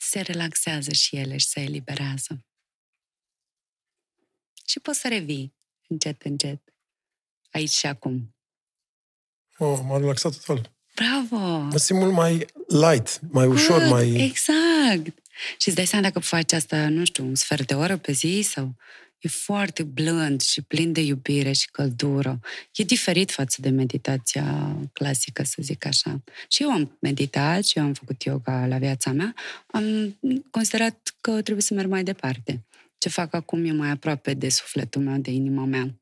Se 0.00 0.20
relaxează 0.20 0.92
și 0.92 1.16
ele 1.16 1.36
și 1.36 1.46
se 1.46 1.60
eliberează. 1.60 2.46
Și 4.64 4.80
poți 4.80 4.98
să 4.98 5.08
revii 5.08 5.54
încet, 5.88 6.22
încet. 6.22 6.77
Aici 7.50 7.70
și 7.70 7.86
acum. 7.86 8.34
Oh, 9.58 9.78
m-a 9.84 9.98
relaxat 9.98 10.36
total. 10.44 10.70
Bravo! 10.94 11.58
Mă 11.58 11.76
simt 11.76 11.98
mult 11.98 12.12
mai 12.12 12.46
light, 12.66 13.20
mai 13.30 13.46
ușor, 13.46 13.78
Good, 13.78 13.90
mai... 13.90 14.24
Exact! 14.24 15.18
Și 15.58 15.68
îți 15.68 15.76
dai 15.76 15.86
seama 15.86 16.04
dacă 16.04 16.18
faci 16.18 16.52
asta, 16.52 16.88
nu 16.88 17.04
știu, 17.04 17.24
un 17.24 17.34
sfert 17.34 17.66
de 17.66 17.74
oră 17.74 17.96
pe 17.96 18.12
zi 18.12 18.40
sau 18.42 18.74
e 19.18 19.28
foarte 19.28 19.82
blând 19.82 20.40
și 20.40 20.62
plin 20.62 20.92
de 20.92 21.00
iubire 21.00 21.52
și 21.52 21.70
căldură. 21.70 22.40
E 22.74 22.82
diferit 22.82 23.30
față 23.30 23.60
de 23.60 23.68
meditația 23.68 24.76
clasică, 24.92 25.42
să 25.42 25.56
zic 25.60 25.86
așa. 25.86 26.22
Și 26.48 26.62
eu 26.62 26.70
am 26.70 26.96
meditat 27.00 27.64
și 27.64 27.78
eu 27.78 27.84
am 27.84 27.92
făcut 27.92 28.22
yoga 28.22 28.66
la 28.66 28.78
viața 28.78 29.12
mea. 29.12 29.34
Am 29.66 30.16
considerat 30.50 31.14
că 31.20 31.42
trebuie 31.42 31.62
să 31.62 31.74
merg 31.74 31.88
mai 31.88 32.02
departe. 32.02 32.66
Ce 32.98 33.08
fac 33.08 33.34
acum 33.34 33.64
e 33.64 33.72
mai 33.72 33.90
aproape 33.90 34.34
de 34.34 34.48
sufletul 34.48 35.02
meu, 35.02 35.18
de 35.18 35.30
inima 35.30 35.64
mea. 35.64 35.94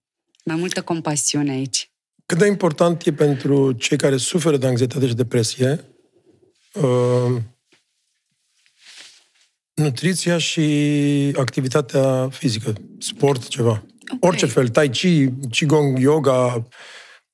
Mai 0.47 0.57
multă 0.57 0.83
compasiune 0.83 1.51
aici. 1.51 1.91
Cât 2.27 2.39
de 2.39 2.47
important 2.47 3.07
e 3.07 3.13
pentru 3.13 3.73
cei 3.73 3.97
care 3.97 4.17
suferă 4.17 4.57
de 4.57 4.67
anxietate 4.67 5.07
și 5.07 5.15
depresie 5.15 5.85
uh, 6.73 7.37
nutriția 9.75 10.39
și 10.39 10.63
activitatea 11.37 12.29
fizică, 12.29 12.73
sport, 12.99 13.49
ceva. 13.49 13.71
Okay. 13.71 14.19
Orice 14.21 14.47
fel, 14.47 14.69
tai 14.69 14.91
chi, 14.91 15.29
qigong, 15.51 15.99
yoga, 15.99 16.69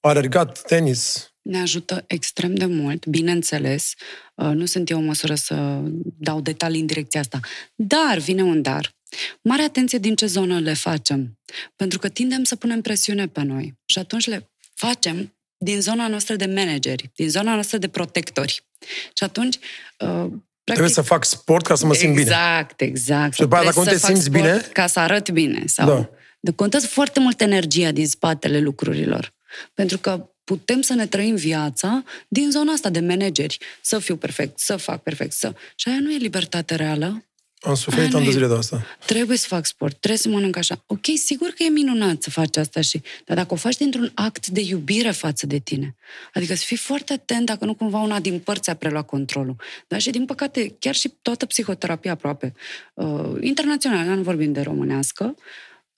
alergat, 0.00 0.62
tenis. 0.62 1.32
Ne 1.42 1.60
ajută 1.60 2.04
extrem 2.06 2.54
de 2.54 2.66
mult, 2.66 3.06
bineînțeles. 3.06 3.92
Uh, 4.34 4.46
nu 4.46 4.64
sunt 4.64 4.90
eu 4.90 4.98
o 4.98 5.02
măsură 5.02 5.34
să 5.34 5.80
dau 6.18 6.40
detalii 6.40 6.80
în 6.80 6.86
direcția 6.86 7.20
asta. 7.20 7.40
Dar, 7.74 8.18
vine 8.18 8.42
un 8.42 8.62
dar. 8.62 8.94
Mare 9.42 9.62
atenție 9.62 9.98
din 9.98 10.14
ce 10.14 10.26
zonă 10.26 10.58
le 10.58 10.74
facem. 10.74 11.38
Pentru 11.76 11.98
că 11.98 12.08
tindem 12.08 12.44
să 12.44 12.56
punem 12.56 12.80
presiune 12.80 13.28
pe 13.28 13.42
noi. 13.42 13.74
Și 13.84 13.98
atunci 13.98 14.26
le 14.26 14.50
facem 14.74 15.34
din 15.56 15.80
zona 15.80 16.08
noastră 16.08 16.36
de 16.36 16.46
manageri, 16.46 17.10
din 17.14 17.28
zona 17.30 17.52
noastră 17.52 17.78
de 17.78 17.88
protectori. 17.88 18.64
Și 19.12 19.24
atunci 19.24 19.58
uh, 19.98 20.26
Practic, 20.64 20.84
Trebuie 20.84 21.04
să 21.04 21.14
fac 21.14 21.24
sport 21.24 21.66
ca 21.66 21.74
să 21.74 21.86
mă 21.86 21.94
simt 21.94 22.18
exact, 22.18 22.76
bine. 22.76 22.90
Exact, 22.90 23.10
exact. 23.10 23.34
Și 23.34 23.40
după 23.40 23.54
aceea, 23.54 23.72
dacă 23.72 23.84
nu 23.84 23.92
te 23.92 23.98
simți 23.98 24.30
bine... 24.30 24.58
Ca 24.72 24.86
să 24.86 24.98
arăt 24.98 25.30
bine. 25.30 25.62
Sau 25.66 25.86
da. 25.86 26.08
De 26.40 26.50
contează 26.52 26.86
foarte 26.86 27.20
mult 27.20 27.40
energia 27.40 27.90
din 27.90 28.06
spatele 28.06 28.60
lucrurilor. 28.60 29.34
Pentru 29.74 29.98
că 29.98 30.30
putem 30.44 30.80
să 30.80 30.94
ne 30.94 31.06
trăim 31.06 31.34
viața 31.34 32.04
din 32.28 32.50
zona 32.50 32.72
asta 32.72 32.88
de 32.90 33.00
manageri. 33.00 33.58
Să 33.80 33.98
fiu 33.98 34.16
perfect, 34.16 34.58
să 34.58 34.76
fac 34.76 35.02
perfect, 35.02 35.32
să... 35.32 35.54
Și 35.74 35.88
aia 35.88 35.98
nu 36.00 36.12
e 36.12 36.16
libertate 36.16 36.74
reală. 36.74 37.24
Am 37.62 37.74
suferit 37.74 38.14
ani 38.14 38.24
de 38.24 38.30
zile 38.30 38.46
de 38.46 38.54
asta. 38.54 38.86
Trebuie 39.06 39.36
să 39.36 39.46
fac 39.48 39.66
sport, 39.66 39.96
trebuie 39.96 40.18
să 40.18 40.28
mănânc 40.28 40.56
așa. 40.56 40.82
Ok, 40.86 41.04
sigur 41.14 41.48
că 41.48 41.62
e 41.62 41.68
minunat 41.68 42.22
să 42.22 42.30
faci 42.30 42.56
asta 42.56 42.80
și... 42.80 43.02
Dar 43.24 43.36
dacă 43.36 43.54
o 43.54 43.56
faci 43.56 43.76
dintr-un 43.76 44.10
act 44.14 44.46
de 44.46 44.60
iubire 44.60 45.10
față 45.10 45.46
de 45.46 45.58
tine, 45.58 45.96
adică 46.32 46.54
să 46.54 46.64
fii 46.66 46.76
foarte 46.76 47.12
atent 47.12 47.46
dacă 47.46 47.64
nu 47.64 47.74
cumva 47.74 47.98
una 47.98 48.20
din 48.20 48.38
părți 48.38 48.70
a 48.70 48.74
preluat 48.74 49.06
controlul. 49.06 49.56
Dar 49.88 50.00
și 50.00 50.10
din 50.10 50.24
păcate, 50.24 50.76
chiar 50.78 50.94
și 50.94 51.12
toată 51.22 51.46
psihoterapia 51.46 52.12
aproape, 52.12 52.54
uh, 52.94 53.36
internațională, 53.40 54.14
nu 54.14 54.22
vorbim 54.22 54.52
de 54.52 54.60
românească, 54.60 55.34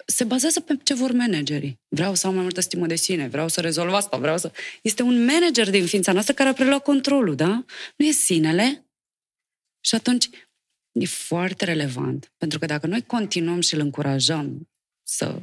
se 0.06 0.24
bazează 0.24 0.60
pe 0.60 0.78
ce 0.82 0.94
vor 0.94 1.12
managerii. 1.12 1.80
Vreau 1.88 2.14
să 2.14 2.26
am 2.26 2.34
mai 2.34 2.42
multă 2.42 2.60
stimă 2.60 2.86
de 2.86 2.94
sine, 2.94 3.28
vreau 3.28 3.48
să 3.48 3.60
rezolv 3.60 3.92
asta, 3.92 4.16
vreau 4.16 4.38
să... 4.38 4.52
Este 4.82 5.02
un 5.02 5.24
manager 5.24 5.70
din 5.70 5.86
ființa 5.86 6.12
noastră 6.12 6.34
care 6.34 6.48
a 6.48 6.52
preluat 6.52 6.82
controlul, 6.82 7.34
da? 7.34 7.64
Nu 7.96 8.06
e 8.06 8.10
sinele. 8.10 8.86
Și 9.80 9.94
atunci 9.94 10.28
e 10.94 11.06
foarte 11.06 11.64
relevant. 11.64 12.32
Pentru 12.38 12.58
că 12.58 12.66
dacă 12.66 12.86
noi 12.86 13.04
continuăm 13.06 13.60
și 13.60 13.74
îl 13.74 13.80
încurajăm 13.80 14.68
să, 15.02 15.38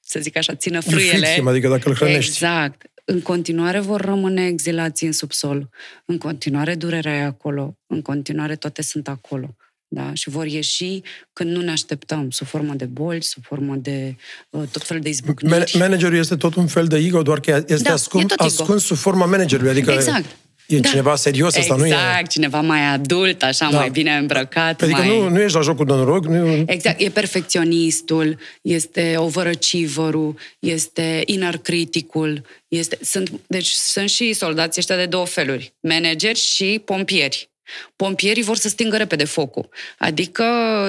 să 0.00 0.20
zic 0.20 0.36
așa, 0.36 0.54
țină 0.54 0.80
frâiele... 0.80 1.26
Fixim, 1.26 1.46
adică 1.46 1.68
dacă 1.68 1.88
îl 1.88 1.94
hrănești. 1.94 2.30
Exact. 2.30 2.82
În 3.04 3.20
continuare 3.20 3.80
vor 3.80 4.00
rămâne 4.00 4.46
exilații 4.46 5.06
în 5.06 5.12
subsol. 5.12 5.68
În 6.04 6.18
continuare 6.18 6.74
durerea 6.74 7.16
e 7.16 7.22
acolo. 7.22 7.78
În 7.86 8.02
continuare 8.02 8.56
toate 8.56 8.82
sunt 8.82 9.08
acolo. 9.08 9.56
Da? 9.88 10.14
Și 10.14 10.28
vor 10.28 10.46
ieși 10.46 11.00
când 11.32 11.50
nu 11.50 11.60
ne 11.60 11.70
așteptăm, 11.70 12.30
sub 12.30 12.46
formă 12.46 12.74
de 12.74 12.84
boli, 12.84 13.22
sub 13.22 13.44
formă 13.44 13.76
de 13.76 14.16
uh, 14.50 14.62
tot 14.72 14.82
fel 14.82 15.00
de 15.00 15.08
izbucniri. 15.08 15.76
Managerul 15.78 16.16
este 16.16 16.36
tot 16.36 16.54
un 16.54 16.66
fel 16.66 16.86
de 16.86 16.96
ego, 16.96 17.22
doar 17.22 17.40
că 17.40 17.64
este 17.66 17.88
da, 17.88 17.92
ascuns, 17.92 18.32
ascuns 18.36 18.84
sub 18.84 18.96
forma 18.96 19.26
managerului. 19.26 19.70
Adică 19.70 19.90
exact. 19.90 20.36
E 20.66 20.78
da. 20.78 20.88
cineva 20.88 21.16
serios, 21.16 21.56
asta 21.56 21.74
nu 21.74 21.86
e... 21.86 21.88
Exact, 21.88 22.30
cineva 22.30 22.60
mai 22.60 22.84
adult, 22.84 23.42
așa, 23.42 23.68
da. 23.70 23.78
mai 23.78 23.90
bine 23.90 24.16
îmbrăcat. 24.16 24.82
Adică 24.82 24.98
mai... 24.98 25.08
nu, 25.08 25.28
nu 25.28 25.40
ești 25.40 25.56
la 25.56 25.62
jocul 25.62 25.86
de 25.86 25.92
noroc. 25.92 26.26
Nu... 26.26 26.64
Exact, 26.66 27.00
e 27.00 27.08
perfecționistul, 27.08 28.38
este 28.62 29.14
overachiever 29.16 30.14
este 30.58 31.22
inner 31.26 31.56
criticul, 31.56 32.42
este... 32.68 32.98
Sunt, 33.02 33.30
deci 33.46 33.68
sunt 33.68 34.08
și 34.08 34.32
soldații 34.32 34.80
ăștia 34.80 34.96
de 34.96 35.06
două 35.06 35.26
feluri, 35.26 35.72
manageri 35.80 36.38
și 36.38 36.82
pompieri. 36.84 37.48
Pompierii 37.96 38.42
vor 38.42 38.56
să 38.56 38.68
stingă 38.68 38.96
repede 38.96 39.24
focul. 39.24 39.68
Adică, 39.98 40.44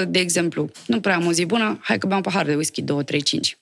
de 0.07 0.19
exemplu, 0.19 0.69
nu 0.85 0.99
prea 0.99 1.15
am 1.15 1.25
o 1.25 1.31
zi 1.31 1.45
bună, 1.45 1.79
hai 1.81 1.97
că 1.97 2.07
beau 2.07 2.17
un 2.17 2.31
pahar 2.31 2.45
de 2.45 2.55
whisky, 2.55 2.81
2, 2.81 3.03
3, 3.03 3.21
5. 3.21 3.57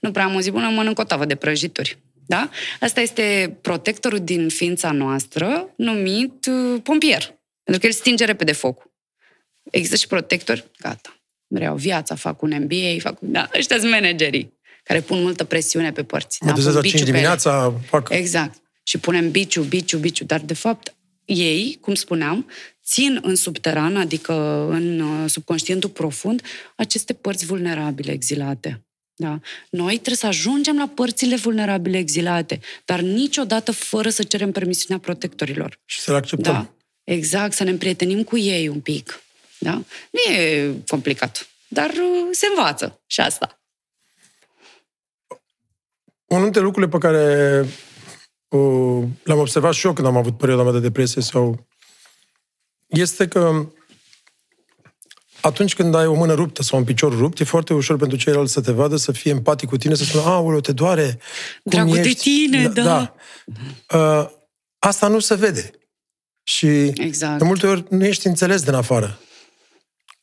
Nu 0.00 0.10
prea 0.10 0.24
am 0.24 0.34
o 0.34 0.40
zi 0.40 0.50
bună, 0.50 0.68
mănânc 0.68 0.98
o 0.98 1.04
tavă 1.04 1.24
de 1.24 1.34
prăjituri. 1.34 1.98
Da? 2.32 2.50
Asta 2.80 3.00
este 3.00 3.56
protectorul 3.60 4.18
din 4.18 4.48
ființa 4.48 4.90
noastră, 4.90 5.72
numit 5.76 6.46
uh, 6.46 6.80
pompier. 6.82 7.22
Pentru 7.62 7.80
că 7.80 7.86
el 7.86 7.92
stinge 7.92 8.24
repede 8.24 8.52
focul. 8.52 8.90
Există 9.70 9.96
și 9.96 10.06
protectori, 10.06 10.64
gata. 10.78 11.16
Vreau 11.46 11.76
viața, 11.76 12.14
fac 12.14 12.42
un 12.42 12.54
MBA, 12.60 12.98
fac... 12.98 13.18
Da, 13.20 13.50
ăștia 13.58 13.78
sunt 13.78 13.90
managerii 13.90 14.52
care 14.82 15.00
pun 15.00 15.22
multă 15.22 15.44
presiune 15.44 15.92
pe 15.92 16.02
părți. 16.02 16.44
Mă 16.44 16.52
da, 16.52 16.70
la 16.70 16.80
5 16.80 17.02
dimineața, 17.02 17.74
fac... 17.86 18.08
Exact. 18.10 18.58
Și 18.82 18.98
punem 18.98 19.30
biciu, 19.30 19.62
biciu, 19.62 19.98
biciu. 19.98 20.24
Dar, 20.24 20.40
de 20.40 20.54
fapt, 20.54 20.94
ei, 21.24 21.78
cum 21.80 21.94
spuneam, 21.94 22.50
țin 22.84 23.18
în 23.22 23.34
subteran, 23.34 23.96
adică 23.96 24.32
în 24.70 25.00
uh, 25.00 25.30
subconștientul 25.30 25.90
profund, 25.90 26.42
aceste 26.76 27.12
părți 27.12 27.46
vulnerabile, 27.46 28.12
exilate. 28.12 28.86
Da. 29.22 29.40
Noi 29.70 29.92
trebuie 29.92 30.16
să 30.16 30.26
ajungem 30.26 30.76
la 30.76 30.90
părțile 30.94 31.36
vulnerabile 31.36 31.98
exilate, 31.98 32.60
dar 32.84 33.00
niciodată 33.00 33.72
fără 33.72 34.08
să 34.08 34.22
cerem 34.22 34.52
permisiunea 34.52 35.02
protectorilor. 35.02 35.80
Și 35.84 36.00
să 36.00 36.10
le 36.10 36.16
acceptăm. 36.16 36.52
Da. 36.52 36.72
Exact, 37.04 37.52
să 37.52 37.64
ne 37.64 37.70
împrietenim 37.70 38.24
cu 38.24 38.38
ei 38.38 38.68
un 38.68 38.80
pic. 38.80 39.22
Da? 39.58 39.82
Nu 40.10 40.34
e 40.34 40.74
complicat, 40.86 41.48
dar 41.68 41.90
uh, 41.90 42.28
se 42.30 42.46
învață 42.46 43.00
și 43.06 43.20
asta. 43.20 43.60
Unul 46.24 46.42
dintre 46.42 46.60
lucrurile 46.60 46.98
pe 46.98 46.98
care 46.98 47.60
uh, 48.48 49.04
l-am 49.22 49.38
observat 49.38 49.72
și 49.72 49.86
eu 49.86 49.92
când 49.92 50.06
am 50.06 50.16
avut 50.16 50.36
perioada 50.36 50.62
mea 50.62 50.72
de 50.72 50.80
depresie 50.80 51.22
sau 51.22 51.66
este 52.86 53.28
că 53.28 53.66
atunci 55.42 55.74
când 55.74 55.94
ai 55.94 56.06
o 56.06 56.14
mână 56.14 56.34
ruptă 56.34 56.62
sau 56.62 56.78
un 56.78 56.84
picior 56.84 57.16
rupt, 57.16 57.38
e 57.38 57.44
foarte 57.44 57.74
ușor 57.74 57.96
pentru 57.96 58.16
ceilalți 58.16 58.52
să 58.52 58.60
te 58.60 58.72
vadă, 58.72 58.96
să 58.96 59.12
fie 59.12 59.30
empatic 59.30 59.68
cu 59.68 59.76
tine, 59.76 59.94
să 59.94 60.04
spună, 60.04 60.24
aoleu, 60.24 60.60
te 60.60 60.72
doare, 60.72 61.18
cum 61.62 61.70
Dragul 61.72 61.96
ești? 61.96 62.08
de 62.08 62.20
tine, 62.20 62.68
da. 62.68 62.82
da. 62.82 63.14
Uh, 63.98 64.28
asta 64.78 65.08
nu 65.08 65.18
se 65.18 65.34
vede. 65.34 65.70
Și 66.42 66.66
exact. 66.94 67.38
de 67.38 67.44
multe 67.44 67.66
ori 67.66 67.84
nu 67.88 68.04
ești 68.04 68.26
înțeles 68.26 68.62
din 68.62 68.74
afară. 68.74 69.18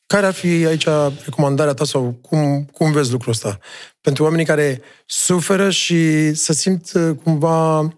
Care 0.06 0.26
ar 0.26 0.32
fi 0.32 0.46
aici 0.46 0.86
recomandarea 1.24 1.74
ta 1.74 1.84
sau 1.84 2.18
cum, 2.22 2.64
cum 2.64 2.92
vezi 2.92 3.10
lucrul 3.10 3.32
ăsta? 3.32 3.58
Pentru 4.00 4.24
oamenii 4.24 4.44
care 4.44 4.82
suferă 5.06 5.70
și 5.70 6.32
se 6.34 6.52
simt 6.52 6.92
uh, 6.92 7.16
cumva 7.22 7.88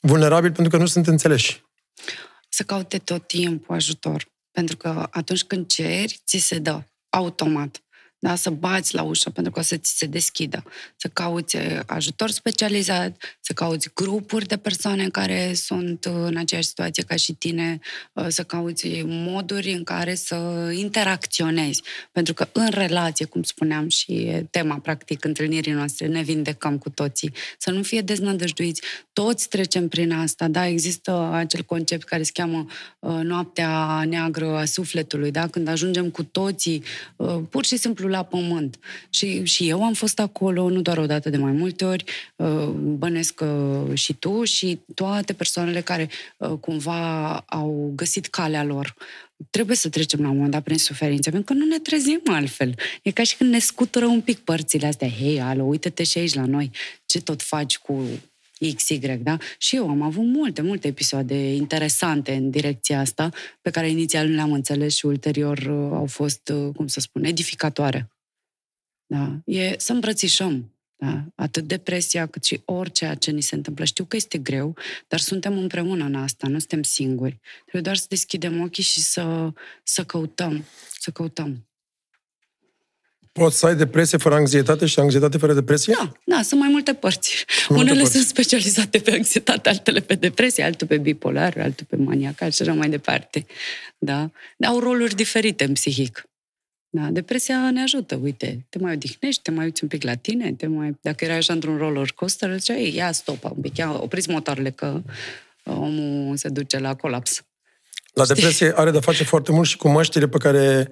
vulnerabili 0.00 0.52
pentru 0.52 0.76
că 0.76 0.82
nu 0.82 0.86
sunt 0.86 1.06
înțeleși. 1.06 1.62
Să 2.48 2.62
caute 2.62 2.98
tot 2.98 3.26
timpul 3.26 3.74
ajutor 3.74 4.32
pentru 4.54 4.76
că 4.76 5.06
atunci 5.10 5.44
când 5.44 5.66
ceri, 5.66 6.20
ți 6.24 6.38
se 6.38 6.58
dă 6.58 6.82
automat 7.08 7.83
da? 8.24 8.34
să 8.34 8.50
bați 8.50 8.94
la 8.94 9.02
ușă 9.02 9.30
pentru 9.30 9.52
că 9.52 9.58
o 9.58 9.62
să 9.62 9.76
ți 9.76 9.96
se 9.96 10.06
deschidă, 10.06 10.64
să 10.96 11.08
cauți 11.12 11.56
ajutor 11.86 12.30
specializat, 12.30 13.16
să 13.40 13.52
cauți 13.52 13.90
grupuri 13.94 14.46
de 14.46 14.56
persoane 14.56 15.08
care 15.08 15.52
sunt 15.54 16.04
în 16.04 16.36
aceeași 16.36 16.68
situație 16.68 17.02
ca 17.02 17.16
și 17.16 17.32
tine, 17.32 17.78
uh, 18.12 18.26
să 18.28 18.42
cauți 18.42 19.02
moduri 19.04 19.72
în 19.72 19.84
care 19.84 20.14
să 20.14 20.70
interacționezi. 20.78 21.82
Pentru 22.12 22.34
că 22.34 22.48
în 22.52 22.68
relație, 22.70 23.24
cum 23.24 23.42
spuneam 23.42 23.88
și 23.88 24.42
tema, 24.50 24.78
practic, 24.78 25.24
întâlnirii 25.24 25.72
noastre, 25.72 26.06
ne 26.06 26.22
vindecăm 26.22 26.78
cu 26.78 26.90
toții. 26.90 27.32
Să 27.58 27.70
nu 27.70 27.82
fie 27.82 28.00
deznădăjduiți. 28.00 28.82
Toți 29.12 29.48
trecem 29.48 29.88
prin 29.88 30.12
asta, 30.12 30.48
da? 30.48 30.66
Există 30.66 31.30
acel 31.32 31.62
concept 31.62 32.04
care 32.04 32.22
se 32.22 32.30
cheamă 32.32 32.66
uh, 32.98 33.20
noaptea 33.22 34.04
neagră 34.04 34.56
a 34.56 34.64
sufletului, 34.64 35.30
da? 35.30 35.46
Când 35.46 35.68
ajungem 35.68 36.10
cu 36.10 36.22
toții, 36.22 36.82
uh, 37.16 37.40
pur 37.50 37.64
și 37.64 37.76
simplu 37.76 38.08
la 38.14 38.22
pământ. 38.22 38.78
Și, 39.10 39.44
și 39.44 39.68
eu 39.68 39.84
am 39.84 39.92
fost 39.92 40.18
acolo, 40.18 40.68
nu 40.68 40.80
doar 40.80 40.98
o 40.98 41.06
dată, 41.06 41.30
de 41.30 41.36
mai 41.36 41.52
multe 41.52 41.84
ori, 41.84 42.04
uh, 42.36 42.66
bănesc 42.74 43.34
că 43.34 43.84
și 43.94 44.12
tu 44.12 44.44
și 44.44 44.78
toate 44.94 45.32
persoanele 45.32 45.80
care 45.80 46.08
uh, 46.36 46.50
cumva 46.60 47.36
au 47.38 47.92
găsit 47.96 48.26
calea 48.26 48.64
lor. 48.64 48.94
Trebuie 49.50 49.76
să 49.76 49.88
trecem 49.88 50.20
la 50.20 50.28
un 50.28 50.34
moment 50.34 50.52
dat 50.52 50.62
prin 50.62 50.78
suferință, 50.78 51.30
pentru 51.30 51.52
că 51.52 51.58
nu 51.60 51.66
ne 51.66 51.78
trezim 51.78 52.20
altfel. 52.26 52.74
E 53.02 53.10
ca 53.10 53.22
și 53.22 53.36
când 53.36 53.50
ne 53.50 53.58
scutură 53.58 54.06
un 54.06 54.20
pic 54.20 54.38
părțile 54.38 54.86
astea. 54.86 55.08
Hei, 55.08 55.40
alo, 55.40 55.64
uite-te 55.64 56.02
și 56.02 56.18
aici 56.18 56.34
la 56.34 56.44
noi. 56.44 56.70
Ce 57.06 57.20
tot 57.20 57.42
faci 57.42 57.78
cu 57.78 58.06
XY, 58.72 59.18
da? 59.22 59.36
Și 59.58 59.76
eu 59.76 59.88
am 59.88 60.02
avut 60.02 60.24
multe, 60.24 60.62
multe 60.62 60.88
episoade 60.88 61.54
interesante 61.54 62.34
în 62.34 62.50
direcția 62.50 63.00
asta, 63.00 63.30
pe 63.60 63.70
care 63.70 63.88
inițial 63.88 64.28
nu 64.28 64.34
le-am 64.34 64.52
înțeles 64.52 64.94
și 64.96 65.06
ulterior 65.06 65.58
uh, 65.58 65.90
au 65.92 66.06
fost, 66.06 66.52
cum 66.76 66.86
să 66.86 67.00
spun, 67.00 67.24
edificatoare. 67.24 68.08
Da? 69.06 69.40
E 69.44 69.74
să 69.78 69.92
îmbrățișăm 69.92 70.74
da? 70.96 71.24
Atât 71.34 71.66
depresia 71.66 72.26
cât 72.26 72.44
și 72.44 72.60
orice 72.64 73.14
ce 73.18 73.30
ni 73.30 73.40
se 73.40 73.54
întâmplă. 73.54 73.84
Știu 73.84 74.04
că 74.04 74.16
este 74.16 74.38
greu, 74.38 74.76
dar 75.08 75.20
suntem 75.20 75.58
împreună 75.58 76.04
în 76.04 76.14
asta, 76.14 76.46
nu 76.46 76.58
suntem 76.58 76.82
singuri. 76.82 77.40
Trebuie 77.60 77.82
doar 77.82 77.96
să 77.96 78.06
deschidem 78.08 78.60
ochii 78.60 78.82
și 78.82 79.00
să, 79.00 79.52
să 79.82 80.04
căutăm, 80.04 80.64
să 80.98 81.10
căutăm. 81.10 81.66
Poți 83.40 83.58
să 83.58 83.66
ai 83.66 83.76
depresie 83.76 84.18
fără 84.18 84.34
anxietate 84.34 84.86
și 84.86 84.98
anxietate 84.98 85.38
fără 85.38 85.54
depresie? 85.54 85.94
Da, 85.96 86.12
da, 86.24 86.42
sunt 86.42 86.60
mai 86.60 86.68
multe 86.68 86.94
părți. 86.94 87.44
Mai 87.68 87.78
Unele 87.78 87.98
multe 87.98 88.12
sunt 88.12 88.26
specializate 88.26 88.98
pe 88.98 89.10
anxietate, 89.10 89.68
altele 89.68 90.00
pe 90.00 90.14
depresie, 90.14 90.64
altele 90.64 90.96
pe 90.96 91.02
bipolar, 91.02 91.54
altele 91.56 91.86
pe 91.88 91.96
maniacal 91.96 92.50
și 92.50 92.62
așa 92.62 92.72
mai 92.72 92.88
departe. 92.88 93.46
Da? 93.98 94.30
Au 94.66 94.78
roluri 94.78 95.14
diferite 95.14 95.64
în 95.64 95.72
psihic. 95.72 96.28
Da, 96.88 97.08
depresia 97.10 97.70
ne 97.70 97.82
ajută, 97.82 98.18
uite, 98.22 98.66
te 98.68 98.78
mai 98.78 98.92
odihnești, 98.92 99.42
te 99.42 99.50
mai 99.50 99.64
uiți 99.64 99.82
un 99.82 99.88
pic 99.88 100.02
la 100.02 100.14
tine, 100.14 100.52
te 100.52 100.66
mai... 100.66 100.98
dacă 101.00 101.24
erai 101.24 101.36
așa 101.36 101.52
într-un 101.52 101.76
roller 101.76 102.12
coaster, 102.14 102.50
îți 102.50 102.64
zicea, 102.64 102.78
ia 102.78 103.12
stopa 103.12 103.52
un 103.54 103.60
pic, 103.62 103.76
ia, 103.76 104.02
opriți 104.02 104.30
motoarele 104.30 104.70
că 104.70 105.02
omul 105.64 106.36
se 106.36 106.48
duce 106.48 106.78
la 106.78 106.94
colaps. 106.94 107.44
La 108.12 108.26
depresie 108.26 108.72
are 108.76 108.90
de 108.90 109.00
face 109.00 109.24
foarte 109.24 109.52
mult 109.52 109.68
și 109.68 109.76
cu 109.76 109.88
măștile 109.88 110.28
pe 110.28 110.38
care 110.38 110.90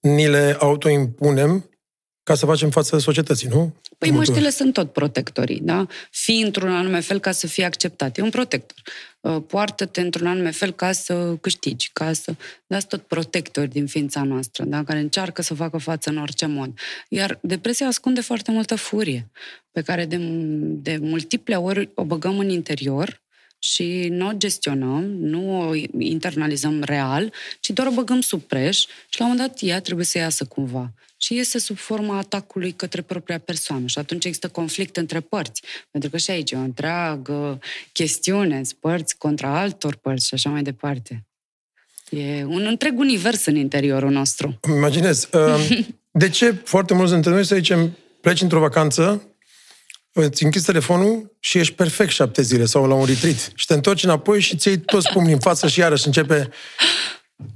ni 0.00 0.28
le 0.28 0.56
autoimpunem 0.58 1.68
ca 2.24 2.34
să 2.34 2.46
facem 2.46 2.70
față 2.70 2.98
societății, 2.98 3.48
nu? 3.48 3.74
Păi 3.98 4.10
măștile 4.10 4.50
sunt 4.50 4.72
tot 4.72 4.92
protectorii, 4.92 5.60
da? 5.60 5.86
Fii 6.10 6.42
într-un 6.42 6.70
anume 6.70 7.00
fel 7.00 7.18
ca 7.18 7.32
să 7.32 7.46
fii 7.46 7.64
acceptat. 7.64 8.18
E 8.18 8.22
un 8.22 8.30
protector. 8.30 8.82
Uh, 9.20 9.42
poartă-te 9.46 10.00
într-un 10.00 10.26
anume 10.26 10.50
fel 10.50 10.72
ca 10.72 10.92
să 10.92 11.36
câștigi, 11.40 11.90
ca 11.92 12.12
să... 12.12 12.34
Da, 12.66 12.78
tot 12.78 13.02
protectori 13.02 13.68
din 13.68 13.86
ființa 13.86 14.22
noastră, 14.22 14.64
da? 14.64 14.84
Care 14.84 14.98
încearcă 14.98 15.42
să 15.42 15.54
facă 15.54 15.78
față 15.78 16.10
în 16.10 16.18
orice 16.18 16.46
mod. 16.46 16.78
Iar 17.08 17.38
depresia 17.42 17.86
ascunde 17.86 18.20
foarte 18.20 18.50
multă 18.50 18.74
furie, 18.74 19.30
pe 19.72 19.82
care 19.82 20.04
de, 20.04 20.16
de 20.60 20.98
multiple 21.00 21.56
ori 21.56 21.90
o 21.94 22.04
băgăm 22.04 22.38
în 22.38 22.48
interior 22.48 23.22
și 23.58 24.08
nu 24.10 24.26
o 24.26 24.32
gestionăm, 24.32 25.04
nu 25.04 25.68
o 25.68 25.74
internalizăm 25.98 26.82
real, 26.82 27.32
ci 27.60 27.70
doar 27.70 27.88
o 27.88 27.90
băgăm 27.90 28.20
sub 28.20 28.42
preș 28.42 28.78
și 29.08 29.18
la 29.20 29.24
un 29.26 29.30
moment 29.30 29.48
dat 29.48 29.58
ea 29.62 29.80
trebuie 29.80 30.06
să 30.06 30.18
iasă 30.18 30.44
cumva. 30.44 30.92
Și 31.24 31.34
iese 31.34 31.58
sub 31.58 31.76
forma 31.76 32.18
atacului 32.18 32.72
către 32.72 33.02
propria 33.02 33.38
persoană. 33.38 33.86
Și 33.86 33.98
atunci 33.98 34.24
există 34.24 34.48
conflict 34.48 34.96
între 34.96 35.20
părți. 35.20 35.62
Pentru 35.90 36.10
că 36.10 36.16
și 36.16 36.30
aici 36.30 36.50
e 36.50 36.56
o 36.56 36.60
întreagă 36.60 37.58
chestiune, 37.92 38.62
părți 38.80 39.16
contra 39.16 39.60
altor 39.60 39.94
părți 39.94 40.26
și 40.26 40.34
așa 40.34 40.50
mai 40.50 40.62
departe. 40.62 41.26
E 42.10 42.44
un 42.44 42.66
întreg 42.66 42.98
univers 42.98 43.44
în 43.44 43.56
interiorul 43.56 44.10
nostru. 44.10 44.60
Imaginez. 44.68 45.28
Uh, 45.32 45.86
de 46.10 46.28
ce 46.28 46.50
foarte 46.64 46.94
mulți 46.94 47.12
dintre 47.12 47.30
noi 47.30 47.44
să 47.44 47.54
zicem 47.54 47.96
pleci 48.20 48.40
într-o 48.40 48.60
vacanță 48.60 49.22
îți 50.12 50.44
închizi 50.44 50.64
telefonul 50.64 51.36
și 51.40 51.58
ești 51.58 51.74
perfect 51.74 52.10
șapte 52.10 52.42
zile 52.42 52.64
sau 52.64 52.86
la 52.86 52.94
un 52.94 53.04
retreat 53.04 53.52
și 53.54 53.66
te 53.66 53.74
întorci 53.74 54.04
înapoi 54.04 54.40
și 54.40 54.56
ți 54.56 54.68
iei 54.68 54.78
toți 54.78 55.12
pumnii 55.12 55.32
în 55.32 55.38
față 55.38 55.68
și 55.68 55.80
iarăși 55.80 56.06
începe... 56.06 56.50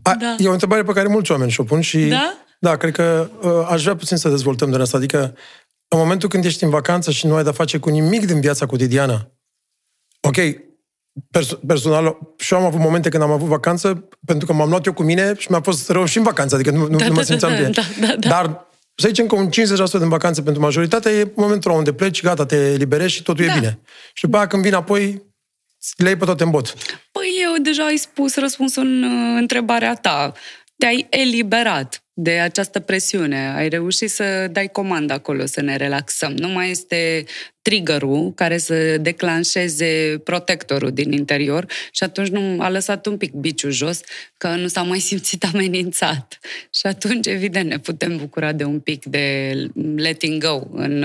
A, 0.02 0.14
da. 0.14 0.36
E 0.38 0.48
o 0.48 0.52
întrebare 0.52 0.82
pe 0.82 0.92
care 0.92 1.08
mulți 1.08 1.30
oameni 1.30 1.50
și-o 1.50 1.64
pun 1.64 1.80
și... 1.80 1.98
Da? 1.98 2.47
Da, 2.58 2.76
cred 2.76 2.92
că 2.92 3.30
uh, 3.42 3.66
aș 3.68 3.82
vrea 3.82 3.96
puțin 3.96 4.16
să 4.16 4.28
dezvoltăm 4.28 4.70
de 4.70 4.76
asta. 4.76 4.96
Adică, 4.96 5.34
în 5.88 5.98
momentul 5.98 6.28
când 6.28 6.44
ești 6.44 6.64
în 6.64 6.70
vacanță 6.70 7.10
și 7.10 7.26
nu 7.26 7.34
ai 7.34 7.42
de-a 7.42 7.52
face 7.52 7.78
cu 7.78 7.88
nimic 7.88 8.26
din 8.26 8.40
viața 8.40 8.66
cotidiană, 8.66 9.32
ok, 10.20 10.36
pers- 11.30 11.58
personal, 11.66 12.18
și 12.38 12.52
eu 12.52 12.58
am 12.58 12.66
avut 12.66 12.80
momente 12.80 13.08
când 13.08 13.22
am 13.22 13.30
avut 13.30 13.48
vacanță, 13.48 14.08
pentru 14.24 14.46
că 14.46 14.52
m-am 14.52 14.68
luat 14.68 14.86
eu 14.86 14.92
cu 14.92 15.02
mine 15.02 15.34
și 15.36 15.50
mi-a 15.50 15.60
fost 15.60 15.88
rău 15.88 16.04
și 16.04 16.16
în 16.16 16.22
vacanță, 16.22 16.54
adică 16.54 16.70
nu, 16.70 16.86
nu, 16.86 16.96
da, 16.96 17.06
nu 17.06 17.12
mă 17.12 17.18
da, 17.18 17.24
simțeam 17.24 17.52
da, 17.52 17.56
bine. 17.56 17.70
Da, 17.70 17.82
da, 18.00 18.16
da. 18.16 18.28
Dar 18.28 18.66
să 18.94 19.08
zicem 19.08 19.26
că 19.26 19.34
un 19.34 19.48
50% 19.48 19.50
din 19.98 20.08
vacanță 20.08 20.42
pentru 20.42 20.62
majoritatea 20.62 21.12
e 21.12 21.32
momentul 21.34 21.70
unde 21.70 21.92
pleci, 21.92 22.22
gata, 22.22 22.46
te 22.46 22.56
eliberezi 22.56 23.12
și 23.12 23.22
totul 23.22 23.46
da. 23.46 23.52
e 23.52 23.58
bine. 23.58 23.78
Și 24.12 24.24
după 24.24 24.36
aia 24.36 24.46
când 24.46 24.62
vin 24.62 24.74
apoi, 24.74 25.22
le 25.96 26.08
iei 26.08 26.16
pe 26.16 26.24
toate 26.24 26.42
în 26.42 26.50
bot. 26.50 26.74
Păi 27.12 27.28
eu 27.42 27.62
deja 27.62 27.84
ai 27.84 27.96
spus 27.96 28.36
răspunsul 28.36 28.86
în 28.86 29.02
uh, 29.02 29.36
întrebarea 29.40 29.94
ta. 29.94 30.32
Te-ai 30.76 31.06
eliberat 31.10 32.07
de 32.20 32.30
această 32.30 32.80
presiune. 32.80 33.52
Ai 33.56 33.68
reușit 33.68 34.10
să 34.10 34.48
dai 34.52 34.68
comandă 34.68 35.12
acolo, 35.12 35.46
să 35.46 35.60
ne 35.60 35.76
relaxăm. 35.76 36.32
Nu 36.32 36.48
mai 36.48 36.70
este 36.70 37.24
triggerul 37.62 38.32
care 38.34 38.58
să 38.58 38.96
declanșeze 38.96 40.20
protectorul 40.24 40.92
din 40.92 41.12
interior 41.12 41.66
și 41.92 42.02
atunci 42.02 42.28
nu 42.28 42.60
a 42.60 42.70
lăsat 42.70 43.06
un 43.06 43.16
pic 43.16 43.32
biciul 43.32 43.70
jos 43.70 44.00
că 44.36 44.48
nu 44.48 44.66
s-a 44.66 44.82
mai 44.82 44.98
simțit 45.08 45.44
amenințat. 45.44 46.38
Și 46.74 46.86
atunci, 46.86 47.26
evident, 47.26 47.68
ne 47.68 47.78
putem 47.78 48.16
bucura 48.16 48.52
de 48.52 48.64
un 48.64 48.80
pic 48.80 49.04
de 49.04 49.52
letting 49.96 50.44
go 50.44 50.62
în, 50.72 51.02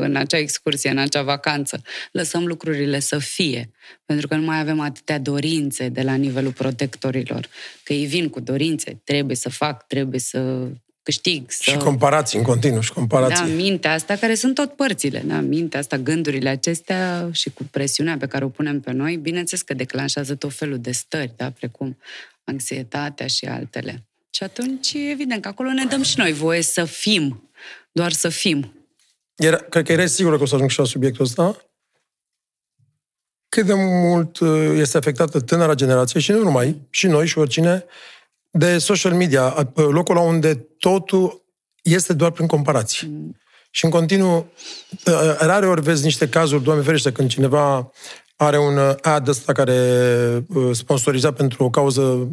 în 0.00 0.16
acea 0.16 0.38
excursie, 0.38 0.90
în 0.90 0.98
acea 0.98 1.22
vacanță. 1.22 1.82
Lăsăm 2.12 2.46
lucrurile 2.46 2.98
să 2.98 3.18
fie, 3.18 3.70
pentru 4.04 4.28
că 4.28 4.34
nu 4.34 4.42
mai 4.42 4.60
avem 4.60 4.80
atâtea 4.80 5.18
dorințe 5.18 5.88
de 5.88 6.02
la 6.02 6.14
nivelul 6.14 6.52
protectorilor, 6.52 7.48
că 7.82 7.92
ei 7.92 8.06
vin 8.06 8.28
cu 8.28 8.40
dorințe, 8.40 9.00
trebuie 9.04 9.36
să 9.36 9.48
fac, 9.48 9.86
trebuie 9.86 10.20
să 10.20 10.68
câștig. 11.02 11.50
Să... 11.50 11.70
Și 11.70 11.76
comparații 11.76 12.38
în 12.38 12.44
continuu, 12.44 12.80
și 12.80 12.92
comparații. 12.92 13.46
Da, 13.46 13.52
mintea 13.52 13.92
asta, 13.92 14.14
care 14.14 14.34
sunt 14.34 14.54
tot 14.54 14.72
părțile, 14.72 15.22
da, 15.26 15.40
mintea 15.40 15.80
asta, 15.80 15.96
gândurile 15.96 16.48
acestea 16.48 17.28
și 17.32 17.50
cu 17.50 17.62
presiunea 17.70 18.16
pe 18.16 18.26
care 18.26 18.44
o 18.44 18.48
punem 18.48 18.80
pe 18.80 18.92
noi, 18.92 19.16
bineînțeles 19.16 19.62
că 19.62 19.74
declanșează 19.74 20.34
tot 20.34 20.52
felul 20.52 20.78
de 20.78 20.92
stări, 20.92 21.32
da, 21.36 21.50
precum 21.50 21.98
anxietatea 22.44 23.26
și 23.26 23.44
altele. 23.44 24.04
Și 24.30 24.42
atunci, 24.42 24.92
evident 25.10 25.42
că 25.42 25.48
acolo 25.48 25.72
ne 25.72 25.84
dăm 25.84 26.02
și 26.02 26.18
noi 26.18 26.32
voie 26.32 26.62
să 26.62 26.84
fim, 26.84 27.50
doar 27.92 28.12
să 28.12 28.28
fim. 28.28 28.72
Era, 29.36 29.56
cred 29.56 29.84
că 29.84 29.92
erai 29.92 30.08
sigură 30.08 30.36
că 30.36 30.42
o 30.42 30.46
să 30.46 30.54
ajung 30.54 30.70
și 30.70 30.78
la 30.78 30.84
subiectul 30.84 31.24
ăsta. 31.24 31.56
Cât 33.56 33.66
de 33.66 33.74
mult 33.74 34.38
uh, 34.38 34.70
este 34.74 34.96
afectată 34.96 35.40
tânăra 35.40 35.74
generație 35.74 36.20
și 36.20 36.30
nu 36.30 36.42
numai, 36.42 36.80
și 36.90 37.06
noi 37.06 37.26
și 37.26 37.38
oricine, 37.38 37.84
de 38.50 38.78
social 38.78 39.12
media, 39.12 39.72
locul 39.74 40.14
la 40.14 40.20
unde 40.20 40.54
totul 40.78 41.44
este 41.82 42.12
doar 42.12 42.30
prin 42.30 42.46
comparații. 42.46 43.08
Mm. 43.08 43.36
Și 43.70 43.84
în 43.84 43.90
continuu, 43.90 44.52
rare 45.38 45.66
ori 45.66 45.82
vezi 45.82 46.04
niște 46.04 46.28
cazuri, 46.28 46.62
Doamne 46.62 46.82
ferește, 46.82 47.12
când 47.12 47.28
cineva 47.28 47.90
are 48.36 48.58
un 48.58 48.78
ad 49.02 49.28
ăsta 49.28 49.52
care 49.52 49.80
sponsorizat 50.72 51.36
pentru 51.36 51.64
o 51.64 51.70
cauză, 51.70 52.28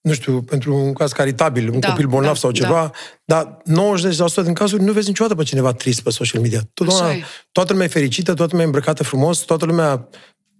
nu 0.00 0.12
știu, 0.12 0.42
pentru 0.42 0.74
un 0.74 0.92
caz 0.92 1.12
caritabil, 1.12 1.68
un 1.68 1.80
da, 1.80 1.88
copil 1.88 2.06
bolnav 2.06 2.32
da, 2.32 2.38
sau 2.38 2.50
ceva, 2.50 2.90
da. 3.24 3.60
dar 3.64 4.02
90% 4.42 4.44
din 4.44 4.54
cazuri 4.54 4.82
nu 4.82 4.92
vezi 4.92 5.08
niciodată 5.08 5.34
pe 5.34 5.42
cineva 5.42 5.72
trist 5.72 6.00
pe 6.00 6.10
social 6.10 6.42
media. 6.42 6.60
Totdeauna, 6.74 7.14
toată 7.52 7.72
lumea 7.72 7.86
e 7.86 7.90
fericită, 7.90 8.34
toată 8.34 8.50
lumea 8.50 8.62
e 8.62 8.66
îmbrăcată 8.66 9.04
frumos, 9.04 9.38
toată 9.38 9.64
lumea 9.64 10.08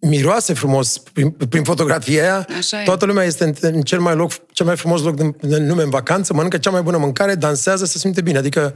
miroase 0.00 0.54
frumos 0.54 0.98
prin, 0.98 1.30
prin 1.30 1.64
fotografia 1.64 2.22
aia. 2.22 2.46
Așa 2.56 2.82
Toată 2.82 3.04
lumea 3.04 3.24
este 3.24 3.44
în, 3.44 3.54
în 3.60 3.80
cel 3.80 4.00
mai 4.00 4.14
loc, 4.14 4.30
cel 4.52 4.66
mai 4.66 4.76
frumos 4.76 5.02
loc 5.02 5.14
din, 5.14 5.36
din 5.40 5.68
lume 5.68 5.82
în 5.82 5.90
vacanță, 5.90 6.34
mănâncă 6.34 6.58
cea 6.58 6.70
mai 6.70 6.82
bună 6.82 6.96
mâncare, 6.96 7.34
dansează, 7.34 7.84
se 7.84 7.98
simte 7.98 8.20
bine. 8.20 8.38
Adică 8.38 8.74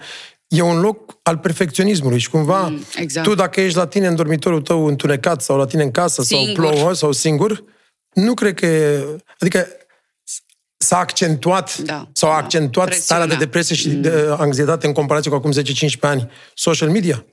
e 0.49 0.63
un 0.63 0.81
loc 0.81 1.19
al 1.23 1.39
perfecționismului 1.39 2.19
și 2.19 2.31
cumva 2.31 2.69
mm, 2.69 2.85
exact. 2.95 3.27
tu 3.27 3.35
dacă 3.35 3.61
ești 3.61 3.77
la 3.77 3.87
tine 3.87 4.07
în 4.07 4.15
dormitorul 4.15 4.63
tău 4.63 4.87
întunecat 4.87 5.43
sau 5.43 5.57
la 5.57 5.67
tine 5.67 5.83
în 5.83 5.91
casă 5.91 6.23
singur. 6.23 6.65
sau 6.65 6.75
plouă 6.75 6.93
sau 6.93 7.13
singur, 7.13 7.65
nu 8.13 8.35
cred 8.35 8.55
că 8.55 8.67
e, 8.67 9.05
adică 9.39 9.67
s-a 10.83 10.99
accentuat 10.99 11.79
da, 11.79 12.09
sau 12.13 12.31
a 12.31 12.37
accentuat 12.37 12.89
da, 12.89 12.95
starea 12.95 13.27
de 13.27 13.35
depresie 13.35 13.75
și 13.75 13.89
mm. 13.89 14.01
de 14.01 14.35
anxietate 14.37 14.87
în 14.87 14.93
comparație 14.93 15.31
cu 15.31 15.37
acum 15.37 15.53
10-15 15.53 15.57
ani 16.01 16.31
social 16.55 16.91
media. 16.91 17.25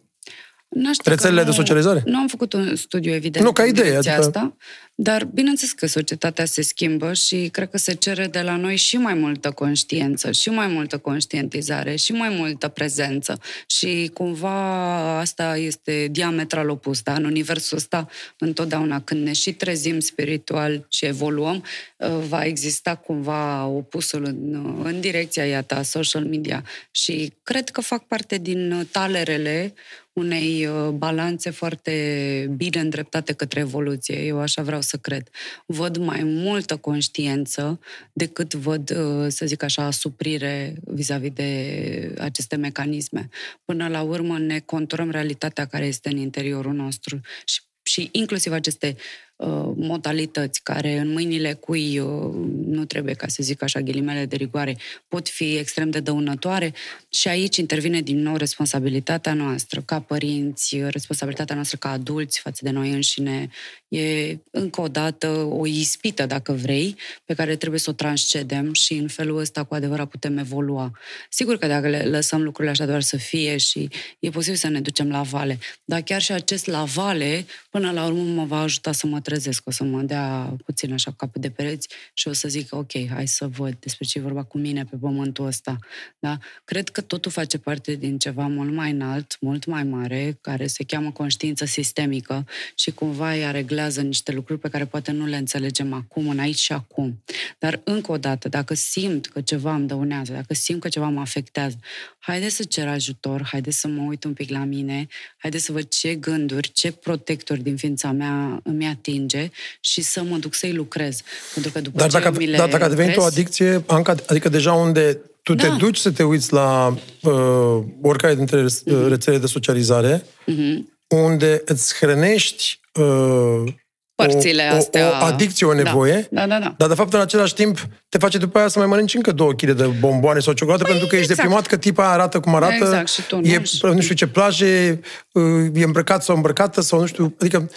Rețelele 1.04 1.44
de 1.44 1.52
socializare? 1.52 2.02
Nu 2.06 2.18
am 2.18 2.28
făcut 2.28 2.54
un 2.54 2.76
studiu, 2.76 3.14
evident, 3.14 3.46
nu, 3.46 3.52
ca 3.52 3.66
idee, 3.66 3.96
adică... 3.96 4.14
asta, 4.14 4.56
dar 5.02 5.26
bineînțeles 5.26 5.74
că 5.74 5.86
societatea 5.88 6.46
se 6.46 6.62
schimbă 6.62 7.14
și 7.14 7.50
cred 7.52 7.70
că 7.70 7.78
se 7.78 7.94
cere 7.94 8.28
de 8.28 8.42
la 8.42 8.56
noi 8.56 8.76
și 8.76 8.98
mai 8.98 9.14
multă 9.14 9.52
conștiență, 9.52 10.32
și 10.32 10.50
mai 10.50 10.68
multă 10.68 10.98
conștientizare, 10.98 11.96
și 11.96 12.12
mai 12.12 12.30
multă 12.30 12.68
prezență. 12.68 13.40
Și 13.68 14.12
cumva 14.14 15.20
asta 15.20 15.58
este 15.58 16.08
diametral 16.12 16.70
opus, 16.70 17.02
da? 17.02 17.14
În 17.14 17.24
universul 17.24 17.78
ăsta, 17.78 18.08
întotdeauna 18.38 19.02
când 19.02 19.26
ne 19.26 19.34
și 19.34 19.54
trezim 19.54 20.00
spiritual 20.00 20.86
și 20.90 21.06
evoluăm, 21.06 21.64
uh, 21.98 22.10
va 22.28 22.46
exista 22.46 22.96
cumva 22.96 23.66
opusul 23.66 24.24
în, 24.24 24.80
în 24.84 25.00
direcția 25.00 25.46
iată 25.46 25.82
social 25.84 26.26
media. 26.26 26.64
Și 26.92 27.34
cred 27.44 27.70
că 27.70 27.82
fac 27.82 28.08
parte 28.08 28.38
din 28.38 28.88
talerele 28.92 29.74
unei 30.20 30.66
uh, 30.66 30.90
balanțe 30.90 31.50
foarte 31.50 32.54
bine 32.56 32.80
îndreptate 32.80 33.34
către 33.34 33.60
evoluție. 33.60 34.20
Eu 34.26 34.40
așa 34.40 34.62
vreau 34.62 34.82
să 34.82 34.98
cred. 34.98 35.30
Văd 35.66 35.98
mai 35.98 36.24
multă 36.24 36.78
conștiență 36.78 37.80
decât 38.14 38.54
văd, 38.54 38.90
uh, 38.90 39.28
să 39.28 39.46
zic 39.46 39.64
așa, 39.64 39.84
asuprire 39.84 40.76
vis-a-vis 40.84 41.32
de 41.32 42.16
aceste 42.20 42.56
mecanisme. 42.56 43.30
Până 43.66 43.88
la 43.88 44.02
urmă 44.02 44.40
ne 44.40 44.60
conturăm 44.60 45.12
realitatea 45.12 45.66
care 45.66 45.86
este 45.86 46.10
în 46.10 46.18
interiorul 46.18 46.74
nostru 46.74 47.20
și, 47.46 47.62
și 47.84 48.10
inclusiv 48.12 48.52
aceste 48.52 48.96
Uh, 48.96 49.29
modalități 49.76 50.64
care 50.64 50.98
în 50.98 51.12
mâinile 51.12 51.54
cui 51.54 52.00
uh, 52.00 52.34
nu 52.66 52.86
trebuie, 52.86 53.14
ca 53.14 53.28
să 53.28 53.44
zic 53.44 53.64
așa, 53.64 53.80
ghilimele 53.80 54.26
de 54.26 54.36
rigoare, 54.36 54.78
pot 55.08 55.28
fi 55.30 55.56
extrem 55.56 55.90
de 55.90 56.00
dăunătoare 56.00 56.74
și 57.10 57.28
aici 57.28 57.58
intervine 57.58 58.02
din 58.02 58.22
nou 58.22 58.36
responsabilitatea 58.36 59.34
noastră 59.34 59.82
ca 59.82 60.00
părinți, 60.00 60.78
responsabilitatea 60.90 61.56
noastră 61.56 61.78
ca 61.78 61.92
adulți 61.92 62.40
față 62.40 62.60
de 62.64 62.70
noi 62.70 62.92
înșine. 62.92 63.50
E 63.90 64.38
încă 64.52 64.82
o 64.82 64.88
dată 64.88 65.28
o 65.50 65.68
ispită, 65.68 66.26
dacă 66.26 66.52
vrei, 66.52 66.96
pe 67.26 67.34
care 67.34 67.56
trebuie 67.56 67.80
să 67.80 67.90
o 67.90 67.94
transcedem 67.94 68.74
și 68.74 68.94
în 68.94 69.08
felul 69.08 69.38
ăsta 69.38 69.64
cu 69.64 69.74
adevărat 69.74 70.10
putem 70.10 70.38
evolua. 70.38 70.92
Sigur 71.30 71.58
că 71.58 71.68
dacă 71.68 71.88
le 71.88 72.04
lăsăm 72.04 72.42
lucrurile 72.42 72.72
așa 72.72 72.86
doar 72.86 73.02
să 73.02 73.18
fie 73.18 73.58
și 73.58 73.90
e 74.20 74.30
posibil 74.30 74.58
să 74.58 74.68
ne 74.68 74.82
ducem 74.82 75.10
la 75.10 75.22
vale, 75.22 75.60
dar 75.86 76.02
chiar 76.02 76.22
și 76.22 76.32
acest 76.32 76.66
la 76.66 76.84
vale, 76.84 77.46
până 77.70 77.92
la 77.92 78.06
urmă 78.06 78.22
mă 78.22 78.46
va 78.46 78.60
ajuta 78.60 78.92
să 78.92 79.08
mă 79.08 79.20
trezesc, 79.20 79.68
o 79.68 79.72
să 79.72 79.84
mă 79.84 80.02
dea 80.02 80.56
puțin 80.66 80.94
așa 80.94 81.12
capul 81.18 81.42
de 81.42 81.50
pereți 81.50 81.88
și 82.14 82.28
o 82.28 82.34
să 82.34 82.48
zic, 82.48 82.76
ok, 82.76 82.92
hai 83.10 83.28
să 83.28 83.48
văd 83.48 83.76
despre 83.80 84.06
ce 84.06 84.18
e 84.18 84.22
vorba 84.22 84.44
cu 84.44 84.58
mine 84.58 84.84
pe 84.84 84.96
pământul 84.96 85.46
ăsta. 85.46 85.78
Da? 86.20 86.38
Cred 86.64 86.90
că 86.90 87.02
totul 87.02 87.32
face 87.32 87.58
parte 87.58 87.96
din 87.96 88.18
ceva 88.18 88.48
mult 88.48 88.74
mai 88.74 88.92
înalt, 88.92 89.38
mult 89.40 89.66
mai 89.66 89.84
mare, 89.84 90.38
care 90.42 90.68
se 90.68 90.84
cheamă 90.84 91.12
conștiință 91.12 91.66
sistemică 91.66 92.46
și 92.76 92.92
cumva 92.92 93.36
ea 93.36 93.52
reglează 93.52 93.78
niște 93.88 94.32
lucruri 94.32 94.60
pe 94.60 94.70
care 94.70 94.86
poate 94.86 95.12
nu 95.12 95.26
le 95.26 95.38
înțelegem 95.38 95.94
acum, 95.94 96.30
în 96.30 96.40
aici 96.40 96.58
și 96.58 96.72
acum. 96.72 97.24
Dar 97.60 97.82
încă 97.84 98.12
o 98.12 98.18
dată, 98.18 98.50
dacă 98.50 98.74
simt 98.74 99.26
că 99.28 99.42
ceva 99.42 99.74
îmi 99.74 99.88
dăunează, 99.88 100.32
dacă 100.34 100.54
simt 100.54 100.82
că 100.82 100.88
ceva 100.88 101.08
mă 101.08 101.20
afectează, 101.20 101.76
haide 102.20 102.50
să 102.50 102.64
cer 102.64 102.88
ajutor, 102.88 103.48
haide 103.52 103.72
să 103.72 103.88
mă 103.88 104.04
uit 104.08 104.24
un 104.24 104.34
pic 104.34 104.50
la 104.50 104.64
mine, 104.64 105.08
haide 105.38 105.58
să 105.58 105.72
văd 105.72 105.88
ce 105.88 106.16
gânduri, 106.16 106.72
ce 106.72 106.92
protectori 106.92 107.62
din 107.64 107.76
ființa 107.76 108.12
mea 108.12 108.60
îmi 108.64 108.86
atinge 108.86 109.50
și 109.80 110.02
să 110.02 110.24
mă 110.24 110.38
duc 110.38 110.54
să-i 110.54 110.74
lucrez. 110.74 111.22
Pentru 111.54 111.72
că 111.72 111.82
după 111.82 111.98
dar 111.98 112.10
ce 112.10 112.20
dacă, 112.20 112.38
mi 112.38 112.46
le 112.46 112.58
dar 112.58 112.70
dacă 112.70 112.84
a 112.84 112.88
devenit 112.90 113.16
lucrez, 113.16 113.34
o 113.34 113.40
adicție, 113.40 113.84
Anca, 113.88 114.16
adică 114.28 114.50
deja 114.50 114.74
unde 114.74 115.22
tu 115.44 115.54
Da. 115.54 115.64
te 115.64 115.76
duci 115.78 115.98
să 115.98 116.12
te 116.12 116.24
uiți 116.24 116.54
la 116.54 116.98
uh, 117.22 117.84
oricare 118.02 118.36
dintre 118.36 118.64
uh, 118.64 119.06
rețele 119.08 119.38
de 119.38 119.46
socializare, 119.48 120.26
Mhm. 120.46 120.98
unde 121.08 121.62
îți 121.66 121.96
hrănești 121.96 122.80
uh, 123.00 123.74
Părțile 124.16 124.70
o, 124.74 124.76
astea. 124.76 125.06
o, 125.22 125.24
o 125.24 125.26
adicție, 125.26 125.66
o 125.68 125.74
nevoie, 125.74 126.28
Da, 126.32 126.48
da, 126.48 126.60
da. 126.60 126.74
dar 126.78 126.88
de 126.88 126.94
fapt 126.94 127.14
în 127.14 127.20
același 127.20 127.54
timp 127.54 127.88
te 128.10 128.18
face 128.18 128.38
după 128.38 128.58
aia 128.58 128.68
să 128.68 128.80
mai 128.80 128.88
mănânci 128.88 129.14
încă 129.14 129.32
două 129.32 129.52
kg 129.54 129.72
de 129.72 129.84
bomboane 130.00 130.40
sau 130.40 130.54
ciocolată 130.54 130.84
pentru 130.84 131.08
că 131.08 131.16
ești 131.16 131.32
exact. 131.32 131.42
deprimat 131.42 131.68
că 131.68 131.78
tipa 131.78 132.04
aia 132.04 132.12
arată 132.12 132.40
cum 132.40 132.56
arată, 132.56 132.74
Exact, 132.74 133.10
și 133.10 133.22
tu 133.28 133.36
nu, 133.40 133.48
e 133.48 133.64
și- 133.64 133.86
nu 133.86 134.02
știu 134.02 134.16
ce 134.16 134.28
plaje, 134.28 135.00
uh, 135.32 135.44
e 135.74 135.84
îmbrăcat 135.84 136.24
sau 136.24 136.36
îmbrăcată 136.36 136.82
sau 136.82 137.00
nu 137.00 137.06
știu, 137.06 137.36
adică 137.40 137.58
uh, 137.58 137.70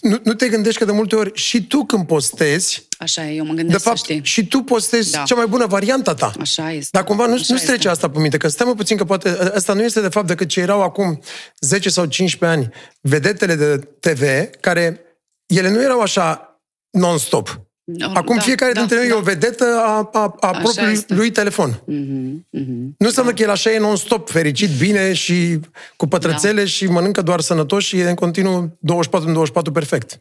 nu, 0.00 0.18
nu 0.22 0.34
te 0.34 0.48
gândești 0.48 0.78
că 0.78 0.84
de 0.84 0.92
multe 0.92 1.16
ori 1.16 1.30
și 1.34 1.66
tu 1.66 1.84
când 1.84 2.06
postezi, 2.06 2.86
Așa 2.98 3.26
e, 3.30 3.34
eu 3.34 3.44
mă 3.44 3.52
de 3.54 3.62
gândesc 3.62 3.84
fapt 3.84 3.96
să 3.98 4.04
știi. 4.04 4.20
și 4.24 4.46
tu 4.46 4.60
postezi 4.62 5.10
Da. 5.10 5.22
cea 5.22 5.34
mai 5.34 5.46
bună 5.46 5.66
varianta 5.66 6.14
ta. 6.14 6.32
Așa 6.40 6.72
este. 6.72 6.88
Dar 6.92 7.04
cumva 7.04 7.26
nu, 7.26 7.32
Așa 7.34 7.44
nu-ți 7.48 7.62
trece 7.64 7.74
este. 7.78 7.88
asta 7.88 8.10
pe 8.10 8.18
minte, 8.18 8.36
că 8.36 8.48
stai 8.48 8.66
mă 8.66 8.74
puțin 8.74 8.96
că 8.96 9.04
poate 9.04 9.28
asta 9.54 9.72
nu 9.72 9.82
este 9.82 10.00
de 10.00 10.08
fapt 10.08 10.26
decât 10.26 10.48
ce 10.48 10.60
erau 10.60 10.82
acum 10.82 11.20
10 11.60 11.88
sau 11.90 12.04
15 12.04 12.58
ani 12.58 12.72
vedetele 13.00 13.54
de 13.54 13.76
TV, 14.00 14.22
care 14.60 15.00
ele 15.46 15.70
nu 15.70 15.82
erau 15.82 16.00
așa 16.00 16.42
non-stop. 16.90 17.66
No, 17.96 18.10
Acum 18.14 18.36
da, 18.36 18.42
fiecare 18.42 18.72
da, 18.72 18.78
dintre 18.78 18.96
noi 18.96 19.08
da. 19.08 19.14
e 19.14 19.18
o 19.18 19.22
vedetă 19.22 19.64
a, 19.64 20.10
a, 20.12 20.36
a 20.40 20.48
Așa 20.48 20.58
propriului 20.60 20.92
este. 20.92 21.14
lui 21.14 21.30
telefon. 21.30 21.82
Mhm, 21.86 22.46
mhm. 22.50 22.94
Nu 22.98 23.06
înseamnă 23.06 23.32
că 23.32 23.42
el 23.42 23.50
așa 23.50 23.70
e 23.70 23.78
non-stop, 23.78 24.30
fericit, 24.30 24.70
bine 24.78 25.12
și 25.12 25.58
cu 25.96 26.06
pătrățele 26.06 26.64
și 26.64 26.86
mănâncă 26.86 27.22
doar 27.22 27.40
sănătos 27.40 27.84
și 27.84 27.98
e 27.98 28.08
în 28.08 28.14
continuu 28.14 28.76
24 28.80 29.28
în 29.28 29.34
24 29.34 29.72
perfect. 29.72 30.20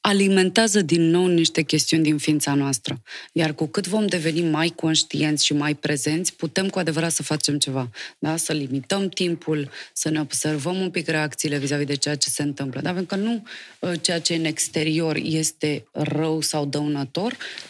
alimentează 0.00 0.80
din 0.80 1.10
nou 1.10 1.26
niște 1.26 1.62
chestiuni 1.62 2.02
din 2.02 2.18
ființa 2.18 2.54
noastră. 2.54 3.00
Iar 3.32 3.52
cu 3.52 3.66
cât 3.66 3.86
vom 3.86 4.06
deveni 4.06 4.50
mai 4.50 4.72
conștienți 4.76 5.44
și 5.44 5.52
mai 5.54 5.74
prezenți, 5.74 6.34
putem 6.34 6.68
cu 6.68 6.78
adevărat 6.78 7.10
să 7.10 7.22
facem 7.22 7.58
ceva. 7.58 7.90
Da? 8.18 8.36
Să 8.36 8.52
limităm 8.52 9.08
timpul, 9.08 9.70
să 9.92 10.08
ne 10.10 10.20
observăm 10.20 10.80
un 10.80 10.90
pic 10.90 11.08
reacțiile 11.08 11.58
vis-a-vis 11.58 11.86
de 11.86 11.94
ceea 11.94 12.14
ce 12.14 12.28
se 12.28 12.42
întâmplă. 12.42 12.80
Da? 12.80 12.92
Pentru 12.92 13.16
că 13.16 13.22
nu 13.22 13.42
uh, 13.78 13.92
ceea 14.00 14.20
ce 14.20 14.32
e 14.32 14.36
în 14.36 14.44
exterior 14.44 15.16
este 15.22 15.84
rău 15.92 16.40
sau 16.40 16.64
dăunător, 16.64 17.04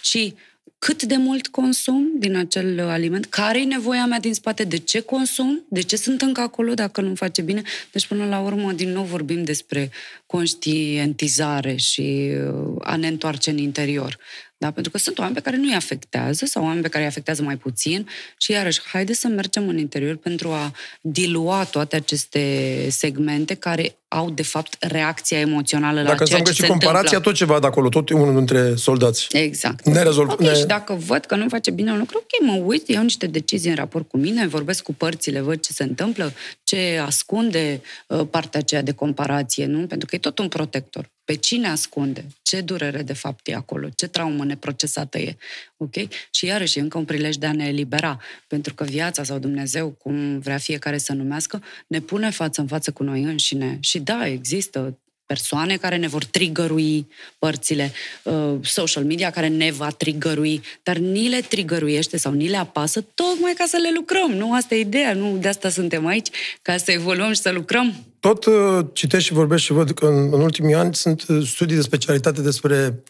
ci 0.00 0.32
cât 0.78 1.02
de 1.02 1.16
mult 1.16 1.46
consum 1.46 2.12
din 2.18 2.36
acel 2.36 2.78
uh, 2.78 2.84
aliment, 2.84 3.26
care 3.26 3.60
e 3.60 3.64
nevoia 3.64 4.06
mea 4.06 4.20
din 4.20 4.34
spate, 4.34 4.64
de 4.64 4.76
ce 4.76 5.00
consum, 5.00 5.64
de 5.68 5.80
ce 5.80 5.96
sunt 5.96 6.22
încă 6.22 6.40
acolo 6.40 6.74
dacă 6.74 7.00
nu-mi 7.00 7.16
face 7.16 7.42
bine. 7.42 7.62
Deci 7.92 8.06
până 8.06 8.26
la 8.26 8.40
urmă, 8.40 8.72
din 8.72 8.92
nou 8.92 9.04
vorbim 9.04 9.44
despre 9.44 9.90
conștientizare 10.26 11.76
și 11.76 12.30
uh, 12.52 12.76
a 12.80 12.96
ne 12.96 13.06
întoarce 13.06 13.50
în 13.50 13.58
interior. 13.58 14.18
Da? 14.58 14.70
Pentru 14.70 14.92
că 14.92 14.98
sunt 14.98 15.18
oameni 15.18 15.36
pe 15.36 15.42
care 15.42 15.56
nu 15.56 15.68
îi 15.68 15.74
afectează 15.74 16.44
sau 16.44 16.62
oameni 16.62 16.82
pe 16.82 16.88
care 16.88 17.02
îi 17.02 17.08
afectează 17.08 17.42
mai 17.42 17.56
puțin 17.56 18.08
și 18.38 18.50
iarăși, 18.50 18.80
haide 18.92 19.12
să 19.12 19.28
mergem 19.28 19.68
în 19.68 19.78
interior 19.78 20.16
pentru 20.16 20.48
a 20.48 20.72
dilua 21.00 21.64
toate 21.64 21.96
aceste 21.96 22.86
segmente 22.90 23.54
care 23.54 23.96
au, 24.08 24.30
de 24.30 24.42
fapt, 24.42 24.76
reacția 24.80 25.38
emoțională 25.38 26.02
la 26.02 26.08
Dacă 26.08 26.24
ceea 26.24 26.38
înseamnă 26.38 26.44
ce 26.46 26.50
că 26.50 26.54
și 26.56 26.60
se 26.60 26.66
comparația, 26.66 27.16
întâmplă. 27.16 27.30
tot 27.30 27.38
ce 27.38 27.44
văd 27.44 27.64
acolo, 27.64 27.88
tot 27.88 28.10
e 28.10 28.14
unul 28.14 28.34
dintre 28.34 28.74
soldați. 28.74 29.26
Exact. 29.36 29.84
Nerezolv- 29.88 30.30
Ok, 30.30 30.40
ne- 30.40 30.54
și 30.54 30.64
dacă 30.66 30.92
văd 30.94 31.24
că 31.24 31.36
nu 31.36 31.48
face 31.48 31.70
bine 31.70 31.90
un 31.92 31.98
lucru, 31.98 32.18
ok, 32.18 32.46
mă 32.50 32.62
uit, 32.64 32.88
iau 32.88 33.02
niște 33.02 33.26
decizii 33.26 33.70
în 33.70 33.76
raport 33.76 34.08
cu 34.08 34.16
mine, 34.16 34.46
vorbesc 34.46 34.82
cu 34.82 34.94
părțile, 34.94 35.40
văd 35.40 35.60
ce 35.60 35.72
se 35.72 35.82
întâmplă, 35.82 36.32
ce 36.62 37.00
ascunde 37.04 37.80
uh, 38.06 38.26
partea 38.30 38.60
aceea 38.60 38.82
de 38.82 38.92
comparație, 38.92 39.66
nu? 39.66 39.86
Pentru 39.86 40.06
că 40.08 40.14
e 40.14 40.18
tot 40.18 40.38
un 40.38 40.48
protector. 40.48 41.10
Pe 41.24 41.34
cine 41.34 41.68
ascunde? 41.68 42.24
Ce 42.42 42.60
durere 42.60 43.02
de 43.02 43.12
fapt 43.12 43.48
e 43.48 43.54
acolo? 43.54 43.88
Ce 43.96 44.06
traumă 44.06 44.44
neprocesată 44.44 45.18
e? 45.18 45.36
Ok? 45.76 45.94
Și 46.30 46.46
iarăși 46.46 46.78
e 46.78 46.80
încă 46.82 46.98
un 46.98 47.04
prilej 47.04 47.36
de 47.36 47.46
a 47.46 47.52
ne 47.52 47.66
elibera. 47.66 48.20
Pentru 48.46 48.74
că 48.74 48.84
viața 48.84 49.22
sau 49.24 49.38
Dumnezeu, 49.38 49.88
cum 49.90 50.38
vrea 50.38 50.56
fiecare 50.58 50.98
să 50.98 51.12
numească, 51.12 51.62
ne 51.86 52.00
pune 52.00 52.30
față 52.30 52.60
în 52.60 52.66
față 52.66 52.90
cu 52.90 53.02
noi 53.02 53.22
înșine. 53.22 53.76
Și 53.80 53.95
da, 53.98 54.26
există 54.26 54.98
persoane 55.26 55.76
care 55.76 55.96
ne 55.96 56.08
vor 56.08 56.24
trigărui 56.24 57.08
părțile, 57.38 57.92
uh, 58.22 58.54
social 58.62 59.04
media 59.04 59.30
care 59.30 59.48
ne 59.48 59.70
va 59.70 59.90
trigărui, 59.90 60.62
dar 60.82 60.96
ni 60.96 61.28
le 61.28 61.40
trigăruiește 61.40 62.16
sau 62.16 62.32
ni 62.32 62.48
le 62.48 62.56
apasă 62.56 63.04
tocmai 63.14 63.52
ca 63.56 63.64
să 63.66 63.76
le 63.76 63.90
lucrăm. 63.94 64.30
Nu 64.30 64.54
asta 64.54 64.74
e 64.74 64.80
ideea, 64.80 65.14
nu 65.14 65.36
de 65.40 65.48
asta 65.48 65.68
suntem 65.68 66.06
aici, 66.06 66.28
ca 66.62 66.76
să 66.76 66.92
evoluăm 66.92 67.32
și 67.32 67.40
să 67.40 67.50
lucrăm. 67.50 67.94
Tot 68.20 68.44
uh, 68.44 68.86
citesc 68.92 69.24
și 69.24 69.32
vorbesc 69.32 69.62
și 69.62 69.72
văd 69.72 69.90
că 69.90 70.06
în, 70.06 70.32
în 70.32 70.40
ultimii 70.40 70.74
ani 70.74 70.94
sunt 70.94 71.24
uh, 71.28 71.46
studii 71.46 71.76
de 71.76 71.82
specialitate 71.82 72.40
despre 72.40 73.02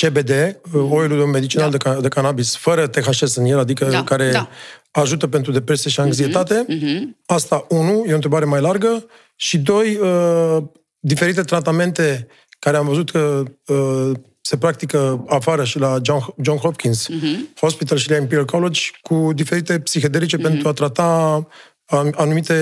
CBD, 0.00 0.30
uh, 0.30 0.86
oilul 0.90 1.26
medicinal 1.26 1.70
Da. 1.70 1.76
de, 1.76 1.82
ca, 1.84 2.00
de 2.00 2.08
cannabis, 2.08 2.56
fără 2.56 2.86
THC 2.86 3.36
în 3.36 3.44
el, 3.44 3.58
adică 3.58 3.84
Da, 3.84 4.04
care 4.04 4.30
da. 4.30 4.48
Ajută 5.00 5.26
pentru 5.28 5.52
depresie 5.52 5.90
și 5.90 6.00
anxietate. 6.00 6.64
Asta, 7.26 7.66
unu, 7.68 8.04
e 8.06 8.12
o 8.12 8.14
întrebare 8.14 8.44
mai 8.44 8.60
largă. 8.60 9.04
Și 9.36 9.58
doi, 9.58 9.96
uh, 9.96 10.62
diferite 10.98 11.42
tratamente 11.42 12.26
care 12.58 12.76
am 12.76 12.86
văzut 12.86 13.10
că 13.10 13.42
uh, 13.66 14.10
se 14.40 14.56
practică 14.56 15.24
afară 15.28 15.64
și 15.64 15.78
la 15.78 15.98
John, 16.02 16.24
John 16.42 16.58
Hopkins 16.58 17.08
Hospital 17.60 17.96
și 17.98 18.10
la 18.10 18.16
Imperial 18.16 18.44
College 18.44 18.80
cu 19.02 19.30
diferite 19.34 19.78
psihedelice 19.80 20.36
pentru 20.36 20.68
a 20.68 20.72
trata 20.72 21.02
am- 21.84 22.14
anumite 22.16 22.54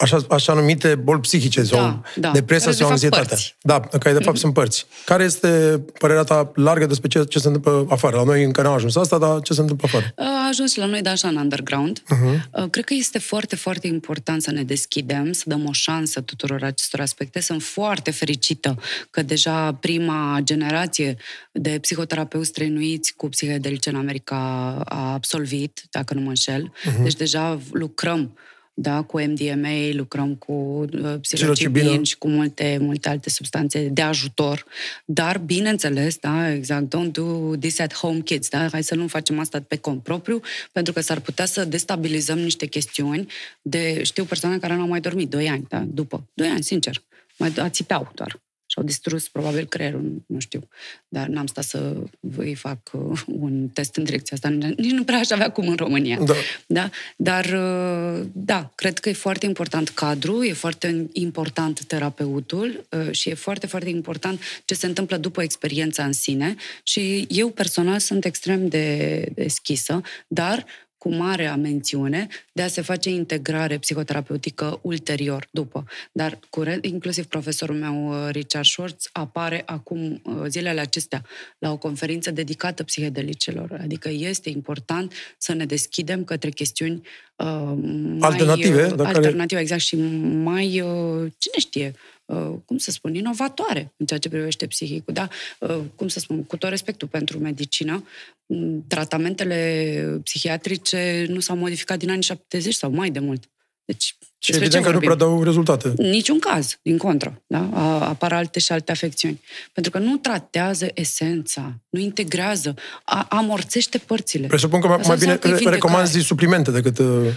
așa, 0.00 0.26
așa 0.30 0.52
numite 0.52 0.94
boli 0.94 1.20
psihice 1.20 1.62
sau 1.62 1.78
Da, 1.78 2.02
da. 2.16 2.30
depresia 2.30 2.64
Care, 2.64 2.76
de 2.76 2.82
sau 2.82 2.88
fapt, 2.88 2.90
anxietatea. 2.90 3.26
părți. 3.26 3.56
Da, 3.60 3.80
care 3.80 4.16
de 4.16 4.22
fapt 4.22 4.36
sunt 4.36 4.52
părți. 4.54 4.86
Care 5.04 5.24
este 5.24 5.82
părerea 5.98 6.22
ta 6.22 6.52
largă 6.54 6.86
despre 6.86 7.08
ce, 7.08 7.24
ce 7.24 7.38
se 7.38 7.46
întâmplă 7.46 7.86
afară? 7.88 8.16
La 8.16 8.22
noi 8.22 8.44
încă 8.44 8.62
n-am 8.62 8.72
ajuns 8.72 8.96
asta, 8.96 9.18
dar 9.18 9.40
ce 9.40 9.52
se 9.52 9.60
întâmplă 9.60 9.88
afară? 9.92 10.12
A 10.16 10.46
ajuns 10.48 10.74
la 10.74 10.86
noi, 10.86 11.02
dar 11.02 11.12
așa, 11.12 11.28
în 11.28 11.36
underground. 11.36 12.02
Uh-huh. 12.02 12.70
Cred 12.70 12.84
că 12.84 12.94
este 12.94 13.18
foarte, 13.18 13.56
foarte 13.56 13.86
important 13.86 14.42
să 14.42 14.50
ne 14.50 14.62
deschidem, 14.62 15.32
să 15.32 15.42
dăm 15.46 15.66
o 15.66 15.72
șansă 15.72 16.20
tuturor 16.20 16.62
acestor 16.62 17.00
aspecte. 17.00 17.40
Sunt 17.40 17.62
foarte 17.62 18.10
fericită 18.10 18.78
că 19.10 19.22
deja 19.22 19.72
prima 19.72 20.38
generație 20.42 21.16
de 21.52 21.78
psihoterapeuți 21.80 22.48
străinuiți 22.48 23.14
cu 23.16 23.28
psihedelice 23.28 23.88
în 23.88 23.96
America 23.96 24.36
a 24.84 25.12
absolvit, 25.12 25.82
dacă 25.90 26.14
nu 26.14 26.20
mă 26.20 26.28
înșel. 26.28 26.72
Uh-huh. 26.72 27.02
Deci 27.02 27.14
deja 27.14 27.58
lucrăm 27.72 28.38
da, 28.80 29.02
cu 29.02 29.20
MDMA, 29.20 29.90
lucrăm 29.92 30.34
cu 30.34 30.52
uh, 30.52 30.88
psilocibin 30.90 31.20
Psilocibină. 31.20 32.02
și 32.02 32.18
cu 32.18 32.28
multe, 32.28 32.78
multe 32.80 33.08
alte 33.08 33.30
substanțe 33.30 33.88
de 33.88 34.02
ajutor. 34.02 34.64
Dar, 35.04 35.38
bineînțeles, 35.38 36.16
da, 36.16 36.52
exact, 36.52 36.84
don't 36.84 37.10
do 37.10 37.56
this 37.56 37.78
at 37.78 37.94
home 37.94 38.20
kids, 38.20 38.48
da? 38.48 38.68
Hai 38.68 38.82
să 38.82 38.94
nu 38.94 39.06
facem 39.06 39.38
asta 39.38 39.60
pe 39.68 39.76
cont 39.76 40.02
propriu, 40.02 40.40
pentru 40.72 40.92
că 40.92 41.00
s-ar 41.00 41.20
putea 41.20 41.44
să 41.44 41.64
destabilizăm 41.64 42.38
niște 42.38 42.66
chestiuni 42.66 43.26
de, 43.62 44.02
știu 44.02 44.24
persoane 44.24 44.58
care 44.58 44.74
nu 44.74 44.80
au 44.80 44.88
mai 44.88 45.00
dormit 45.00 45.30
doi 45.30 45.48
ani, 45.48 45.64
da, 45.68 45.84
după. 45.86 46.28
Doi 46.34 46.48
ani, 46.48 46.62
sincer. 46.62 47.02
Mai 47.36 47.52
ațipeau 47.56 48.12
doar. 48.14 48.40
Și-au 48.70 48.84
distrus 48.84 49.28
probabil 49.28 49.64
creierul, 49.66 50.22
nu 50.26 50.38
știu. 50.38 50.68
Dar 51.08 51.26
n-am 51.26 51.46
stat 51.46 51.64
să 51.64 51.96
îi 52.36 52.54
fac 52.54 52.78
uh, 52.92 53.20
un 53.26 53.68
test 53.68 53.96
în 53.96 54.04
direcția 54.04 54.36
asta. 54.36 54.48
Nici 54.76 54.90
nu 54.90 55.04
prea 55.04 55.18
aș 55.18 55.30
avea 55.30 55.50
cum 55.50 55.68
în 55.68 55.76
România. 55.76 56.18
Da. 56.18 56.34
Da? 56.66 56.90
Dar, 57.16 57.44
uh, 57.44 58.26
da, 58.32 58.72
cred 58.74 58.98
că 58.98 59.08
e 59.08 59.12
foarte 59.12 59.46
important 59.46 59.88
cadru, 59.88 60.44
e 60.44 60.52
foarte 60.52 61.08
important 61.12 61.84
terapeutul 61.84 62.86
uh, 62.90 63.12
și 63.12 63.28
e 63.28 63.34
foarte, 63.34 63.66
foarte 63.66 63.88
important 63.88 64.40
ce 64.64 64.74
se 64.74 64.86
întâmplă 64.86 65.16
după 65.16 65.42
experiența 65.42 66.04
în 66.04 66.12
sine 66.12 66.54
și 66.82 67.26
eu 67.28 67.48
personal 67.48 67.98
sunt 67.98 68.24
extrem 68.24 68.68
de 68.68 69.26
deschisă, 69.34 70.00
dar 70.26 70.66
cu 70.98 71.14
marea 71.14 71.56
mențiune 71.56 72.26
de 72.52 72.62
a 72.62 72.68
se 72.68 72.80
face 72.80 73.10
integrare 73.10 73.78
psihoterapeutică 73.78 74.78
ulterior, 74.82 75.48
după. 75.50 75.84
Dar 76.12 76.38
curent, 76.50 76.84
inclusiv 76.84 77.24
profesorul 77.24 77.76
meu, 77.76 78.08
uh, 78.08 78.30
Richard 78.30 78.64
Schwartz, 78.64 79.08
apare 79.12 79.62
acum, 79.66 80.20
uh, 80.24 80.44
zilele 80.46 80.80
acestea, 80.80 81.24
la 81.58 81.72
o 81.72 81.76
conferință 81.76 82.30
dedicată 82.30 82.82
psihedelicelor. 82.84 83.78
Adică 83.82 84.08
este 84.08 84.50
important 84.50 85.12
să 85.38 85.52
ne 85.52 85.64
deschidem 85.64 86.24
către 86.24 86.50
chestiuni 86.50 86.94
uh, 86.94 87.27
mai, 87.44 88.18
Alternative, 88.20 88.84
uh, 88.84 88.94
dar 88.94 89.06
care- 89.06 89.16
alternative, 89.16 89.60
exact, 89.60 89.80
și 89.80 89.96
mai, 90.42 90.80
uh, 90.80 91.32
cine 91.38 91.58
știe, 91.58 91.94
uh, 92.24 92.50
cum 92.64 92.78
să 92.78 92.90
spun, 92.90 93.14
inovatoare 93.14 93.92
în 93.96 94.06
ceea 94.06 94.18
ce 94.18 94.28
privește 94.28 94.66
psihicul, 94.66 95.14
da? 95.14 95.28
Uh, 95.58 95.80
cum 95.94 96.08
să 96.08 96.18
spun, 96.18 96.44
cu 96.44 96.56
tot 96.56 96.70
respectul 96.70 97.08
pentru 97.08 97.38
medicină, 97.38 98.04
m, 98.46 98.84
tratamentele 98.86 100.20
psihiatrice 100.24 101.26
nu 101.28 101.40
s-au 101.40 101.56
modificat 101.56 101.98
din 101.98 102.10
anii 102.10 102.22
70 102.22 102.74
sau 102.74 102.90
mai 102.90 103.10
de 103.10 103.18
mult. 103.18 103.44
Deci, 103.88 104.04
Și 104.38 104.50
despre 104.50 104.64
evident 104.64 104.72
ce 104.84 104.90
că 104.90 104.94
nu 104.94 105.00
vorbim? 105.00 105.16
prea 105.16 105.26
dau 105.28 105.42
rezultate. 105.44 105.92
Niciun 105.96 106.38
caz, 106.38 106.78
din 106.82 106.98
contră. 106.98 107.42
Da? 107.46 107.68
A- 107.72 108.08
Apar 108.08 108.32
alte 108.32 108.58
și 108.60 108.72
alte 108.72 108.92
afecțiuni. 108.92 109.40
Pentru 109.72 109.90
că 109.92 109.98
nu 109.98 110.16
tratează 110.16 110.86
esența, 110.94 111.74
nu 111.88 112.00
integrează, 112.00 112.74
a- 113.04 113.26
amorțește 113.28 113.98
părțile. 113.98 114.46
Presupun 114.46 114.80
că 114.80 114.86
mai, 114.86 114.96
Asta 114.96 115.08
mai 115.08 115.16
bine 115.18 115.32
înseamnă 115.32 115.56
că 115.58 115.62
e 115.62 115.68
re- 115.68 115.74
recomanzi 115.74 116.10
vindecare. 116.12 116.24
suplimente 116.24 116.70
decât... 116.70 116.98
uh, 116.98 117.32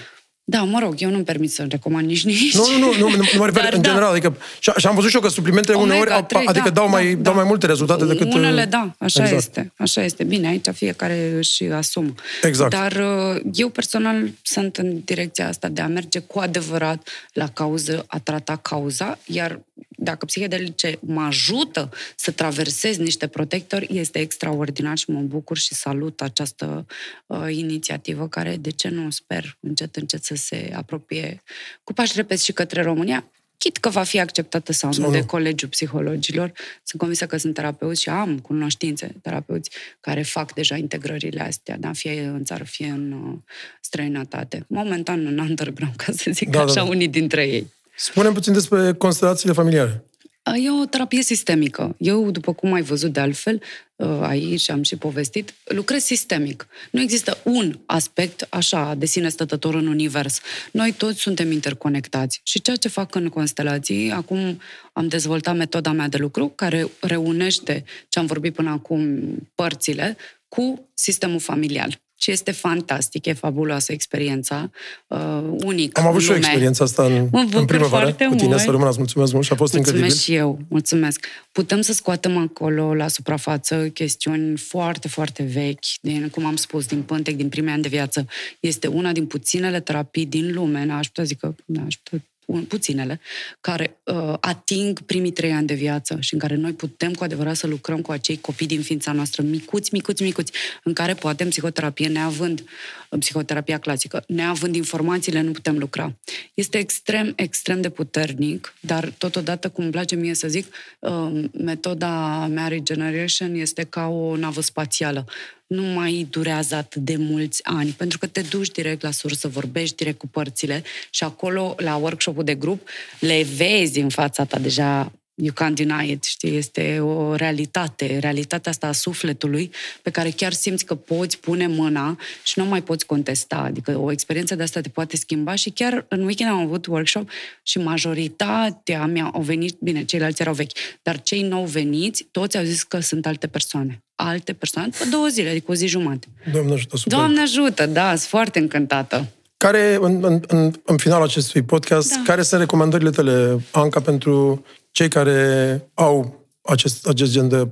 Da, 0.51 0.63
mă 0.63 0.79
rog, 0.79 0.95
eu 0.97 1.09
nu-mi 1.09 1.23
permit 1.23 1.51
să 1.51 1.65
recomand 1.69 2.07
nici 2.07 2.23
nici. 2.23 2.55
Nu, 2.55 2.65
nu, 2.79 2.85
nu, 2.97 3.09
nu, 3.09 3.15
nu 3.15 3.23
mă 3.37 3.45
refer 3.45 3.63
Dar 3.63 3.73
în 3.73 3.81
da. 3.81 3.87
general. 3.89 4.11
Adică, 4.11 4.37
și, 4.59 4.71
și 4.77 4.87
am 4.87 4.95
văzut 4.95 5.09
și 5.09 5.15
eu 5.15 5.21
că 5.21 5.27
suplimentele 5.29 5.77
uneori, 5.77 6.11
au- 6.11 6.21
Omega-3, 6.21 6.45
adică 6.45 6.69
da, 6.69 6.73
dau, 6.73 6.89
mai, 6.89 7.13
da, 7.13 7.21
dau 7.21 7.33
da. 7.33 7.39
mai 7.39 7.47
multe 7.47 7.65
rezultate 7.65 8.05
decât... 8.05 8.33
Unele, 8.33 8.61
uh, 8.61 8.69
da, 8.69 8.95
așa 8.97 9.23
exact. 9.23 9.41
este. 9.41 9.71
Așa 9.75 10.03
este. 10.03 10.23
Bine, 10.23 10.47
aici 10.47 10.67
fiecare 10.73 11.33
își 11.37 11.63
asumă. 11.63 12.13
Exact. 12.43 12.71
Dar 12.71 12.91
uh, 12.91 13.41
eu 13.53 13.69
personal 13.69 14.29
sunt 14.41 14.77
în 14.77 15.01
direcția 15.05 15.47
asta 15.47 15.67
de 15.67 15.81
a 15.81 15.87
merge 15.87 16.19
cu 16.19 16.39
adevărat 16.39 17.07
la 17.33 17.47
cauză, 17.47 18.03
a 18.07 18.19
trata 18.19 18.55
cauza, 18.55 19.17
iar 19.25 19.59
dacă 20.03 20.25
psihedelice 20.25 20.97
mă 20.99 21.21
ajută 21.21 21.89
să 22.15 22.31
traversez 22.31 22.97
niște 22.97 23.27
protectori, 23.27 23.87
este 23.91 24.19
extraordinar 24.19 24.97
și 24.97 25.09
mă 25.09 25.19
bucur 25.19 25.57
și 25.57 25.73
salut 25.73 26.21
această 26.21 26.85
uh, 27.25 27.47
inițiativă 27.49 28.27
care, 28.27 28.57
de 28.57 28.69
ce 28.69 28.89
nu, 28.89 29.09
sper 29.09 29.57
încet, 29.59 29.95
încet 29.95 30.23
să 30.23 30.35
se 30.35 30.71
apropie 30.75 31.41
cu 31.83 31.93
pași 31.93 32.13
repezi 32.15 32.45
și 32.45 32.51
către 32.51 32.81
România, 32.81 33.25
chit 33.57 33.77
că 33.77 33.89
va 33.89 34.03
fi 34.03 34.19
acceptată 34.19 34.71
sau 34.71 34.91
Sau 34.91 35.05
nu 35.05 35.11
de 35.11 35.19
nu. 35.19 35.25
Colegiul 35.25 35.69
Psihologilor. 35.69 36.51
Sunt 36.83 36.99
convinsă 36.99 37.25
că 37.25 37.37
sunt 37.37 37.53
terapeuți 37.53 38.01
și 38.01 38.09
am 38.09 38.39
cunoștințe 38.39 39.15
terapeuți 39.21 39.69
care 39.99 40.21
fac 40.21 40.53
deja 40.53 40.75
integrările 40.75 41.41
astea, 41.41 41.77
da? 41.77 41.93
fie 41.93 42.23
în 42.23 42.43
țară, 42.43 42.63
fie 42.63 42.87
în 42.87 43.11
uh, 43.11 43.37
străinătate. 43.81 44.65
Momentan 44.67 45.25
în 45.25 45.37
underground, 45.37 45.95
ca 45.95 46.11
să 46.11 46.31
zic 46.31 46.49
Da, 46.49 46.57
da, 46.57 46.65
da, 46.65 46.71
așa, 46.71 46.83
da. 46.83 46.89
unii 46.89 47.07
dintre 47.07 47.47
ei. 47.47 47.67
Spune 47.95 48.31
puțin 48.31 48.53
despre 48.53 48.93
constelațiile 48.93 49.53
familiare. 49.53 50.05
E 50.43 50.71
o 50.81 50.85
terapie 50.85 51.21
sistemică. 51.21 51.95
Eu, 51.97 52.31
după 52.31 52.53
cum 52.53 52.73
ai 52.73 52.81
văzut 52.81 53.13
de 53.13 53.19
altfel, 53.19 53.61
uh, 53.95 54.19
aici 54.21 54.69
am 54.69 54.83
și 54.83 54.95
povestit, 54.95 55.53
lucrez 55.63 56.03
sistemic. 56.03 56.67
Nu 56.91 57.01
există 57.01 57.37
un 57.43 57.79
aspect 57.85 58.47
așa 58.49 58.93
de 58.97 59.05
sine 59.05 59.29
stătător 59.29 59.75
în 59.75 59.87
univers. 59.87 60.39
Noi 60.71 60.91
toți 60.91 61.19
suntem 61.19 61.51
interconectați. 61.51 62.41
Și 62.43 62.61
ceea 62.61 62.75
ce 62.75 62.87
fac 62.87 63.15
în 63.15 63.29
constelații, 63.29 64.11
acum 64.11 64.59
am 64.93 65.07
dezvoltat 65.07 65.55
metoda 65.55 65.91
mea 65.91 66.07
de 66.07 66.17
lucru, 66.17 66.47
care 66.47 66.87
reunește 67.01 67.83
ce 68.09 68.19
am 68.19 68.25
vorbit 68.25 68.53
până 68.53 68.69
acum, 68.69 69.19
părțile, 69.55 70.17
cu 70.47 70.89
sistemul 70.93 71.39
familial. 71.39 72.01
Și 72.21 72.31
este 72.31 72.51
fantastic, 72.51 73.25
e 73.25 73.33
fabuloasă 73.33 73.91
experiența, 73.91 74.69
uh, 75.07 75.43
unic 75.63 75.97
Am 75.99 76.05
avut 76.05 76.15
în 76.19 76.21
și 76.21 76.27
eu 76.29 76.33
lume. 76.35 76.45
experiența 76.45 76.83
asta 76.83 77.03
în, 77.05 77.27
Mă 77.31 77.41
bucur 77.43 77.59
în 77.59 77.65
primăvară 77.65 78.03
foarte 78.03 78.25
cu 78.25 78.35
tine, 78.35 78.47
mult. 78.47 78.59
să 78.59 78.69
rămână, 78.71 78.89
îți 78.89 78.97
mulțumesc 78.97 79.33
mult 79.33 79.45
și 79.45 79.51
a 79.51 79.55
fost 79.55 79.73
Mulțumesc 79.73 80.03
incredibil. 80.03 80.23
și 80.33 80.39
eu, 80.39 80.59
mulțumesc. 80.67 81.25
Putem 81.51 81.81
să 81.81 81.93
scoatem 81.93 82.37
acolo, 82.37 82.93
la 82.93 83.07
suprafață, 83.07 83.87
chestiuni 83.89 84.57
foarte, 84.57 85.07
foarte 85.07 85.43
vechi, 85.43 85.85
din, 86.01 86.29
cum 86.29 86.45
am 86.45 86.55
spus, 86.55 86.85
din 86.85 87.01
pântec, 87.01 87.35
din 87.35 87.49
primii 87.49 87.71
ani 87.71 87.81
de 87.81 87.87
viață. 87.87 88.25
Este 88.59 88.87
una 88.87 89.11
din 89.11 89.25
puținele 89.25 89.79
terapii 89.79 90.25
din 90.25 90.53
lume, 90.53 90.85
n-aș 90.85 91.05
putea 91.07 91.23
zic 91.23 91.39
că, 91.39 91.53
n-aș 91.65 91.95
putea, 92.03 92.25
un- 92.51 92.67
puținele, 92.67 93.19
care 93.61 93.99
uh, 94.03 94.33
ating 94.39 94.99
primii 94.99 95.31
trei 95.31 95.51
ani 95.51 95.67
de 95.67 95.73
viață 95.73 96.17
și 96.19 96.33
în 96.33 96.39
care 96.39 96.55
noi 96.55 96.73
putem 96.73 97.13
cu 97.13 97.23
adevărat 97.23 97.55
să 97.55 97.67
lucrăm 97.67 98.01
cu 98.01 98.11
acei 98.11 98.37
copii 98.41 98.67
din 98.67 98.81
ființa 98.81 99.11
noastră, 99.11 99.43
micuți, 99.43 99.89
micuți, 99.93 100.23
micuți, 100.23 100.51
în 100.83 100.93
care 100.93 101.13
poate 101.13 101.43
în 101.43 101.49
psihoterapie, 101.49 102.07
neavând, 102.07 102.63
în 103.09 103.19
psihoterapia 103.19 103.77
clasică, 103.77 104.23
neavând 104.27 104.75
informațiile, 104.75 105.41
nu 105.41 105.51
putem 105.51 105.77
lucra. 105.77 106.15
Este 106.53 106.77
extrem, 106.77 107.33
extrem 107.35 107.81
de 107.81 107.89
puternic, 107.89 108.73
dar 108.79 109.13
totodată, 109.17 109.69
cum 109.69 109.83
îmi 109.83 109.93
place 109.93 110.15
mie 110.15 110.33
să 110.33 110.47
zic, 110.47 110.73
uh, 110.99 111.43
metoda 111.51 112.47
mea 112.47 112.67
Regeneration 112.67 113.55
este 113.55 113.83
ca 113.83 114.07
o 114.07 114.35
navă 114.35 114.61
spațială 114.61 115.25
nu 115.71 115.83
mai 115.83 116.27
durează 116.29 116.75
atât 116.75 117.01
de 117.01 117.15
mulți 117.15 117.65
ani, 117.65 117.89
pentru 117.89 118.17
că 118.17 118.27
te 118.27 118.41
duci 118.41 118.71
direct 118.71 119.01
la 119.01 119.11
sursă, 119.11 119.47
vorbești 119.47 119.95
direct 119.95 120.17
cu 120.17 120.27
părțile 120.27 120.83
și 121.09 121.23
acolo, 121.23 121.75
la 121.77 121.95
workshop-ul 121.95 122.43
de 122.43 122.55
grup, 122.55 122.89
le 123.19 123.45
vezi 123.55 123.99
în 123.99 124.09
fața 124.09 124.45
ta 124.45 124.59
deja 124.59 125.11
you 125.35 125.53
can't 125.53 125.73
deny 125.75 126.09
it, 126.09 126.23
știi, 126.23 126.57
este 126.57 126.99
o 126.99 127.35
realitate, 127.35 128.17
realitatea 128.19 128.71
asta 128.71 128.87
a 128.87 128.91
sufletului 128.91 129.71
pe 130.01 130.09
care 130.09 130.29
chiar 130.29 130.53
simți 130.53 130.85
că 130.85 130.95
poți 130.95 131.39
pune 131.39 131.67
mâna 131.67 132.17
și 132.43 132.59
nu 132.59 132.65
mai 132.65 132.81
poți 132.81 133.05
contesta, 133.05 133.55
adică 133.55 133.97
o 133.97 134.11
experiență 134.11 134.55
de 134.55 134.63
asta 134.63 134.81
te 134.81 134.89
poate 134.89 135.17
schimba 135.17 135.55
și 135.55 135.69
chiar 135.69 136.05
în 136.07 136.23
weekend 136.23 136.51
am 136.51 136.59
avut 136.59 136.85
workshop 136.85 137.29
și 137.63 137.77
majoritatea 137.77 139.05
mea 139.05 139.29
au 139.33 139.41
venit, 139.41 139.77
bine, 139.79 140.03
ceilalți 140.03 140.41
erau 140.41 140.53
vechi, 140.53 140.71
dar 141.01 141.21
cei 141.21 141.41
nou 141.41 141.65
veniți, 141.65 142.27
toți 142.31 142.57
au 142.57 142.63
zis 142.63 142.83
că 142.83 142.99
sunt 142.99 143.25
alte 143.25 143.47
persoane. 143.47 144.03
Alte 144.15 144.53
persoane, 144.53 144.87
după 144.87 145.09
două 145.09 145.27
zile, 145.27 145.49
adică 145.49 145.71
o 145.71 145.73
zi 145.73 145.87
jumate. 145.87 146.27
Doamne 146.51 146.73
ajută, 146.73 146.97
super. 146.97 147.17
Doamne 147.17 147.41
ajută, 147.41 147.85
da, 147.85 148.07
sunt 148.07 148.29
foarte 148.29 148.59
încântată. 148.59 149.27
Care, 149.57 149.97
în, 150.01 150.23
în, 150.23 150.41
în, 150.47 150.71
în 150.85 150.97
finalul 150.97 151.25
acestui 151.25 151.61
podcast, 151.61 152.09
Da. 152.09 152.21
care 152.25 152.41
sunt 152.41 152.59
recomandările 152.59 153.09
tale, 153.09 153.59
Anca, 153.71 154.01
pentru 154.01 154.65
cei 154.91 155.07
care 155.07 155.81
au 155.93 156.45
acest, 156.61 157.07
acest 157.07 157.31
gen 157.31 157.47
de, 157.47 157.67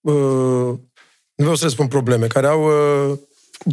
uh, 0.00 0.78
nu 1.34 1.44
vreau 1.44 1.54
să 1.54 1.64
le 1.64 1.70
spun 1.70 1.88
probleme, 1.88 2.26
care 2.26 2.46
au 2.46 2.64
uh, 3.10 3.18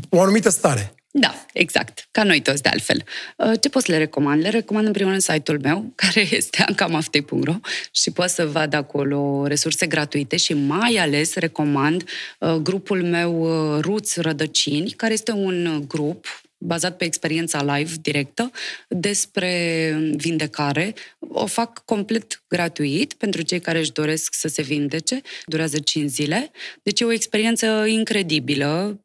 o 0.10 0.22
anumită 0.22 0.50
stare? 0.50 0.96
Da, 1.14 1.46
exact. 1.54 2.08
Ca 2.12 2.24
noi 2.24 2.42
toți, 2.42 2.62
de 2.62 2.70
altfel. 2.70 3.04
Uh, 3.38 3.52
Ce 3.62 3.70
pot 3.70 3.84
să 3.84 3.92
le 3.92 3.98
recomand? 3.98 4.42
Le 4.42 4.50
recomand 4.50 4.86
în 4.86 4.92
primul 4.92 5.10
rând 5.12 5.24
site-ul 5.24 5.60
meu, 5.60 5.92
care 5.96 6.28
este 6.32 6.64
ancamaftei.ro 6.68 7.54
și 7.92 8.12
poți 8.12 8.34
să 8.34 8.46
vadă 8.46 8.78
acolo 8.78 9.48
resurse 9.48 9.88
gratuite 9.88 10.38
și 10.38 10.54
mai 10.54 10.96
ales 10.96 11.36
recomand 11.36 12.04
uh, 12.40 12.54
grupul 12.54 13.04
meu 13.04 13.42
uh, 13.76 13.80
Ruți 13.82 14.22
Rădăcini, 14.22 14.90
care 14.92 15.14
este 15.14 15.32
un 15.32 15.66
uh, 15.66 15.84
grup 15.88 16.26
bazat 16.64 16.98
pe 16.98 17.06
experiența 17.06 17.76
live 17.76 17.94
directă 18.02 18.52
despre 18.88 19.94
vindecare. 20.16 20.94
O 21.20 21.46
fac 21.46 21.86
complet 21.86 22.44
gratuit 22.48 23.14
pentru 23.14 23.42
cei 23.42 23.60
care 23.60 23.80
își 23.80 23.92
doresc 23.92 24.34
să 24.34 24.48
se 24.48 24.62
vindece. 24.62 25.22
Durează 25.46 25.80
5 25.80 26.10
zile. 26.10 26.52
Deci 26.84 27.00
e 27.00 27.06
o 27.06 27.12
experiență 27.12 27.86
incredibilă, 27.88 29.02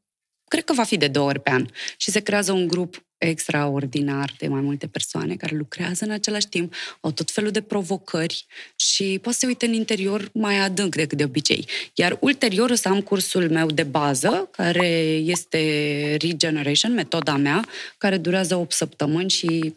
cred 0.48 0.64
că 0.64 0.72
va 0.72 0.84
fi 0.84 0.96
de 0.96 1.08
două 1.08 1.28
ori 1.28 1.40
pe 1.40 1.50
an. 1.50 1.66
Și 1.96 2.10
se 2.10 2.20
creează 2.20 2.52
un 2.52 2.66
grup 2.66 3.05
extraordinar 3.18 4.34
de 4.38 4.48
mai 4.48 4.60
multe 4.60 4.86
persoane 4.86 5.34
care 5.34 5.56
lucrează 5.56 6.04
în 6.04 6.10
același 6.10 6.48
timp, 6.48 6.74
au 7.00 7.10
tot 7.10 7.30
felul 7.30 7.50
de 7.50 7.60
provocări 7.60 8.46
și 8.76 9.18
poate 9.22 9.38
să 9.38 9.46
uite 9.46 9.66
în 9.66 9.72
interior 9.72 10.28
mai 10.32 10.58
adânc 10.58 10.94
decât 10.94 11.18
de 11.18 11.24
obicei. 11.24 11.68
Iar 11.94 12.16
ulterior 12.20 12.70
o 12.70 12.74
să 12.74 12.88
am 12.88 13.00
cursul 13.00 13.50
meu 13.50 13.66
de 13.70 13.82
bază, 13.82 14.48
care 14.50 14.88
este 15.24 15.58
Regeneration, 16.20 16.92
metoda 16.94 17.36
mea, 17.36 17.64
care 17.98 18.16
durează 18.16 18.54
8 18.56 18.72
săptămâni 18.72 19.30
și, 19.30 19.74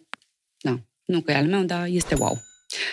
da, 0.62 0.80
nu 1.06 1.22
că 1.22 1.32
e 1.32 1.36
al 1.36 1.46
meu, 1.46 1.64
dar 1.64 1.88
este 1.88 2.16
wow. 2.16 2.42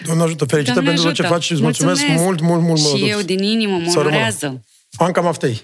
Doamne 0.04 0.22
ajută, 0.22 0.44
felicitări 0.44 0.84
Doamne 0.84 0.90
pentru 0.90 1.04
tot 1.08 1.14
ce 1.14 1.22
ajută! 1.22 1.38
faci 1.38 1.44
și 1.44 1.52
îți 1.52 1.62
mulțumesc, 1.62 2.00
Mulțumesc! 2.00 2.24
mult, 2.24 2.40
mult, 2.40 2.62
mult. 2.62 2.80
Și 2.80 2.86
mult. 2.98 3.10
eu 3.10 3.20
din 3.22 3.42
inimă 3.42 3.76
mă 3.78 3.84
Să 3.88 3.96
rămână. 3.96 4.08
onorează. 4.08 4.64
Anca 4.96 5.20
Maftei. 5.20 5.62